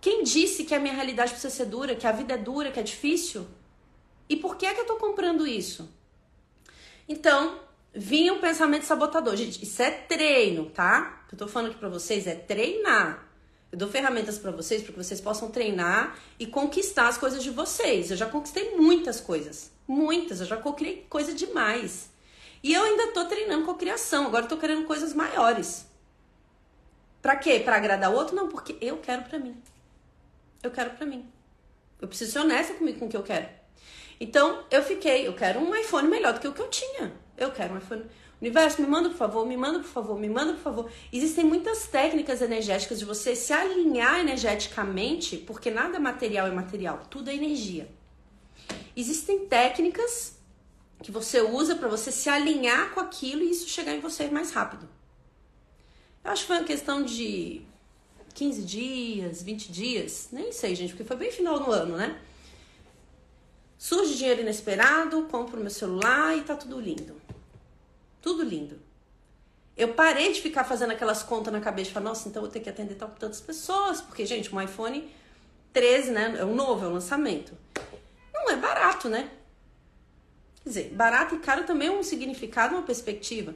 Quem 0.00 0.24
disse 0.24 0.64
que 0.64 0.74
a 0.74 0.80
minha 0.80 0.94
realidade 0.94 1.32
precisa 1.32 1.54
ser 1.54 1.66
dura, 1.66 1.94
que 1.94 2.06
a 2.06 2.12
vida 2.12 2.34
é 2.34 2.38
dura, 2.38 2.72
que 2.72 2.80
é 2.80 2.82
difícil? 2.82 3.46
E 4.28 4.36
por 4.36 4.56
que 4.56 4.66
é 4.66 4.74
que 4.74 4.80
eu 4.80 4.86
tô 4.86 4.96
comprando 4.96 5.46
isso? 5.46 5.88
Então, 7.08 7.60
vinha 7.94 8.32
um 8.32 8.40
pensamento 8.40 8.84
sabotador. 8.84 9.36
Gente, 9.36 9.62
isso 9.62 9.82
é 9.82 9.90
treino, 9.90 10.70
tá? 10.70 11.24
Eu 11.30 11.38
tô 11.38 11.48
falando 11.48 11.70
aqui 11.70 11.78
pra 11.78 11.88
vocês 11.88 12.26
é 12.26 12.34
treinar. 12.34 13.28
Eu 13.70 13.78
dou 13.78 13.88
ferramentas 13.88 14.38
para 14.38 14.50
vocês 14.50 14.82
para 14.82 14.92
que 14.92 15.02
vocês 15.02 15.20
possam 15.20 15.50
treinar 15.50 16.18
e 16.38 16.46
conquistar 16.46 17.08
as 17.08 17.16
coisas 17.16 17.42
de 17.42 17.50
vocês. 17.50 18.10
Eu 18.10 18.16
já 18.16 18.26
conquistei 18.26 18.76
muitas 18.76 19.20
coisas. 19.20 19.70
Muitas. 19.88 20.40
Eu 20.40 20.46
já 20.46 20.56
cocriei 20.56 21.06
coisa 21.08 21.32
demais. 21.34 22.11
E 22.62 22.72
eu 22.72 22.82
ainda 22.82 23.08
tô 23.08 23.24
treinando 23.24 23.64
com 23.66 23.74
criação. 23.74 24.26
Agora 24.26 24.46
tô 24.46 24.56
querendo 24.56 24.86
coisas 24.86 25.12
maiores. 25.12 25.86
Pra 27.20 27.36
quê? 27.36 27.60
Pra 27.60 27.76
agradar 27.76 28.10
o 28.10 28.14
outro? 28.14 28.36
Não, 28.36 28.48
porque 28.48 28.76
eu 28.80 28.98
quero 28.98 29.22
pra 29.22 29.38
mim. 29.38 29.60
Eu 30.62 30.70
quero 30.70 30.90
pra 30.90 31.06
mim. 31.06 31.30
Eu 32.00 32.08
preciso 32.08 32.32
ser 32.32 32.38
honesta 32.40 32.74
comigo 32.74 32.98
com 32.98 33.06
o 33.06 33.08
que 33.08 33.16
eu 33.16 33.22
quero. 33.22 33.48
Então, 34.20 34.64
eu 34.70 34.82
fiquei, 34.82 35.26
eu 35.26 35.34
quero 35.34 35.60
um 35.60 35.74
iPhone 35.74 36.08
melhor 36.08 36.32
do 36.32 36.40
que 36.40 36.48
o 36.48 36.52
que 36.52 36.60
eu 36.60 36.68
tinha. 36.68 37.12
Eu 37.36 37.50
quero 37.50 37.74
um 37.74 37.78
iPhone. 37.78 38.04
Universo, 38.40 38.82
me 38.82 38.88
manda 38.88 39.08
por 39.08 39.16
favor, 39.16 39.46
me 39.46 39.56
manda 39.56 39.78
por 39.78 39.88
favor, 39.88 40.18
me 40.18 40.28
manda 40.28 40.52
por 40.54 40.60
favor. 40.60 40.90
Existem 41.12 41.44
muitas 41.44 41.86
técnicas 41.86 42.42
energéticas 42.42 42.98
de 42.98 43.04
você 43.04 43.36
se 43.36 43.52
alinhar 43.52 44.18
energeticamente, 44.18 45.36
porque 45.36 45.70
nada 45.70 46.00
material 46.00 46.48
é 46.48 46.50
material, 46.50 47.02
tudo 47.08 47.30
é 47.30 47.34
energia. 47.36 47.88
Existem 48.96 49.46
técnicas 49.46 50.41
que 51.02 51.10
você 51.10 51.40
usa 51.40 51.74
para 51.74 51.88
você 51.88 52.12
se 52.12 52.28
alinhar 52.28 52.94
com 52.94 53.00
aquilo 53.00 53.42
e 53.42 53.50
isso 53.50 53.68
chegar 53.68 53.94
em 53.94 54.00
você 54.00 54.28
mais 54.28 54.52
rápido. 54.52 54.88
Eu 56.24 56.30
acho 56.30 56.42
que 56.42 56.46
foi 56.46 56.58
uma 56.58 56.64
questão 56.64 57.02
de 57.02 57.62
15 58.34 58.62
dias, 58.62 59.42
20 59.42 59.72
dias, 59.72 60.28
nem 60.30 60.52
sei, 60.52 60.74
gente, 60.74 60.90
porque 60.90 61.04
foi 61.04 61.16
bem 61.16 61.32
final 61.32 61.58
do 61.58 61.70
ano, 61.72 61.96
né? 61.96 62.20
Surge 63.76 64.14
dinheiro 64.14 64.42
inesperado, 64.42 65.24
compro 65.24 65.60
meu 65.60 65.70
celular 65.70 66.36
e 66.38 66.42
tá 66.42 66.54
tudo 66.54 66.80
lindo. 66.80 67.20
Tudo 68.20 68.44
lindo. 68.44 68.80
Eu 69.76 69.94
parei 69.94 70.32
de 70.32 70.40
ficar 70.40 70.62
fazendo 70.62 70.92
aquelas 70.92 71.22
contas 71.24 71.52
na 71.52 71.60
cabeça 71.60 71.90
e 71.90 71.92
falar, 71.92 72.10
nossa, 72.10 72.28
então 72.28 72.40
eu 72.40 72.46
vou 72.46 72.52
ter 72.52 72.60
que 72.60 72.70
atender 72.70 72.94
tantas 72.94 73.40
pessoas, 73.40 74.00
porque, 74.00 74.24
gente, 74.24 74.54
um 74.54 74.60
iPhone 74.60 75.10
13, 75.72 76.12
né? 76.12 76.36
É 76.38 76.44
o 76.44 76.54
novo, 76.54 76.84
é 76.84 76.88
o 76.88 76.92
lançamento. 76.92 77.56
Não 78.32 78.50
é 78.50 78.56
barato, 78.56 79.08
né? 79.08 79.28
Quer 80.62 80.68
dizer, 80.68 80.88
barato 80.94 81.34
e 81.34 81.38
caro 81.38 81.64
também 81.64 81.88
é 81.88 81.90
um 81.90 82.02
significado, 82.02 82.74
uma 82.74 82.82
perspectiva. 82.82 83.54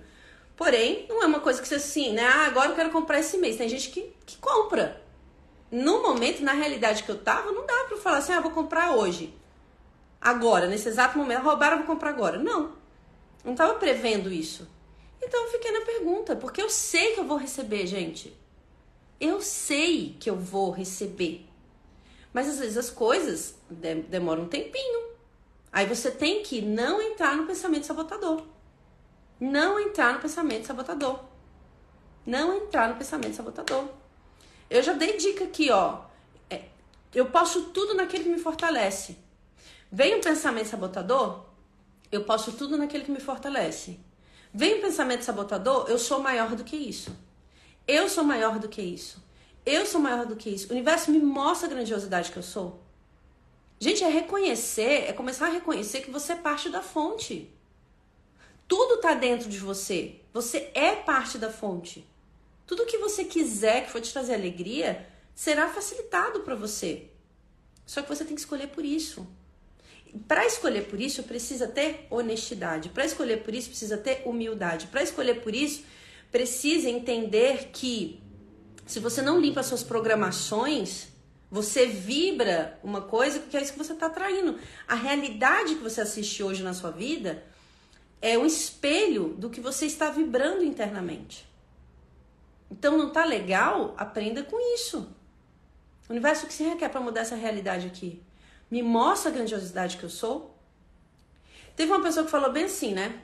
Porém, 0.56 1.06
não 1.08 1.22
é 1.22 1.26
uma 1.26 1.40
coisa 1.40 1.60
que 1.60 1.68
você 1.68 1.76
assim, 1.76 2.12
né? 2.12 2.24
Ah, 2.24 2.46
agora 2.46 2.70
eu 2.70 2.74
quero 2.74 2.90
comprar 2.90 3.20
esse 3.20 3.36
mês. 3.36 3.56
Tem 3.56 3.68
gente 3.68 3.90
que, 3.90 4.12
que 4.24 4.38
compra. 4.38 5.02
No 5.70 6.02
momento, 6.02 6.42
na 6.42 6.52
realidade 6.52 7.02
que 7.02 7.10
eu 7.10 7.18
tava, 7.18 7.52
não 7.52 7.66
dá 7.66 7.84
pra 7.88 7.98
falar 7.98 8.18
assim, 8.18 8.32
ah, 8.32 8.40
vou 8.40 8.50
comprar 8.50 8.96
hoje. 8.96 9.34
Agora, 10.20 10.66
nesse 10.66 10.88
exato 10.88 11.18
momento, 11.18 11.42
roubaram, 11.42 11.78
vou 11.78 11.86
comprar 11.86 12.10
agora. 12.10 12.38
Não. 12.38 12.72
Não 13.44 13.54
tava 13.54 13.74
prevendo 13.74 14.32
isso. 14.32 14.68
Então 15.22 15.44
eu 15.44 15.50
fiquei 15.50 15.70
na 15.72 15.82
pergunta, 15.82 16.34
porque 16.36 16.62
eu 16.62 16.70
sei 16.70 17.12
que 17.12 17.20
eu 17.20 17.24
vou 17.24 17.36
receber, 17.36 17.86
gente. 17.86 18.36
Eu 19.20 19.40
sei 19.40 20.16
que 20.18 20.28
eu 20.28 20.36
vou 20.36 20.70
receber. 20.70 21.46
Mas 22.32 22.48
às 22.48 22.58
vezes 22.58 22.76
as 22.76 22.90
coisas 22.90 23.54
demoram 24.08 24.44
um 24.44 24.48
tempinho. 24.48 25.06
Aí 25.76 25.84
você 25.84 26.10
tem 26.10 26.42
que 26.42 26.62
não 26.62 27.02
entrar 27.02 27.36
no 27.36 27.44
pensamento 27.46 27.84
sabotador. 27.84 28.42
Não 29.38 29.78
entrar 29.78 30.14
no 30.14 30.20
pensamento 30.20 30.66
sabotador. 30.66 31.20
Não 32.24 32.56
entrar 32.56 32.88
no 32.88 32.96
pensamento 32.96 33.36
sabotador. 33.36 33.84
Eu 34.70 34.82
já 34.82 34.94
dei 34.94 35.18
dica 35.18 35.44
aqui, 35.44 35.70
ó. 35.70 36.04
É, 36.48 36.62
eu 37.14 37.26
posso 37.26 37.64
tudo 37.74 37.92
naquele 37.92 38.24
que 38.24 38.30
me 38.30 38.38
fortalece. 38.38 39.18
Vem 39.92 40.16
um 40.16 40.22
pensamento 40.22 40.68
sabotador, 40.68 41.44
eu 42.10 42.24
posso 42.24 42.52
tudo 42.52 42.78
naquele 42.78 43.04
que 43.04 43.10
me 43.10 43.20
fortalece. 43.20 44.00
Vem 44.54 44.78
um 44.78 44.80
pensamento 44.80 45.24
sabotador, 45.24 45.90
eu 45.90 45.98
sou 45.98 46.22
maior 46.22 46.56
do 46.56 46.64
que 46.64 46.74
isso. 46.74 47.14
Eu 47.86 48.08
sou 48.08 48.24
maior 48.24 48.58
do 48.58 48.66
que 48.66 48.80
isso. 48.80 49.22
Eu 49.66 49.84
sou 49.84 50.00
maior 50.00 50.24
do 50.24 50.36
que 50.36 50.48
isso. 50.48 50.68
O 50.68 50.72
universo 50.72 51.10
me 51.10 51.18
mostra 51.18 51.68
a 51.68 51.70
grandiosidade 51.70 52.32
que 52.32 52.38
eu 52.38 52.42
sou. 52.42 52.85
Gente, 53.78 54.02
é 54.02 54.08
reconhecer, 54.08 55.08
é 55.08 55.12
começar 55.12 55.46
a 55.46 55.50
reconhecer 55.50 56.00
que 56.00 56.10
você 56.10 56.32
é 56.32 56.36
parte 56.36 56.70
da 56.70 56.82
fonte. 56.82 57.50
Tudo 58.66 59.00
tá 59.00 59.14
dentro 59.14 59.48
de 59.48 59.58
você. 59.58 60.20
Você 60.32 60.70
é 60.74 60.96
parte 60.96 61.38
da 61.38 61.50
fonte. 61.50 62.06
Tudo 62.66 62.86
que 62.86 62.98
você 62.98 63.24
quiser 63.24 63.84
que 63.84 63.90
for 63.90 64.00
te 64.00 64.12
trazer 64.12 64.34
alegria 64.34 65.06
será 65.34 65.68
facilitado 65.68 66.40
para 66.40 66.54
você. 66.54 67.08
Só 67.84 68.02
que 68.02 68.08
você 68.08 68.24
tem 68.24 68.34
que 68.34 68.40
escolher 68.40 68.68
por 68.68 68.84
isso 68.84 69.26
para 70.28 70.46
escolher 70.46 70.86
por 70.86 71.00
isso 71.00 71.22
precisa 71.22 71.66
ter 71.66 72.06
honestidade. 72.10 72.88
Para 72.88 73.04
escolher 73.04 73.42
por 73.42 73.54
isso 73.54 73.68
precisa 73.68 73.96
ter 73.96 74.22
humildade. 74.24 74.86
Para 74.86 75.02
escolher 75.02 75.42
por 75.42 75.54
isso 75.54 75.84
precisa 76.30 76.88
entender 76.88 77.70
que 77.72 78.20
se 78.86 78.98
você 78.98 79.20
não 79.20 79.40
limpa 79.40 79.62
suas 79.62 79.82
programações, 79.82 81.08
você 81.50 81.86
vibra 81.86 82.78
uma 82.82 83.02
coisa 83.02 83.38
que 83.38 83.56
é 83.56 83.62
isso 83.62 83.72
que 83.72 83.78
você 83.78 83.92
está 83.92 84.06
atraindo. 84.06 84.58
A 84.86 84.94
realidade 84.94 85.76
que 85.76 85.82
você 85.82 86.00
assiste 86.00 86.42
hoje 86.42 86.62
na 86.62 86.74
sua 86.74 86.90
vida 86.90 87.44
é 88.20 88.36
um 88.36 88.46
espelho 88.46 89.34
do 89.38 89.48
que 89.48 89.60
você 89.60 89.86
está 89.86 90.10
vibrando 90.10 90.64
internamente. 90.64 91.46
Então 92.70 92.98
não 92.98 93.10
tá 93.10 93.24
legal? 93.24 93.94
Aprenda 93.96 94.42
com 94.42 94.58
isso. 94.74 95.08
O 96.08 96.12
universo 96.12 96.46
que 96.46 96.52
se 96.52 96.64
requer 96.64 96.88
para 96.88 97.00
mudar 97.00 97.20
essa 97.20 97.36
realidade 97.36 97.86
aqui? 97.86 98.22
Me 98.70 98.82
mostra 98.82 99.30
a 99.30 99.34
grandiosidade 99.34 99.96
que 99.96 100.04
eu 100.04 100.10
sou. 100.10 100.56
Teve 101.76 101.92
uma 101.92 102.02
pessoa 102.02 102.24
que 102.24 102.30
falou 102.30 102.50
bem 102.50 102.64
assim, 102.64 102.92
né? 102.92 103.22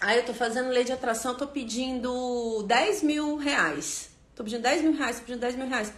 Aí 0.00 0.18
ah, 0.18 0.20
eu 0.20 0.26
tô 0.26 0.34
fazendo 0.34 0.70
lei 0.70 0.82
de 0.82 0.92
atração, 0.92 1.36
tô 1.36 1.46
pedindo 1.46 2.64
10 2.64 3.02
mil 3.02 3.36
reais. 3.36 4.10
Tô 4.34 4.42
pedindo 4.42 4.62
10 4.62 4.82
mil 4.82 4.92
reais, 4.92 5.16
tô 5.16 5.22
pedindo 5.22 5.40
10 5.40 5.56
mil 5.56 5.68
reais. 5.68 5.92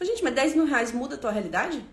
Falei, 0.00 0.14
gente, 0.14 0.24
mas 0.24 0.34
10 0.34 0.54
mil 0.54 0.64
reais 0.64 0.92
muda 0.92 1.16
a 1.16 1.18
tua 1.18 1.30
realidade? 1.30 1.84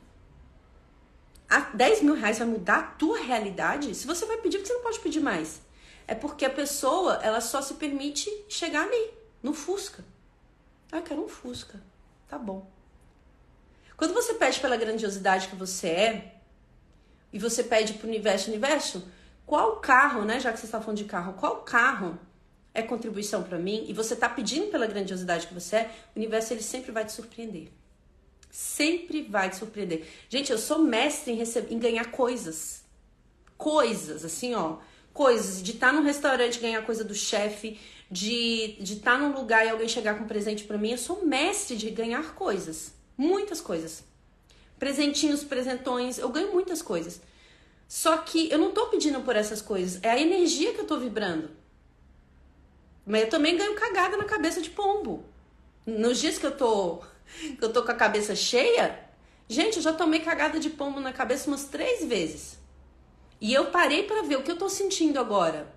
A 1.50 1.60
10 1.60 2.04
mil 2.04 2.14
reais 2.14 2.38
vai 2.40 2.48
mudar 2.48 2.78
a 2.78 2.84
tua 2.84 3.20
realidade? 3.20 3.94
Se 3.94 4.08
você 4.08 4.26
vai 4.26 4.38
pedir, 4.38 4.60
você 4.60 4.74
não 4.74 4.82
pode 4.82 5.02
pedir 5.02 5.20
mais. 5.20 5.60
É 6.08 6.16
porque 6.16 6.46
a 6.46 6.50
pessoa, 6.50 7.16
ela 7.16 7.42
só 7.42 7.62
se 7.62 7.74
permite 7.74 8.30
chegar 8.48 8.86
ali, 8.86 9.12
no 9.44 9.54
Fusca. 9.54 10.06
Ah, 10.90 11.02
quero 11.02 11.22
um 11.22 11.28
Fusca. 11.28 11.84
Tá 12.30 12.38
bom. 12.38 12.72
Quando 13.98 14.14
você 14.14 14.36
pede 14.36 14.62
pela 14.62 14.78
grandiosidade 14.78 15.50
que 15.50 15.58
você 15.58 15.88
é, 15.90 16.36
e 17.34 17.38
você 17.38 17.62
pede 17.62 17.96
pro 17.96 18.08
universo, 18.08 18.50
universo, 18.50 19.06
qual 19.46 19.82
carro, 19.82 20.24
né? 20.24 20.40
Já 20.40 20.54
que 20.54 20.62
você 20.62 20.66
está 20.66 20.80
falando 20.80 21.00
de 21.00 21.04
carro, 21.04 21.34
qual 21.34 21.58
carro 21.58 22.18
é 22.74 22.82
contribuição 22.82 23.44
para 23.44 23.60
mim? 23.60 23.84
E 23.90 23.92
você 23.92 24.14
está 24.14 24.30
pedindo 24.30 24.72
pela 24.72 24.88
grandiosidade 24.88 25.46
que 25.46 25.54
você 25.54 25.76
é, 25.76 25.92
o 26.16 26.20
universo 26.20 26.54
ele 26.54 26.64
sempre 26.64 26.94
vai 26.94 27.04
te 27.04 27.12
surpreender. 27.12 27.70
Sempre 28.50 29.24
vai 29.24 29.50
te 29.50 29.58
surpreender. 29.58 30.08
Gente, 30.30 30.52
eu 30.52 30.58
sou 30.58 30.80
mestre 30.80 31.34
em, 31.34 31.36
receber, 31.36 31.74
em 31.74 31.80
ganhar 31.80 32.12
coisas. 32.12 32.84
Coisas, 33.58 34.24
assim, 34.24 34.56
ó. 34.56 34.78
Coisas. 35.14 35.62
De 35.62 35.74
estar 35.74 35.88
tá 35.88 35.94
num 35.94 36.04
restaurante 36.04 36.60
ganhar 36.60 36.86
coisa 36.86 37.04
do 37.04 37.14
chefe. 37.14 37.80
De 38.10 38.78
estar 38.80 39.14
tá 39.14 39.18
num 39.18 39.34
lugar 39.34 39.66
e 39.66 39.70
alguém 39.70 39.88
chegar 39.88 40.18
com 40.18 40.24
um 40.24 40.28
presente 40.28 40.64
para 40.64 40.78
mim. 40.78 40.92
Eu 40.92 40.98
sou 40.98 41.26
mestre 41.26 41.76
de 41.76 41.90
ganhar 41.90 42.36
coisas. 42.36 42.94
Muitas 43.18 43.62
coisas. 43.62 44.04
Presentinhos, 44.80 45.44
presentões. 45.44 46.18
Eu 46.18 46.30
ganho 46.30 46.54
muitas 46.54 46.82
coisas. 46.82 47.22
Só 47.88 48.18
que 48.18 48.52
eu 48.52 48.58
não 48.58 48.72
tô 48.72 48.88
pedindo 48.88 49.22
por 49.22 49.36
essas 49.36 49.62
coisas. 49.62 50.00
É 50.04 50.10
a 50.10 50.20
energia 50.20 50.74
que 50.74 50.82
eu 50.82 50.86
tô 50.86 50.98
vibrando. 50.98 51.50
Mas 53.06 53.24
eu 53.24 53.30
também 53.30 53.56
ganho 53.56 53.76
cagada 53.76 54.18
na 54.18 54.26
cabeça 54.26 54.62
de 54.62 54.70
pombo. 54.70 55.24
Nos 55.86 56.20
dias 56.20 56.38
que 56.38 56.46
eu 56.46 56.56
tô 56.56 57.02
que 57.58 57.64
eu 57.64 57.72
tô 57.72 57.84
com 57.84 57.92
a 57.92 57.96
cabeça 57.96 58.36
cheia, 58.36 59.00
gente, 59.48 59.78
eu 59.78 59.82
já 59.82 59.94
tomei 59.94 60.20
cagada 60.20 60.60
de 60.60 60.70
pombo 60.70 61.00
na 61.00 61.14
cabeça 61.14 61.48
umas 61.48 61.66
três 61.66 62.04
vezes. 62.06 62.58
E 63.40 63.54
eu 63.54 63.68
parei 63.68 64.04
para 64.04 64.24
ver 64.24 64.38
o 64.38 64.44
que 64.44 64.52
eu 64.52 64.58
tô 64.58 64.70
sentindo 64.70 65.20
agora. 65.20 65.74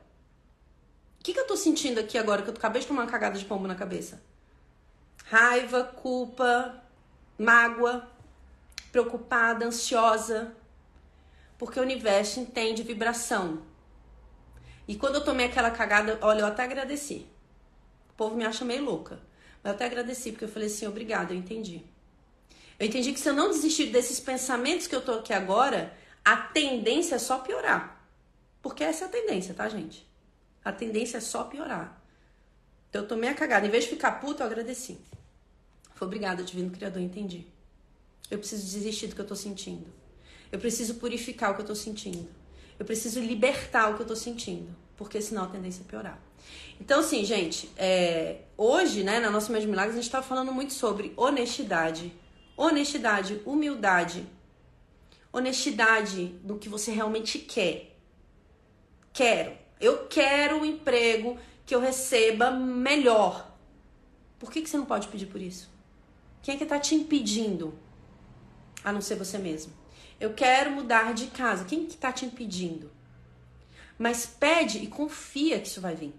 O 1.18 1.22
que, 1.22 1.34
que 1.34 1.40
eu 1.40 1.46
tô 1.46 1.56
sentindo 1.56 2.00
aqui 2.00 2.16
agora 2.16 2.40
que 2.42 2.48
eu 2.48 2.54
acabei 2.54 2.80
de 2.80 2.88
tomar 2.88 3.02
uma 3.02 3.10
cagada 3.10 3.38
de 3.38 3.44
pombo 3.44 3.68
na 3.68 3.74
cabeça? 3.74 4.22
Raiva, 5.26 5.84
culpa, 5.84 6.82
mágoa, 7.38 8.08
preocupada, 8.90 9.66
ansiosa. 9.66 10.56
Porque 11.58 11.78
o 11.78 11.82
universo 11.82 12.40
entende 12.40 12.82
vibração. 12.82 13.62
E 14.88 14.96
quando 14.96 15.16
eu 15.16 15.24
tomei 15.24 15.46
aquela 15.46 15.70
cagada, 15.70 16.18
olha, 16.22 16.40
eu 16.40 16.46
até 16.46 16.64
agradeci. 16.64 17.26
O 18.08 18.14
povo 18.14 18.34
me 18.34 18.46
acha 18.46 18.64
meio 18.64 18.82
louca. 18.82 19.20
Eu 19.62 19.72
até 19.72 19.84
agradeci, 19.84 20.32
porque 20.32 20.44
eu 20.44 20.48
falei 20.48 20.68
assim, 20.68 20.86
obrigada, 20.86 21.32
eu 21.32 21.38
entendi. 21.38 21.82
Eu 22.78 22.86
entendi 22.86 23.12
que 23.12 23.20
se 23.20 23.28
eu 23.28 23.34
não 23.34 23.50
desistir 23.50 23.86
desses 23.86 24.18
pensamentos 24.18 24.86
que 24.86 24.96
eu 24.96 25.02
tô 25.02 25.12
aqui 25.12 25.32
agora, 25.32 25.94
a 26.24 26.36
tendência 26.36 27.16
é 27.16 27.18
só 27.18 27.38
piorar. 27.38 28.06
Porque 28.62 28.82
essa 28.82 29.04
é 29.04 29.06
a 29.06 29.10
tendência, 29.10 29.52
tá, 29.54 29.68
gente? 29.68 30.06
A 30.64 30.72
tendência 30.72 31.18
é 31.18 31.20
só 31.20 31.44
piorar. 31.44 32.02
Então 32.88 33.02
eu 33.02 33.08
tomei 33.08 33.28
a 33.28 33.34
cagada. 33.34 33.66
Em 33.66 33.70
vez 33.70 33.84
de 33.84 33.90
ficar 33.90 34.12
puta, 34.12 34.42
eu 34.42 34.46
agradeci. 34.46 34.98
Foi 35.94 36.06
obrigada, 36.06 36.42
Divino 36.42 36.70
Criador, 36.70 37.02
entendi. 37.02 37.46
Eu 38.30 38.38
preciso 38.38 38.62
desistir 38.62 39.08
do 39.08 39.14
que 39.14 39.20
eu 39.20 39.26
tô 39.26 39.36
sentindo. 39.36 39.86
Eu 40.50 40.58
preciso 40.58 40.94
purificar 40.94 41.50
o 41.50 41.54
que 41.54 41.62
eu 41.62 41.66
tô 41.66 41.74
sentindo. 41.74 42.28
Eu 42.78 42.86
preciso 42.86 43.20
libertar 43.20 43.90
o 43.90 43.96
que 43.96 44.02
eu 44.02 44.06
tô 44.06 44.16
sentindo. 44.16 44.74
Porque 44.96 45.20
senão 45.20 45.44
a 45.44 45.48
tendência 45.48 45.82
é 45.82 45.84
piorar. 45.84 46.18
Então, 46.80 47.00
assim, 47.00 47.22
gente, 47.24 47.70
é, 47.76 48.38
hoje, 48.56 49.04
né, 49.04 49.20
na 49.20 49.30
nossa 49.30 49.52
Mês 49.52 49.62
de 49.62 49.70
Milagres, 49.70 49.94
a 49.94 50.00
gente 50.00 50.10
tá 50.10 50.22
falando 50.22 50.50
muito 50.50 50.72
sobre 50.72 51.12
honestidade. 51.14 52.12
Honestidade, 52.56 53.40
humildade. 53.44 54.26
Honestidade 55.30 56.28
do 56.42 56.58
que 56.58 56.68
você 56.68 56.90
realmente 56.90 57.38
quer. 57.38 57.96
Quero. 59.12 59.52
Eu 59.78 60.06
quero 60.08 60.56
um 60.56 60.64
emprego 60.64 61.38
que 61.66 61.74
eu 61.74 61.80
receba 61.80 62.50
melhor. 62.50 63.54
Por 64.38 64.50
que, 64.50 64.62
que 64.62 64.68
você 64.68 64.78
não 64.78 64.86
pode 64.86 65.08
pedir 65.08 65.26
por 65.26 65.40
isso? 65.40 65.70
Quem 66.42 66.54
é 66.54 66.58
que 66.58 66.64
tá 66.64 66.78
te 66.78 66.94
impedindo? 66.94 67.78
A 68.82 68.90
não 68.90 69.02
ser 69.02 69.16
você 69.16 69.36
mesmo. 69.36 69.72
Eu 70.18 70.32
quero 70.32 70.70
mudar 70.70 71.12
de 71.12 71.26
casa. 71.26 71.66
Quem 71.66 71.86
que 71.86 71.96
tá 71.96 72.10
te 72.10 72.24
impedindo? 72.24 72.90
Mas 73.98 74.24
pede 74.24 74.78
e 74.78 74.86
confia 74.86 75.60
que 75.60 75.68
isso 75.68 75.80
vai 75.80 75.94
vir. 75.94 76.14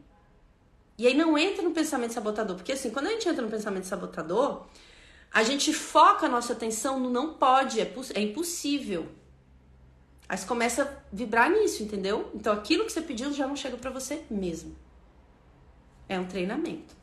E 1.01 1.07
aí 1.07 1.15
não 1.15 1.35
entra 1.35 1.63
no 1.63 1.71
pensamento 1.71 2.13
sabotador, 2.13 2.55
porque 2.55 2.73
assim, 2.73 2.91
quando 2.91 3.07
a 3.07 3.09
gente 3.09 3.27
entra 3.27 3.41
no 3.41 3.49
pensamento 3.49 3.85
sabotador, 3.85 4.67
a 5.33 5.41
gente 5.41 5.73
foca 5.73 6.27
a 6.27 6.29
nossa 6.29 6.53
atenção 6.53 6.99
no 6.99 7.09
não 7.09 7.33
pode, 7.33 7.81
é, 7.81 7.91
é 8.13 8.21
impossível. 8.21 9.09
Aí 10.29 10.37
você 10.37 10.45
começa 10.45 10.83
a 10.83 10.87
vibrar 11.11 11.49
nisso, 11.49 11.81
entendeu? 11.81 12.29
Então 12.35 12.53
aquilo 12.53 12.85
que 12.85 12.91
você 12.91 13.01
pediu 13.01 13.33
já 13.33 13.47
não 13.47 13.55
chega 13.55 13.77
para 13.77 13.89
você 13.89 14.21
mesmo. 14.29 14.75
É 16.07 16.19
um 16.19 16.25
treinamento. 16.27 16.95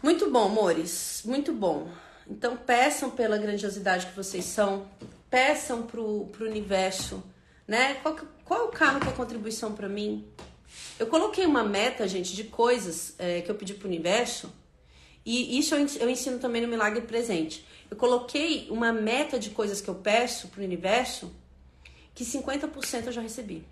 Muito 0.00 0.30
bom, 0.30 0.44
amores, 0.44 1.22
muito 1.24 1.52
bom. 1.52 1.88
Então 2.30 2.56
peçam 2.56 3.10
pela 3.10 3.38
grandiosidade 3.38 4.06
que 4.06 4.14
vocês 4.14 4.44
são, 4.44 4.86
peçam 5.28 5.82
pro, 5.82 6.26
pro 6.26 6.46
universo, 6.46 7.24
né? 7.66 7.94
Qual, 7.94 8.16
qual 8.44 8.60
é 8.60 8.62
o 8.62 8.68
carro 8.68 9.00
que 9.00 9.08
é 9.08 9.12
contribuição 9.12 9.72
para 9.72 9.88
mim? 9.88 10.32
Eu 10.98 11.06
coloquei 11.06 11.44
uma 11.44 11.64
meta, 11.64 12.06
gente, 12.06 12.34
de 12.34 12.44
coisas 12.44 13.14
é, 13.18 13.40
que 13.40 13.50
eu 13.50 13.54
pedi 13.54 13.74
pro 13.74 13.88
universo. 13.88 14.52
E 15.24 15.58
isso 15.58 15.74
eu 15.74 16.10
ensino 16.10 16.38
também 16.38 16.62
no 16.62 16.68
Milagre 16.68 17.00
Presente. 17.02 17.66
Eu 17.90 17.96
coloquei 17.96 18.68
uma 18.70 18.92
meta 18.92 19.38
de 19.38 19.50
coisas 19.50 19.80
que 19.80 19.88
eu 19.88 19.94
peço 19.94 20.48
pro 20.48 20.62
universo 20.62 21.32
que 22.14 22.24
50% 22.24 23.06
eu 23.06 23.12
já 23.12 23.20
recebi. 23.20 23.64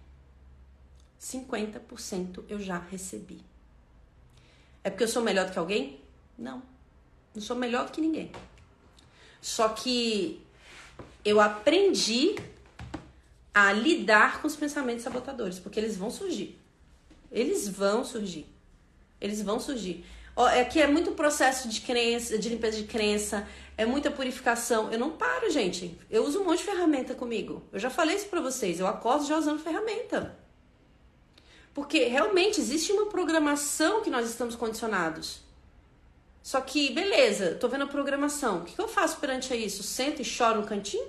50% 1.20 2.44
eu 2.48 2.58
já 2.58 2.78
recebi. 2.78 3.40
É 4.82 4.90
porque 4.90 5.04
eu 5.04 5.08
sou 5.08 5.22
melhor 5.22 5.46
do 5.46 5.52
que 5.52 5.58
alguém? 5.58 6.00
Não. 6.36 6.62
Não 7.34 7.40
sou 7.40 7.54
melhor 7.54 7.86
do 7.86 7.92
que 7.92 8.00
ninguém. 8.00 8.32
Só 9.40 9.68
que 9.68 10.42
eu 11.24 11.40
aprendi 11.40 12.34
a 13.54 13.72
lidar 13.72 14.40
com 14.40 14.48
os 14.48 14.56
pensamentos 14.56 15.04
sabotadores, 15.04 15.58
porque 15.58 15.78
eles 15.78 15.96
vão 15.96 16.10
surgir. 16.10 16.58
Eles 17.32 17.66
vão 17.68 18.04
surgir. 18.04 18.46
Eles 19.20 19.42
vão 19.42 19.58
surgir. 19.58 20.04
Aqui 20.60 20.80
é 20.80 20.86
muito 20.86 21.12
processo 21.12 21.68
de 21.68 21.80
crença, 21.80 22.38
de 22.38 22.48
limpeza 22.48 22.76
de 22.76 22.84
crença, 22.84 23.46
é 23.76 23.84
muita 23.84 24.10
purificação. 24.10 24.92
Eu 24.92 24.98
não 24.98 25.10
paro, 25.10 25.50
gente. 25.50 25.98
Eu 26.10 26.24
uso 26.24 26.40
um 26.40 26.44
monte 26.44 26.58
de 26.58 26.64
ferramenta 26.64 27.14
comigo. 27.14 27.62
Eu 27.72 27.78
já 27.78 27.90
falei 27.90 28.16
isso 28.16 28.26
pra 28.26 28.40
vocês. 28.40 28.78
Eu 28.78 28.86
acordo 28.86 29.26
já 29.26 29.36
usando 29.36 29.58
ferramenta. 29.58 30.38
Porque 31.74 32.04
realmente 32.04 32.60
existe 32.60 32.92
uma 32.92 33.06
programação 33.06 34.02
que 34.02 34.10
nós 34.10 34.28
estamos 34.28 34.54
condicionados. 34.54 35.40
Só 36.42 36.60
que, 36.60 36.92
beleza, 36.92 37.54
tô 37.54 37.68
vendo 37.68 37.84
a 37.84 37.86
programação. 37.86 38.58
O 38.58 38.64
que, 38.64 38.74
que 38.74 38.80
eu 38.80 38.88
faço 38.88 39.18
perante 39.18 39.54
isso? 39.54 39.82
Sento 39.82 40.20
e 40.20 40.24
choro 40.24 40.60
no 40.60 40.66
cantinho? 40.66 41.06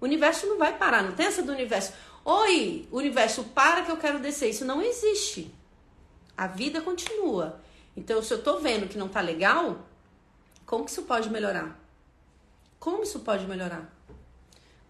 O 0.00 0.04
universo 0.04 0.46
não 0.46 0.58
vai 0.58 0.76
parar, 0.76 1.02
não 1.02 1.12
tem 1.12 1.26
essa 1.26 1.42
do 1.42 1.52
universo. 1.52 1.92
Oi, 2.24 2.86
universo, 2.92 3.44
para 3.44 3.82
que 3.82 3.90
eu 3.90 3.96
quero 3.96 4.20
descer. 4.20 4.50
Isso 4.50 4.64
não 4.64 4.80
existe. 4.80 5.52
A 6.36 6.46
vida 6.46 6.80
continua. 6.80 7.60
Então, 7.96 8.22
se 8.22 8.32
eu 8.32 8.42
tô 8.42 8.58
vendo 8.58 8.88
que 8.88 8.96
não 8.96 9.08
tá 9.08 9.20
legal, 9.20 9.86
como 10.64 10.84
que 10.84 10.90
isso 10.90 11.02
pode 11.02 11.28
melhorar? 11.28 11.78
Como 12.78 13.02
isso 13.02 13.20
pode 13.20 13.46
melhorar? 13.46 13.92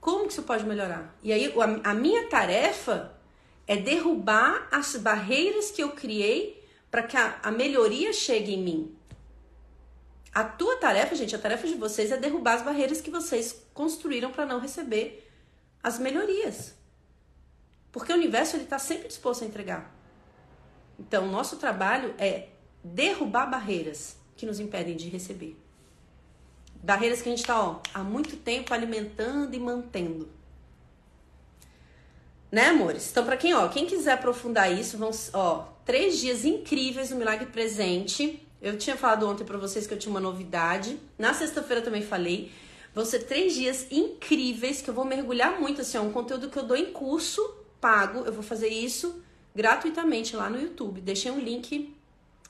Como 0.00 0.26
que 0.26 0.32
isso 0.32 0.42
pode 0.42 0.64
melhorar? 0.64 1.16
E 1.22 1.32
aí, 1.32 1.52
a 1.84 1.94
minha 1.94 2.28
tarefa 2.28 3.14
é 3.66 3.76
derrubar 3.76 4.68
as 4.70 4.96
barreiras 4.96 5.70
que 5.70 5.82
eu 5.82 5.92
criei 5.92 6.62
para 6.90 7.02
que 7.02 7.16
a, 7.16 7.38
a 7.42 7.50
melhoria 7.50 8.12
chegue 8.12 8.52
em 8.54 8.62
mim. 8.62 8.96
A 10.34 10.44
tua 10.44 10.76
tarefa, 10.76 11.14
gente, 11.14 11.34
a 11.34 11.38
tarefa 11.38 11.66
de 11.66 11.74
vocês 11.74 12.10
é 12.10 12.16
derrubar 12.16 12.54
as 12.54 12.62
barreiras 12.62 13.00
que 13.00 13.10
vocês 13.10 13.64
construíram 13.72 14.30
para 14.30 14.44
não 14.44 14.60
receber 14.60 15.30
as 15.82 15.98
melhorias. 15.98 16.74
Porque 17.92 18.10
o 18.10 18.16
universo 18.16 18.56
ele 18.56 18.64
está 18.64 18.78
sempre 18.78 19.06
disposto 19.06 19.44
a 19.44 19.46
entregar. 19.46 19.94
Então, 20.98 21.26
nosso 21.26 21.56
trabalho 21.56 22.14
é 22.18 22.48
derrubar 22.82 23.46
barreiras 23.46 24.16
que 24.34 24.46
nos 24.46 24.58
impedem 24.58 24.96
de 24.96 25.08
receber. 25.08 25.56
Barreiras 26.82 27.20
que 27.20 27.28
a 27.28 27.32
gente 27.32 27.42
está 27.42 27.80
há 27.92 28.02
muito 28.02 28.36
tempo 28.36 28.72
alimentando 28.72 29.54
e 29.54 29.60
mantendo. 29.60 30.28
Né, 32.50 32.68
amores? 32.68 33.10
Então, 33.10 33.24
para 33.24 33.36
quem, 33.36 33.54
ó, 33.54 33.68
quem 33.68 33.86
quiser 33.86 34.12
aprofundar 34.12 34.72
isso, 34.72 34.98
vão, 34.98 35.10
ó, 35.32 35.66
três 35.84 36.18
dias 36.18 36.44
incríveis 36.44 37.10
no 37.10 37.16
Milagre 37.16 37.46
Presente. 37.46 38.46
Eu 38.60 38.76
tinha 38.78 38.96
falado 38.96 39.28
ontem 39.28 39.44
para 39.44 39.58
vocês 39.58 39.86
que 39.86 39.94
eu 39.94 39.98
tinha 39.98 40.10
uma 40.10 40.20
novidade. 40.20 40.98
Na 41.18 41.34
sexta-feira 41.34 41.82
também 41.82 42.02
falei. 42.02 42.50
Vão 42.94 43.04
ser 43.04 43.20
três 43.20 43.54
dias 43.54 43.86
incríveis 43.90 44.82
que 44.82 44.90
eu 44.90 44.94
vou 44.94 45.04
mergulhar 45.04 45.58
muito, 45.58 45.80
assim, 45.80 45.96
é 45.96 46.00
um 46.00 46.12
conteúdo 46.12 46.50
que 46.50 46.58
eu 46.58 46.62
dou 46.62 46.76
em 46.76 46.92
curso 46.92 47.61
pago, 47.82 48.20
eu 48.20 48.32
vou 48.32 48.44
fazer 48.44 48.68
isso 48.68 49.22
gratuitamente 49.54 50.36
lá 50.36 50.48
no 50.48 50.58
YouTube. 50.58 51.00
Deixei 51.00 51.30
um 51.30 51.40
link 51.40 51.94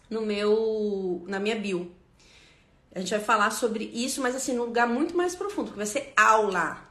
no 0.08 0.20
meu 0.20 1.24
na 1.26 1.40
minha 1.40 1.56
bio. 1.56 1.90
A 2.94 3.00
gente 3.00 3.10
vai 3.10 3.20
falar 3.20 3.50
sobre 3.50 3.90
isso, 3.94 4.20
mas 4.20 4.36
assim, 4.36 4.52
num 4.52 4.64
lugar 4.64 4.86
muito 4.86 5.16
mais 5.16 5.34
profundo, 5.34 5.68
porque 5.68 5.78
vai 5.78 5.86
ser 5.86 6.12
aula. 6.14 6.86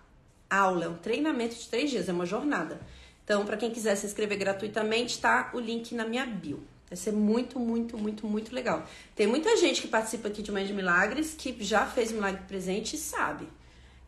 Aula, 0.49 0.85
é 0.85 0.89
um 0.89 0.97
treinamento 0.97 1.55
de 1.55 1.69
três 1.69 1.91
dias, 1.91 2.09
é 2.09 2.11
uma 2.11 2.25
jornada. 2.25 2.81
Então, 3.23 3.45
para 3.45 3.55
quem 3.55 3.69
quiser 3.69 3.95
se 3.95 4.07
inscrever 4.07 4.37
gratuitamente, 4.37 5.21
tá 5.21 5.51
o 5.53 5.59
link 5.59 5.93
na 5.93 6.03
minha 6.03 6.25
bio. 6.25 6.61
Vai 6.89 6.97
ser 6.97 7.13
muito, 7.13 7.59
muito, 7.59 7.97
muito, 7.97 8.27
muito 8.27 8.53
legal. 8.53 8.85
Tem 9.15 9.27
muita 9.27 9.55
gente 9.55 9.81
que 9.81 9.87
participa 9.87 10.27
aqui 10.27 10.41
de 10.41 10.51
Mãe 10.51 10.65
de 10.65 10.73
Milagres 10.73 11.35
que 11.37 11.55
já 11.63 11.85
fez 11.85 12.11
milagre 12.11 12.41
presente 12.47 12.95
e 12.95 12.99
sabe. 12.99 13.47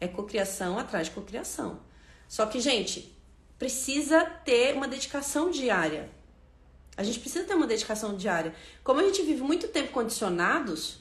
É 0.02 0.08
cocriação 0.08 0.78
atrás 0.78 1.08
de 1.08 1.14
cocriação. 1.14 1.80
Só 2.28 2.46
que, 2.48 2.60
gente, 2.60 3.13
precisa 3.64 4.26
ter 4.26 4.76
uma 4.76 4.90
dedicação 4.90 5.50
diária. 5.50 6.10
A 6.98 7.04
gente 7.04 7.18
precisa 7.18 7.46
ter 7.46 7.56
uma 7.56 7.66
dedicação 7.66 8.18
diária. 8.18 8.54
Como 8.84 9.00
a 9.00 9.04
gente 9.04 9.22
vive 9.22 9.42
muito 9.42 9.70
tempo 9.70 9.94
condicionados, 9.94 11.00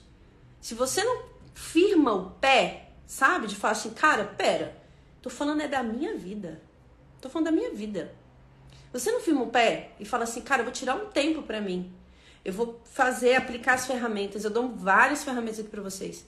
se 0.60 0.72
você 0.72 1.02
não 1.02 1.24
firma 1.52 2.12
o 2.12 2.30
pé, 2.30 2.90
sabe? 3.04 3.48
De 3.48 3.56
falar 3.56 3.72
assim, 3.72 3.90
cara, 3.90 4.24
pera, 4.24 4.80
tô 5.20 5.28
falando 5.28 5.60
é 5.60 5.66
da 5.66 5.82
minha 5.82 6.16
vida. 6.16 6.62
Tô 7.20 7.28
falando 7.28 7.46
da 7.46 7.50
minha 7.50 7.72
vida. 7.74 8.14
Você 8.92 9.10
não 9.10 9.20
firma 9.20 9.42
o 9.42 9.50
pé 9.50 9.90
e 9.98 10.04
fala 10.04 10.22
assim, 10.22 10.40
cara, 10.40 10.60
eu 10.60 10.66
vou 10.66 10.72
tirar 10.72 10.94
um 10.94 11.06
tempo 11.06 11.42
para 11.42 11.60
mim. 11.60 11.92
Eu 12.44 12.52
vou 12.52 12.80
fazer, 12.84 13.34
aplicar 13.34 13.74
as 13.74 13.88
ferramentas. 13.88 14.44
Eu 14.44 14.50
dou 14.52 14.68
várias 14.68 15.24
ferramentas 15.24 15.58
aqui 15.58 15.68
para 15.68 15.82
vocês. 15.82 16.24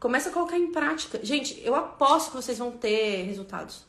Começa 0.00 0.28
a 0.28 0.32
colocar 0.32 0.58
em 0.58 0.72
prática. 0.72 1.20
Gente, 1.22 1.62
eu 1.64 1.76
aposto 1.76 2.32
que 2.32 2.36
vocês 2.36 2.58
vão 2.58 2.72
ter 2.72 3.22
resultados. 3.22 3.86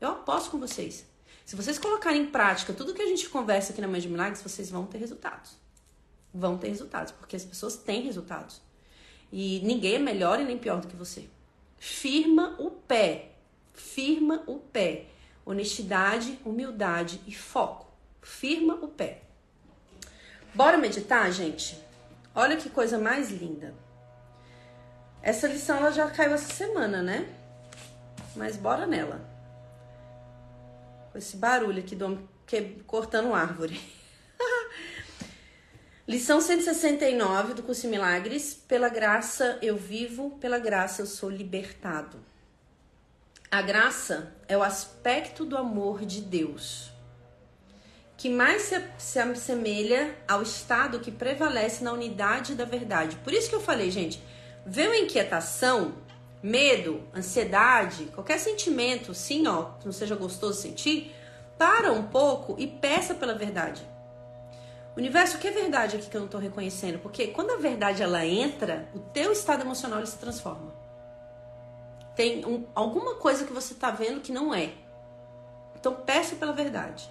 Eu 0.00 0.08
aposto 0.08 0.50
com 0.50 0.58
vocês. 0.58 1.11
Se 1.52 1.56
vocês 1.56 1.78
colocarem 1.78 2.22
em 2.22 2.26
prática 2.28 2.72
tudo 2.72 2.94
que 2.94 3.02
a 3.02 3.06
gente 3.06 3.28
conversa 3.28 3.72
aqui 3.74 3.80
na 3.82 3.86
Mãe 3.86 4.00
de 4.00 4.08
Milagres, 4.08 4.40
vocês 4.40 4.70
vão 4.70 4.86
ter 4.86 4.96
resultados. 4.96 5.50
Vão 6.32 6.56
ter 6.56 6.68
resultados, 6.68 7.12
porque 7.12 7.36
as 7.36 7.44
pessoas 7.44 7.76
têm 7.76 8.00
resultados. 8.00 8.62
E 9.30 9.60
ninguém 9.62 9.96
é 9.96 9.98
melhor 9.98 10.40
e 10.40 10.44
nem 10.44 10.56
pior 10.56 10.80
do 10.80 10.88
que 10.88 10.96
você. 10.96 11.28
Firma 11.76 12.56
o 12.58 12.70
pé. 12.70 13.32
Firma 13.74 14.42
o 14.46 14.60
pé. 14.60 15.08
Honestidade, 15.44 16.38
humildade 16.42 17.20
e 17.26 17.34
foco. 17.34 17.86
Firma 18.22 18.76
o 18.76 18.88
pé. 18.88 19.20
Bora 20.54 20.78
meditar, 20.78 21.30
gente? 21.30 21.78
Olha 22.34 22.56
que 22.56 22.70
coisa 22.70 22.96
mais 22.98 23.30
linda. 23.30 23.74
Essa 25.20 25.48
lição 25.48 25.76
ela 25.76 25.90
já 25.90 26.10
caiu 26.10 26.32
essa 26.32 26.50
semana, 26.50 27.02
né? 27.02 27.28
Mas 28.34 28.56
bora 28.56 28.86
nela. 28.86 29.31
Esse 31.14 31.36
barulho 31.36 31.80
aqui 31.80 31.94
do 31.94 32.06
homem 32.06 32.28
cortando 32.86 33.34
árvore. 33.34 33.80
Lição 36.06 36.40
169 36.40 37.54
do 37.54 37.62
curso 37.62 37.88
Milagres. 37.88 38.54
Pela 38.54 38.88
graça 38.88 39.58
eu 39.62 39.76
vivo, 39.76 40.38
pela 40.40 40.58
graça 40.58 41.02
eu 41.02 41.06
sou 41.06 41.30
libertado. 41.30 42.18
A 43.50 43.62
graça 43.62 44.34
é 44.48 44.56
o 44.56 44.62
aspecto 44.62 45.44
do 45.44 45.56
amor 45.56 46.04
de 46.04 46.20
Deus 46.20 46.92
que 48.22 48.28
mais 48.28 48.62
se, 48.62 48.80
se 48.98 49.18
assemelha 49.18 50.16
ao 50.28 50.42
estado 50.42 51.00
que 51.00 51.10
prevalece 51.10 51.82
na 51.82 51.92
unidade 51.92 52.54
da 52.54 52.64
verdade. 52.64 53.16
Por 53.16 53.32
isso 53.32 53.48
que 53.48 53.54
eu 53.56 53.60
falei, 53.60 53.90
gente, 53.90 54.22
veio 54.64 54.94
inquietação, 54.94 55.96
medo, 56.42 57.04
ansiedade, 57.14 58.06
qualquer 58.06 58.38
sentimento, 58.38 59.14
sim, 59.14 59.46
ó, 59.46 59.70
que 59.78 59.86
não 59.86 59.92
seja 59.92 60.16
gostoso 60.16 60.60
sentir, 60.60 61.14
para 61.56 61.92
um 61.92 62.04
pouco 62.04 62.56
e 62.58 62.66
peça 62.66 63.14
pela 63.14 63.34
verdade. 63.34 63.86
Universo, 64.96 65.36
o 65.36 65.40
que 65.40 65.48
é 65.48 65.52
verdade 65.52 65.96
aqui 65.96 66.10
que 66.10 66.16
eu 66.16 66.20
não 66.20 66.26
estou 66.26 66.40
reconhecendo? 66.40 66.98
Porque 66.98 67.28
quando 67.28 67.52
a 67.52 67.56
verdade 67.56 68.02
ela 68.02 68.26
entra, 68.26 68.88
o 68.94 68.98
teu 68.98 69.32
estado 69.32 69.62
emocional 69.62 70.00
ele 70.00 70.06
se 70.06 70.18
transforma. 70.18 70.74
Tem 72.14 72.44
um, 72.44 72.66
alguma 72.74 73.14
coisa 73.14 73.46
que 73.46 73.52
você 73.52 73.72
está 73.72 73.90
vendo 73.90 74.20
que 74.20 74.32
não 74.32 74.52
é. 74.52 74.72
Então 75.78 75.94
peça 75.94 76.36
pela 76.36 76.52
verdade. 76.52 77.08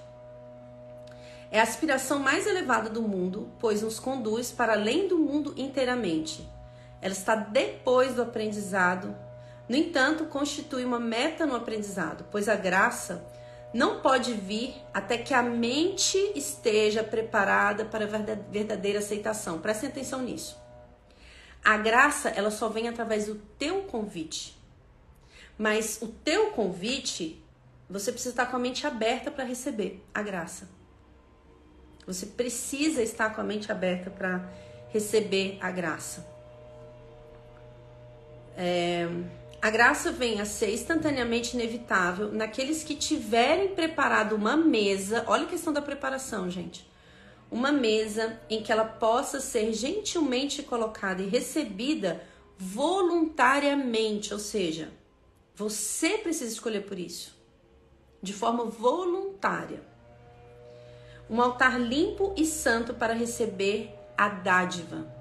É 1.50 1.60
a 1.60 1.64
aspiração 1.64 2.20
mais 2.20 2.46
elevada 2.46 2.90
do 2.90 3.02
mundo, 3.02 3.52
pois 3.60 3.82
nos 3.82 4.00
conduz 4.00 4.52
para 4.52 4.74
além 4.74 5.08
do 5.08 5.18
mundo 5.18 5.54
inteiramente. 5.58 6.48
Ela 7.02 7.14
está 7.14 7.36
depois 7.36 8.16
do 8.16 8.22
aprendizado. 8.22 9.16
No 9.68 9.76
entanto, 9.76 10.26
constitui 10.26 10.86
uma 10.86 11.00
meta 11.00 11.46
no 11.46 11.56
aprendizado, 11.56 12.26
pois 12.32 12.48
a 12.48 12.56
graça 12.56 13.26
não 13.74 14.02
pode 14.02 14.34
vir 14.34 14.76
até 14.94 15.18
que 15.18 15.34
a 15.34 15.42
mente 15.42 16.18
esteja 16.36 17.04
preparada 17.04 17.86
para 17.86 18.06
a 18.06 18.08
verdadeira 18.52 19.00
aceitação. 19.00 19.60
Prestem 19.60 19.90
atenção 19.90 20.22
nisso. 20.22 20.60
A 21.64 21.78
graça, 21.78 22.30
ela 22.30 22.52
só 22.52 22.70
vem 22.70 22.88
através 22.88 23.28
do 23.28 23.36
teu 23.36 23.84
convite. 23.84 24.60
Mas 25.58 26.02
o 26.02 26.08
teu 26.08 26.52
convite, 26.52 27.42
você 27.90 28.12
precisa 28.12 28.34
estar 28.34 28.48
com 28.48 28.58
a 28.58 28.60
mente 28.60 28.86
aberta 28.86 29.30
para 29.30 29.44
receber 29.44 30.04
a 30.14 30.22
graça. 30.22 30.68
Você 32.06 32.26
precisa 32.26 33.02
estar 33.02 33.34
com 33.34 33.42
a 33.42 33.44
mente 33.44 33.72
aberta 33.72 34.10
para 34.10 34.50
receber 34.90 35.58
a 35.62 35.70
graça. 35.72 36.26
É, 38.58 39.08
a 39.62 39.70
graça 39.70 40.12
vem 40.12 40.42
a 40.42 40.46
ser 40.46 40.74
instantaneamente 40.74 41.56
inevitável 41.56 42.32
naqueles 42.32 42.84
que 42.84 42.96
tiverem 42.96 43.76
preparado 43.76 44.36
uma 44.36 44.58
mesa. 44.58 45.24
Olha 45.28 45.44
a 45.44 45.50
questão 45.50 45.72
da 45.72 45.82
preparação, 45.82 46.50
gente. 46.50 46.90
Uma 47.50 47.72
mesa 47.72 48.40
em 48.50 48.64
que 48.64 48.72
ela 48.72 48.86
possa 48.86 49.40
ser 49.40 49.72
gentilmente 49.74 50.64
colocada 50.64 51.22
e 51.22 51.28
recebida 51.28 52.24
voluntariamente, 52.58 54.34
ou 54.34 54.40
seja, 54.40 54.92
você 55.56 56.18
precisa 56.18 56.52
escolher 56.52 56.82
por 56.82 56.98
isso, 56.98 57.38
de 58.22 58.34
forma 58.34 58.66
voluntária. 58.66 59.84
Um 61.30 61.40
altar 61.40 61.80
limpo 61.80 62.34
e 62.36 62.46
santo 62.46 62.96
para 62.96 63.14
receber 63.14 63.94
a 64.18 64.28
dádiva. 64.28 65.21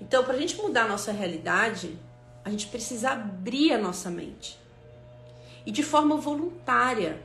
Então, 0.00 0.24
para 0.24 0.34
a 0.34 0.38
gente 0.38 0.56
mudar 0.56 0.84
a 0.84 0.88
nossa 0.88 1.12
realidade, 1.12 1.98
a 2.44 2.50
gente 2.50 2.68
precisa 2.68 3.10
abrir 3.10 3.72
a 3.72 3.78
nossa 3.78 4.10
mente. 4.10 4.58
E 5.66 5.70
de 5.70 5.82
forma 5.82 6.16
voluntária. 6.16 7.22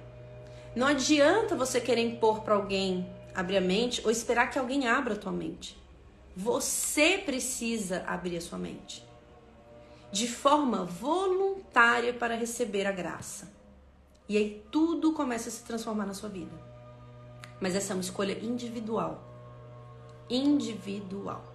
Não 0.76 0.88
adianta 0.88 1.55
você 1.55 1.80
querer 1.80 2.01
impor 2.01 2.41
para 2.41 2.55
alguém 2.55 3.07
abrir 3.34 3.57
a 3.57 3.61
mente 3.61 4.01
ou 4.03 4.11
esperar 4.11 4.49
que 4.49 4.59
alguém 4.59 4.88
abra 4.88 5.13
a 5.13 5.17
tua 5.17 5.32
mente. 5.32 5.78
Você 6.36 7.19
precisa 7.19 8.03
abrir 8.07 8.38
a 8.38 8.41
sua 8.41 8.57
mente. 8.57 9.05
De 10.11 10.28
forma 10.28 10.84
voluntária 10.84 12.13
para 12.13 12.36
receber 12.36 12.86
a 12.86 12.91
graça. 12.91 13.51
E 14.28 14.36
aí 14.38 14.63
tudo 14.71 15.13
começa 15.13 15.49
a 15.49 15.51
se 15.51 15.63
transformar 15.63 16.05
na 16.05 16.13
sua 16.13 16.30
vida. 16.30 16.55
Mas 17.61 17.76
essa 17.76 17.93
é 17.93 17.95
uma 17.95 18.01
escolha 18.01 18.38
individual. 18.43 19.24
Individual. 20.30 21.53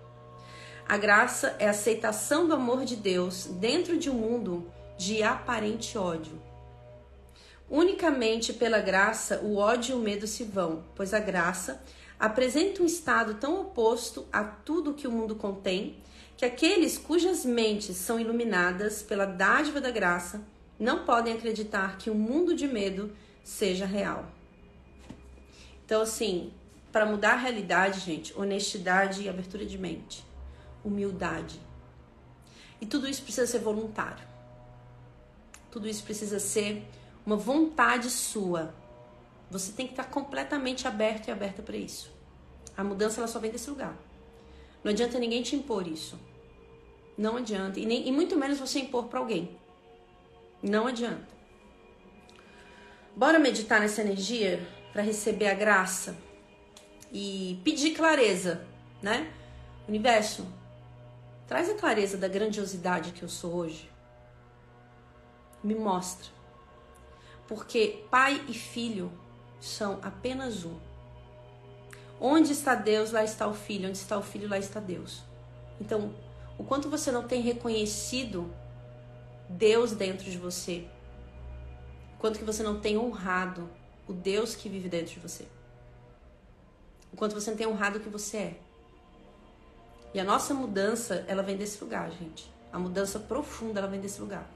A 0.89 0.97
graça 0.97 1.55
é 1.59 1.67
a 1.67 1.71
aceitação 1.71 2.49
do 2.49 2.55
amor 2.55 2.87
de 2.87 2.97
Deus 2.97 3.45
dentro 3.45 3.99
de 3.99 4.09
um 4.09 4.15
mundo 4.15 4.73
de 4.97 5.23
aparente 5.23 5.99
ódio. 5.99 6.41
Unicamente 7.69 8.55
pela 8.55 8.81
graça 8.81 9.39
o 9.43 9.57
ódio 9.57 9.93
e 9.93 9.99
o 9.99 10.03
medo 10.03 10.27
se 10.27 10.45
vão, 10.45 10.83
pois 10.95 11.13
a 11.13 11.21
graça 11.21 11.85
apresenta 12.19 12.83
um 12.83 12.87
estado 12.87 13.35
tão 13.35 13.61
oposto 13.61 14.27
a 14.33 14.43
tudo 14.43 14.95
que 14.95 15.07
o 15.07 15.13
mundo 15.13 15.37
contém 15.37 15.99
que 16.39 16.45
aqueles 16.47 16.97
cujas 16.97 17.45
mentes 17.45 17.95
são 17.95 18.19
iluminadas 18.19 19.03
pela 19.03 19.27
dádiva 19.27 19.83
da 19.83 19.91
graça 19.91 20.41
não 20.81 21.05
podem 21.05 21.35
acreditar 21.35 21.99
que 21.99 22.09
o 22.09 22.15
um 22.15 22.19
mundo 22.19 22.55
de 22.55 22.67
medo 22.67 23.13
seja 23.45 23.85
real. 23.85 24.25
Então, 25.85 26.01
assim, 26.01 26.51
para 26.91 27.05
mudar 27.05 27.33
a 27.33 27.37
realidade, 27.37 28.01
gente, 28.01 28.33
honestidade 28.35 29.25
e 29.25 29.29
abertura 29.29 29.67
de 29.67 29.77
mente 29.77 30.28
humildade. 30.89 31.61
E 32.81 32.87
tudo 32.87 33.09
isso 33.09 33.23
precisa 33.23 33.47
ser 33.47 33.59
voluntário. 33.59 34.27
Tudo 35.71 35.89
isso 35.89 36.03
precisa 36.03 36.39
ser 36.39 36.87
uma 37.25 37.37
vontade 37.37 38.11
sua. 38.11 38.75
Você 39.51 39.73
tem 39.73 39.87
que 39.87 39.93
estar 39.93 40.05
completamente 40.05 40.87
aberto 40.87 41.29
e 41.29 41.31
aberta 41.31 41.63
para 41.63 41.77
isso. 41.77 42.11
A 42.77 42.85
mudança 42.85 43.21
ela 43.21 43.29
só 43.29 43.39
vem 43.39 43.51
desse 43.51 43.69
lugar. 43.69 43.97
Não 44.83 44.91
adianta 44.93 45.19
ninguém 45.19 45.43
te 45.43 45.57
impor 45.57 45.87
isso. 45.87 46.19
Não 47.17 47.37
adianta. 47.37 47.81
E, 47.81 47.87
nem, 47.87 48.07
e 48.07 48.13
muito 48.13 48.37
menos 48.37 48.59
você 48.59 48.79
impor 48.79 49.07
para 49.07 49.19
alguém. 49.19 49.59
Não 50.63 50.87
adianta. 50.87 51.27
Bora 53.17 53.39
meditar 53.39 53.81
nessa 53.81 54.01
energia 54.03 54.65
para 54.93 55.03
receber 55.03 55.49
a 55.49 55.55
graça 55.55 56.17
e 57.13 57.61
pedir 57.65 57.91
clareza, 57.95 58.65
né? 59.03 59.33
Universo, 59.89 60.47
Traz 61.49 61.71
a 61.71 61.75
clareza 61.75 62.19
da 62.19 62.29
grandiosidade 62.29 63.13
que 63.13 63.23
eu 63.23 63.29
sou 63.29 63.55
hoje. 63.55 63.91
Me 65.65 65.75
mostra. 65.75 66.29
Porque 67.49 68.05
pai 68.11 68.45
e 68.47 68.53
filho 68.53 69.11
são 69.59 69.99
apenas 70.03 70.65
um. 70.65 70.79
Onde 72.21 72.53
está 72.53 72.75
Deus, 72.75 73.11
lá 73.13 73.25
está 73.25 73.49
o 73.49 73.55
filho. 73.55 73.89
Onde 73.89 73.97
está 73.97 74.19
o 74.19 74.23
filho, 74.23 74.47
lá 74.47 74.59
está 74.59 74.79
Deus. 74.79 75.25
Então, 75.81 76.15
o 76.59 76.65
quanto 76.65 76.91
você 76.91 77.11
não 77.11 77.27
tem 77.27 77.41
reconhecido 77.41 78.53
Deus 79.49 79.93
dentro 79.93 80.31
de 80.31 80.37
você, 80.37 80.87
o 82.17 82.19
quanto 82.19 82.39
que 82.39 82.45
você 82.45 82.63
não 82.63 82.81
tem 82.81 82.99
honrado 82.99 83.71
o 84.07 84.13
Deus 84.13 84.55
que 84.55 84.69
vive 84.69 84.89
dentro 84.89 85.15
de 85.15 85.21
você, 85.21 85.47
o 87.13 87.17
quanto 87.17 87.35
você 87.35 87.51
não 87.51 87.57
tem 87.57 87.67
honrado 87.67 87.99
o 87.99 88.01
que 88.01 88.09
você 88.09 88.37
é. 88.37 88.68
E 90.13 90.21
a 90.21 90.25
nossa 90.25 90.55
mudança, 90.55 91.25
ela 91.29 91.43
vem 91.43 91.57
desse 91.57 91.83
lugar, 91.83 92.11
gente. 92.11 92.51
A 92.73 92.79
mudança 92.79 93.19
profunda, 93.19 93.81
ela 93.81 93.89
vem 93.89 94.01
desse 94.01 94.21
lugar. 94.21 94.49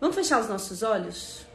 Vamos 0.00 0.14
fechar 0.14 0.40
os 0.40 0.48
nossos 0.48 0.82
olhos? 0.82 1.46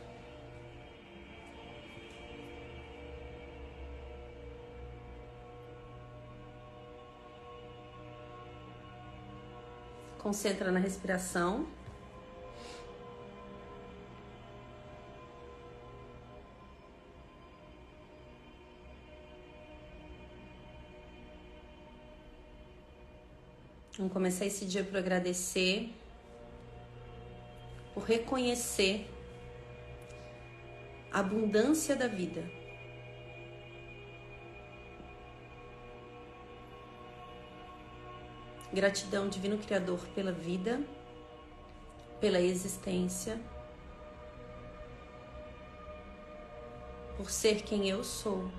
Concentra 10.18 10.72
na 10.72 10.80
respiração. 10.80 11.68
Vamos 24.02 24.14
começar 24.14 24.48
esse 24.48 24.66
dia 24.66 24.84
por 24.84 24.98
agradecer, 24.98 25.94
por 27.94 28.02
reconhecer 28.02 29.08
a 31.12 31.20
abundância 31.20 31.96
da 31.96 32.08
vida. 32.08 32.44
Gratidão, 38.74 39.30
Divino 39.30 39.60
Criador, 39.60 40.00
pela 40.16 40.32
vida, 40.32 40.82
pela 42.20 42.42
existência, 42.42 43.40
por 47.18 47.30
ser 47.30 47.62
quem 47.62 47.88
eu 47.88 48.04
sou. 48.04 48.50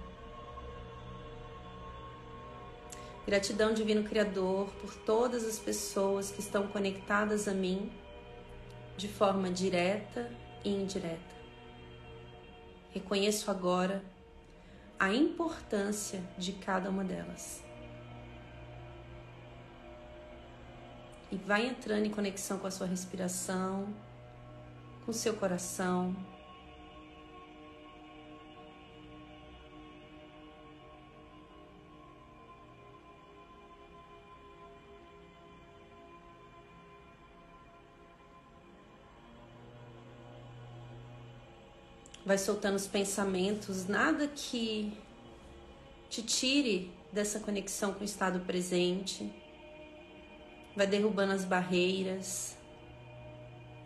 Gratidão, 3.27 3.73
Divino 3.73 4.03
Criador, 4.05 4.69
por 4.81 4.95
todas 4.95 5.45
as 5.45 5.59
pessoas 5.59 6.31
que 6.31 6.41
estão 6.41 6.67
conectadas 6.67 7.47
a 7.47 7.55
mim 7.55 7.93
de 8.97 9.09
forma 9.09 9.51
direta 9.51 10.31
e 10.65 10.71
indireta. 10.71 11.33
Reconheço 12.91 13.51
agora 13.51 14.05
a 14.99 15.13
importância 15.13 16.23
de 16.37 16.53
cada 16.53 16.91
uma 16.91 17.05
delas. 17.05 17.63
e 21.33 21.37
vai 21.37 21.67
entrando 21.67 22.05
em 22.05 22.11
conexão 22.11 22.59
com 22.59 22.67
a 22.67 22.71
sua 22.71 22.87
respiração, 22.87 23.89
com 25.07 25.13
seu 25.15 25.33
coração. 25.35 26.15
Vai 42.25 42.39
soltando 42.39 42.77
os 42.77 42.87
pensamentos, 42.87 43.87
nada 43.87 44.29
que 44.29 44.97
te 46.09 46.23
tire 46.23 46.93
dessa 47.13 47.41
conexão 47.41 47.93
com 47.93 48.01
o 48.01 48.05
estado 48.05 48.41
presente 48.41 49.31
vai 50.75 50.87
derrubando 50.87 51.33
as 51.33 51.45
barreiras, 51.45 52.57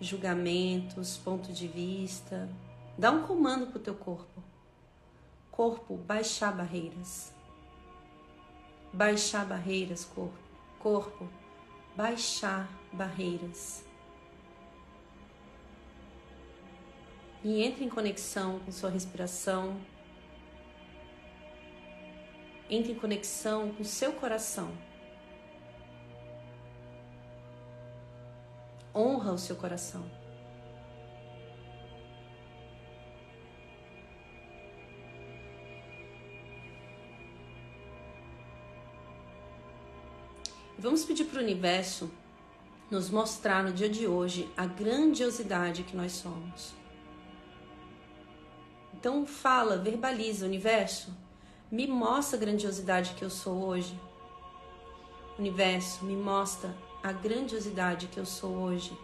julgamentos, 0.01 1.17
ponto 1.17 1.53
de 1.53 1.67
vista. 1.67 2.49
Dá 2.97 3.11
um 3.11 3.23
comando 3.27 3.67
pro 3.67 3.81
teu 3.81 3.95
corpo. 3.95 4.43
Corpo, 5.51 5.97
baixar 5.97 6.53
barreiras. 6.53 7.33
Baixar 8.93 9.45
barreiras, 9.45 10.05
corpo. 10.05 10.39
Corpo, 10.79 11.29
baixar 11.97 12.69
barreiras. 12.93 13.85
E 17.47 17.63
entre 17.63 17.85
em 17.85 17.89
conexão 17.89 18.59
com 18.59 18.73
sua 18.73 18.91
respiração. 18.91 19.81
Entre 22.69 22.91
em 22.91 22.97
conexão 22.97 23.73
com 23.73 23.85
seu 23.85 24.13
coração. 24.15 24.77
honra 28.93 29.31
o 29.31 29.39
seu 29.39 29.55
coração. 29.55 30.11
Vamos 40.79 41.05
pedir 41.05 41.27
para 41.27 41.39
o 41.39 41.43
universo 41.43 42.11
nos 42.91 43.11
mostrar 43.11 43.63
no 43.63 43.73
dia 43.73 43.89
de 43.89 44.07
hoje 44.07 44.51
a 44.57 44.65
grandiosidade 44.65 45.83
que 45.83 45.95
nós 45.95 46.13
somos. 46.13 46.86
Então 49.07 49.25
fala, 49.25 49.79
verbaliza, 49.79 50.45
universo, 50.45 51.17
me 51.71 51.87
mostra 51.87 52.37
a 52.37 52.41
grandiosidade 52.41 53.15
que 53.15 53.25
eu 53.25 53.31
sou 53.31 53.65
hoje. 53.65 53.97
Universo, 55.39 56.05
me 56.05 56.17
mostra 56.17 56.77
a 57.05 57.13
grandiosidade 57.13 58.09
que 58.09 58.19
eu 58.19 58.27
sou 58.27 58.57
hoje. 58.57 58.99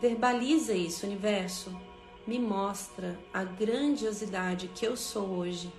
Verbaliza 0.00 0.74
isso, 0.74 1.06
universo. 1.06 1.70
Me 2.26 2.40
mostra 2.40 3.16
a 3.32 3.44
grandiosidade 3.44 4.66
que 4.66 4.84
eu 4.84 4.96
sou 4.96 5.28
hoje. 5.28 5.72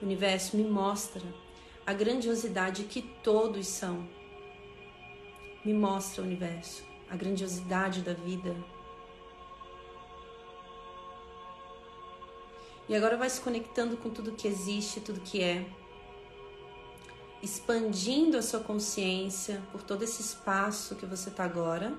Universo, 0.00 0.56
me 0.56 0.64
mostra 0.64 1.22
a 1.84 1.92
grandiosidade 1.92 2.84
que 2.84 3.02
todos 3.22 3.66
são. 3.66 4.08
Me 5.62 5.74
mostra, 5.74 6.24
universo, 6.24 6.82
a 7.10 7.16
grandiosidade 7.16 8.00
da 8.00 8.14
vida. 8.14 8.56
E 12.90 12.96
agora 12.96 13.16
vai 13.16 13.30
se 13.30 13.40
conectando 13.40 13.96
com 13.96 14.10
tudo 14.10 14.32
que 14.32 14.48
existe, 14.48 15.00
tudo 15.00 15.20
que 15.20 15.40
é 15.40 15.64
expandindo 17.40 18.36
a 18.36 18.42
sua 18.42 18.58
consciência 18.58 19.62
por 19.70 19.80
todo 19.80 20.02
esse 20.02 20.20
espaço 20.20 20.96
que 20.96 21.06
você 21.06 21.28
está 21.28 21.44
agora. 21.44 21.96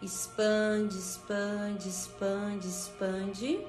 Expande, 0.00 0.96
expande, 0.96 1.88
expande, 1.88 2.68
expande. 2.68 3.66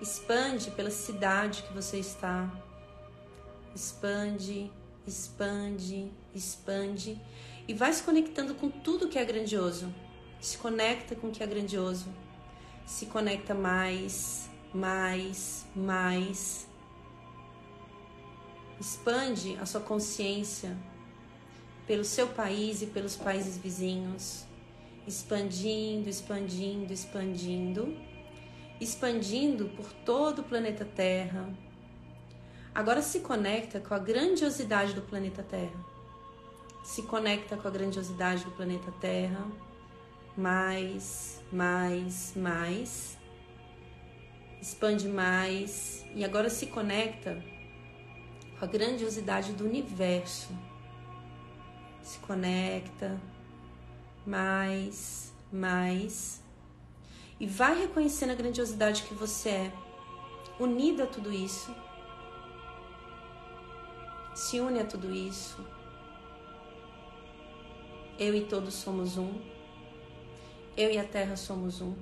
Expande 0.00 0.70
pela 0.70 0.90
cidade 0.92 1.64
que 1.64 1.72
você 1.72 1.98
está. 1.98 2.48
Expande, 3.74 4.70
expande, 5.04 6.12
expande. 6.32 7.20
E 7.66 7.74
vai 7.74 7.92
se 7.92 8.04
conectando 8.04 8.54
com 8.54 8.70
tudo 8.70 9.08
que 9.08 9.18
é 9.18 9.24
grandioso. 9.24 9.92
Se 10.40 10.56
conecta 10.58 11.16
com 11.16 11.26
o 11.26 11.32
que 11.32 11.42
é 11.42 11.46
grandioso. 11.46 12.06
Se 12.88 13.06
conecta 13.06 13.54
mais, 13.54 14.48
mais, 14.74 15.66
mais 15.76 16.68
Expande 18.80 19.58
a 19.60 19.66
sua 19.66 19.80
consciência 19.80 20.76
pelo 21.84 22.04
seu 22.04 22.28
país 22.28 22.80
e 22.80 22.86
pelos 22.86 23.16
países 23.16 23.58
vizinhos, 23.58 24.44
expandindo, 25.04 26.08
expandindo, 26.08 26.92
expandindo, 26.92 27.96
expandindo 28.80 29.68
por 29.70 29.92
todo 30.04 30.42
o 30.42 30.44
planeta 30.44 30.84
Terra. 30.84 31.52
Agora 32.72 33.02
se 33.02 33.18
conecta 33.18 33.80
com 33.80 33.94
a 33.94 33.98
grandiosidade 33.98 34.94
do 34.94 35.02
planeta 35.02 35.42
Terra. 35.42 35.84
Se 36.84 37.02
conecta 37.02 37.56
com 37.56 37.66
a 37.66 37.70
grandiosidade 37.70 38.44
do 38.44 38.52
planeta 38.52 38.92
Terra. 39.00 39.44
Mais, 40.38 41.42
mais, 41.52 42.32
mais. 42.36 43.18
Expande 44.62 45.08
mais. 45.08 46.06
E 46.14 46.24
agora 46.24 46.48
se 46.48 46.66
conecta 46.66 47.42
com 48.58 48.64
a 48.64 48.68
grandiosidade 48.68 49.52
do 49.52 49.64
universo. 49.64 50.48
Se 52.00 52.18
conecta 52.20 53.20
mais, 54.24 55.34
mais 55.52 56.40
e 57.40 57.46
vai 57.46 57.78
reconhecendo 57.78 58.30
a 58.30 58.34
grandiosidade 58.34 59.02
que 59.04 59.14
você 59.14 59.48
é, 59.48 59.72
unida 60.58 61.04
a 61.04 61.06
tudo 61.06 61.32
isso. 61.32 61.74
Se 64.34 64.60
une 64.60 64.80
a 64.80 64.84
tudo 64.84 65.12
isso. 65.12 65.64
Eu 68.18 68.34
e 68.34 68.44
todos 68.44 68.74
somos 68.74 69.16
um. 69.16 69.57
Eu 70.78 70.92
e 70.92 70.96
a 70.96 71.02
Terra 71.02 71.34
somos 71.34 71.80
um. 71.80 71.92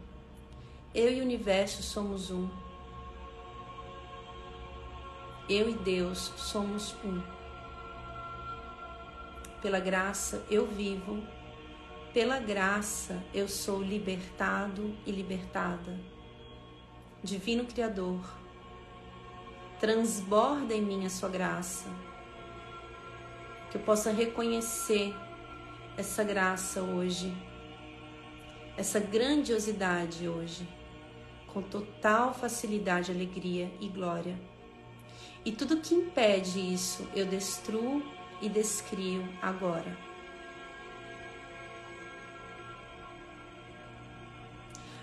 Eu 0.95 1.11
e 1.11 1.21
o 1.21 1.23
universo 1.23 1.83
somos 1.83 2.31
um. 2.31 2.47
Eu 5.49 5.71
e 5.71 5.73
Deus 5.73 6.31
somos 6.37 6.95
um. 7.03 7.23
pela 9.63 9.81
graça 9.81 10.45
eu 10.51 10.67
vivo, 10.67 11.23
pela 12.13 12.39
graça 12.39 13.25
eu 13.33 13.49
sou 13.49 13.83
libertado 13.83 14.95
e 15.07 15.11
libertada. 15.11 15.99
Divino 17.25 17.65
Criador, 17.65 18.21
transborda 19.81 20.75
em 20.75 20.83
mim 20.83 21.07
a 21.07 21.11
sua 21.11 21.31
graça, 21.31 21.89
que 23.71 23.79
eu 23.79 23.81
possa 23.81 24.13
reconhecer 24.13 25.15
essa 25.97 26.23
graça 26.23 26.83
hoje, 26.83 27.35
essa 28.77 29.01
grandiosidade 29.01 30.29
hoje, 30.29 30.69
com 31.47 31.63
total 31.63 32.35
facilidade, 32.35 33.11
alegria 33.11 33.71
e 33.81 33.89
glória. 33.89 34.39
E 35.45 35.53
tudo 35.53 35.79
que 35.79 35.95
impede 35.95 36.61
isso, 36.61 37.09
eu 37.15 37.25
destruo 37.25 38.03
e 38.43 38.49
descrio 38.49 39.27
agora. 39.41 39.97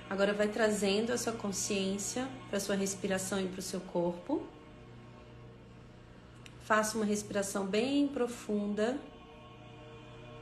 Agora 0.09 0.31
vai 0.31 0.47
trazendo 0.47 1.11
a 1.11 1.17
sua 1.17 1.33
consciência 1.33 2.27
para 2.49 2.59
sua 2.59 2.75
respiração 2.75 3.41
e 3.41 3.47
para 3.47 3.59
o 3.59 3.63
seu 3.63 3.81
corpo. 3.81 4.43
Faça 6.61 6.95
uma 6.95 7.05
respiração 7.05 7.65
bem 7.65 8.07
profunda 8.07 8.99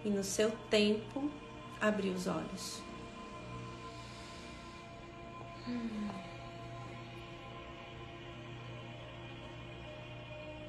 e 0.04 0.10
no 0.10 0.26
seu 0.26 0.52
tempo 0.70 1.32
abrir 1.80 2.10
os 2.10 2.28
olhos. 2.28 2.91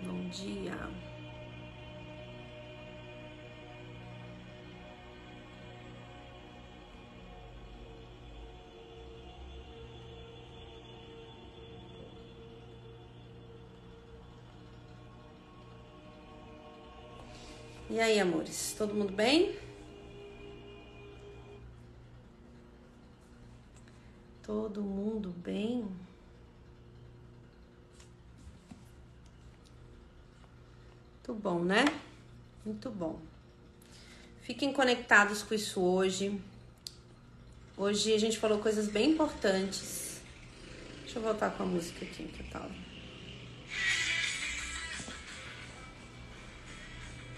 Bom 0.03 0.29
dia. 0.29 0.77
E 17.89 18.01
aí, 18.01 18.21
amores, 18.21 18.75
todo 18.77 18.95
mundo 18.95 19.13
bem? 19.13 19.55
Todo 24.73 24.85
mundo 24.85 25.29
bem? 25.45 25.87
Muito 31.13 31.35
bom, 31.35 31.63
né? 31.63 31.85
Muito 32.65 32.89
bom. 32.89 33.21
Fiquem 34.41 34.73
conectados 34.73 35.43
com 35.43 35.53
isso 35.53 35.79
hoje. 35.79 36.41
Hoje 37.77 38.15
a 38.15 38.19
gente 38.19 38.39
falou 38.39 38.61
coisas 38.61 38.89
bem 38.89 39.11
importantes. 39.11 40.23
Deixa 41.03 41.19
eu 41.19 41.23
voltar 41.23 41.51
com 41.51 41.65
a 41.65 41.67
música 41.67 42.07
aqui, 42.07 42.25
que 42.29 42.43
tal? 42.45 42.71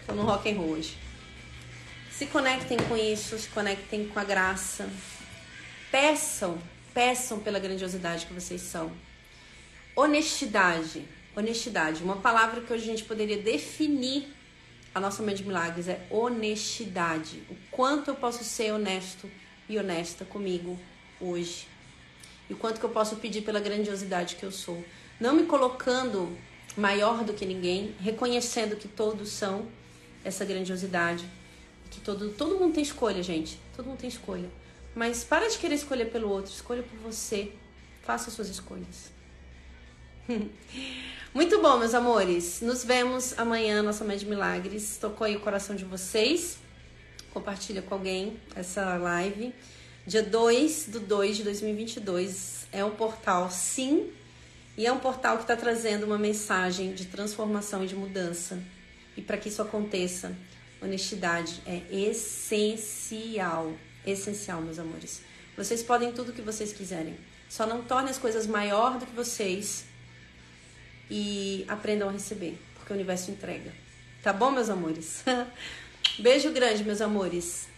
Tô 0.06 0.14
no 0.14 0.22
rock 0.22 0.52
and 0.52 0.56
roll 0.56 0.70
hoje. 0.70 0.96
Se 2.12 2.26
conectem 2.26 2.78
com 2.88 2.96
isso, 2.96 3.36
se 3.36 3.48
conectem 3.48 4.06
com 4.06 4.20
a 4.20 4.24
graça. 4.24 4.88
Peçam, 5.90 6.62
peçam 6.94 7.40
pela 7.40 7.58
grandiosidade 7.58 8.24
que 8.24 8.32
vocês 8.32 8.62
são. 8.62 8.92
Honestidade, 9.96 11.04
honestidade. 11.36 12.02
Uma 12.02 12.16
palavra 12.16 12.60
que 12.60 12.72
hoje 12.72 12.84
a 12.84 12.86
gente 12.86 13.04
poderia 13.04 13.36
definir 13.36 14.32
a 14.94 15.00
nossa 15.00 15.22
mãe 15.22 15.34
de 15.34 15.44
milagres 15.44 15.88
é 15.88 16.06
honestidade. 16.08 17.42
O 17.50 17.56
quanto 17.70 18.08
eu 18.08 18.14
posso 18.14 18.44
ser 18.44 18.72
honesto 18.72 19.28
e 19.68 19.76
honesta 19.76 20.24
comigo 20.24 20.78
hoje. 21.20 21.66
E 22.48 22.52
o 22.52 22.56
quanto 22.56 22.78
que 22.78 22.86
eu 22.86 22.90
posso 22.90 23.16
pedir 23.16 23.42
pela 23.42 23.58
grandiosidade 23.58 24.36
que 24.36 24.44
eu 24.44 24.52
sou. 24.52 24.84
Não 25.18 25.34
me 25.34 25.44
colocando 25.44 26.38
maior 26.76 27.24
do 27.24 27.34
que 27.34 27.44
ninguém, 27.44 27.94
reconhecendo 28.00 28.76
que 28.76 28.86
todos 28.86 29.30
são 29.30 29.66
essa 30.24 30.44
grandiosidade. 30.44 31.28
Que 31.90 32.00
todo, 32.00 32.30
todo 32.30 32.56
mundo 32.56 32.74
tem 32.74 32.82
escolha, 32.82 33.22
gente. 33.22 33.58
Todo 33.76 33.86
mundo 33.86 33.98
tem 33.98 34.08
escolha. 34.08 34.48
Mas 34.94 35.24
para 35.24 35.48
de 35.48 35.58
querer 35.58 35.74
escolher 35.74 36.10
pelo 36.10 36.28
outro, 36.28 36.52
escolha 36.52 36.82
por 36.82 36.98
você. 36.98 37.52
Faça 38.02 38.30
suas 38.30 38.48
escolhas. 38.48 39.12
Muito 41.34 41.60
bom, 41.60 41.78
meus 41.78 41.94
amores. 41.94 42.60
Nos 42.60 42.84
vemos 42.84 43.36
amanhã, 43.38 43.82
nossa 43.82 44.04
Mãe 44.04 44.16
de 44.16 44.24
Milagres. 44.24 44.98
Tocou 45.00 45.26
aí 45.26 45.36
o 45.36 45.40
coração 45.40 45.74
de 45.74 45.84
vocês. 45.84 46.58
Compartilha 47.32 47.82
com 47.82 47.94
alguém 47.94 48.40
essa 48.54 48.96
live. 48.96 49.52
Dia 50.06 50.22
2 50.22 50.88
do 50.88 51.00
2 51.00 51.38
de 51.38 51.42
2022. 51.42 52.68
É 52.70 52.84
um 52.84 52.92
portal, 52.92 53.50
sim. 53.50 54.12
E 54.76 54.86
é 54.86 54.92
um 54.92 54.98
portal 54.98 55.36
que 55.36 55.42
está 55.42 55.56
trazendo 55.56 56.04
uma 56.04 56.18
mensagem 56.18 56.94
de 56.94 57.06
transformação 57.06 57.82
e 57.82 57.86
de 57.86 57.96
mudança. 57.96 58.62
E 59.16 59.22
para 59.22 59.36
que 59.36 59.48
isso 59.48 59.62
aconteça, 59.62 60.36
honestidade 60.80 61.62
é 61.66 61.82
essencial. 61.90 63.72
Essencial, 64.06 64.60
meus 64.60 64.78
amores. 64.78 65.22
Vocês 65.56 65.82
podem 65.82 66.12
tudo 66.12 66.30
o 66.30 66.32
que 66.32 66.42
vocês 66.42 66.72
quiserem. 66.72 67.16
Só 67.48 67.66
não 67.66 67.82
torne 67.82 68.10
as 68.10 68.18
coisas 68.18 68.46
maior 68.46 68.98
do 68.98 69.06
que 69.06 69.14
vocês 69.14 69.84
e 71.10 71.64
aprendam 71.68 72.08
a 72.08 72.12
receber, 72.12 72.58
porque 72.74 72.92
o 72.92 72.96
universo 72.96 73.30
entrega. 73.30 73.72
Tá 74.22 74.32
bom, 74.32 74.50
meus 74.50 74.68
amores? 74.68 75.22
Beijo 76.18 76.50
grande, 76.50 76.82
meus 76.84 77.00
amores. 77.00 77.68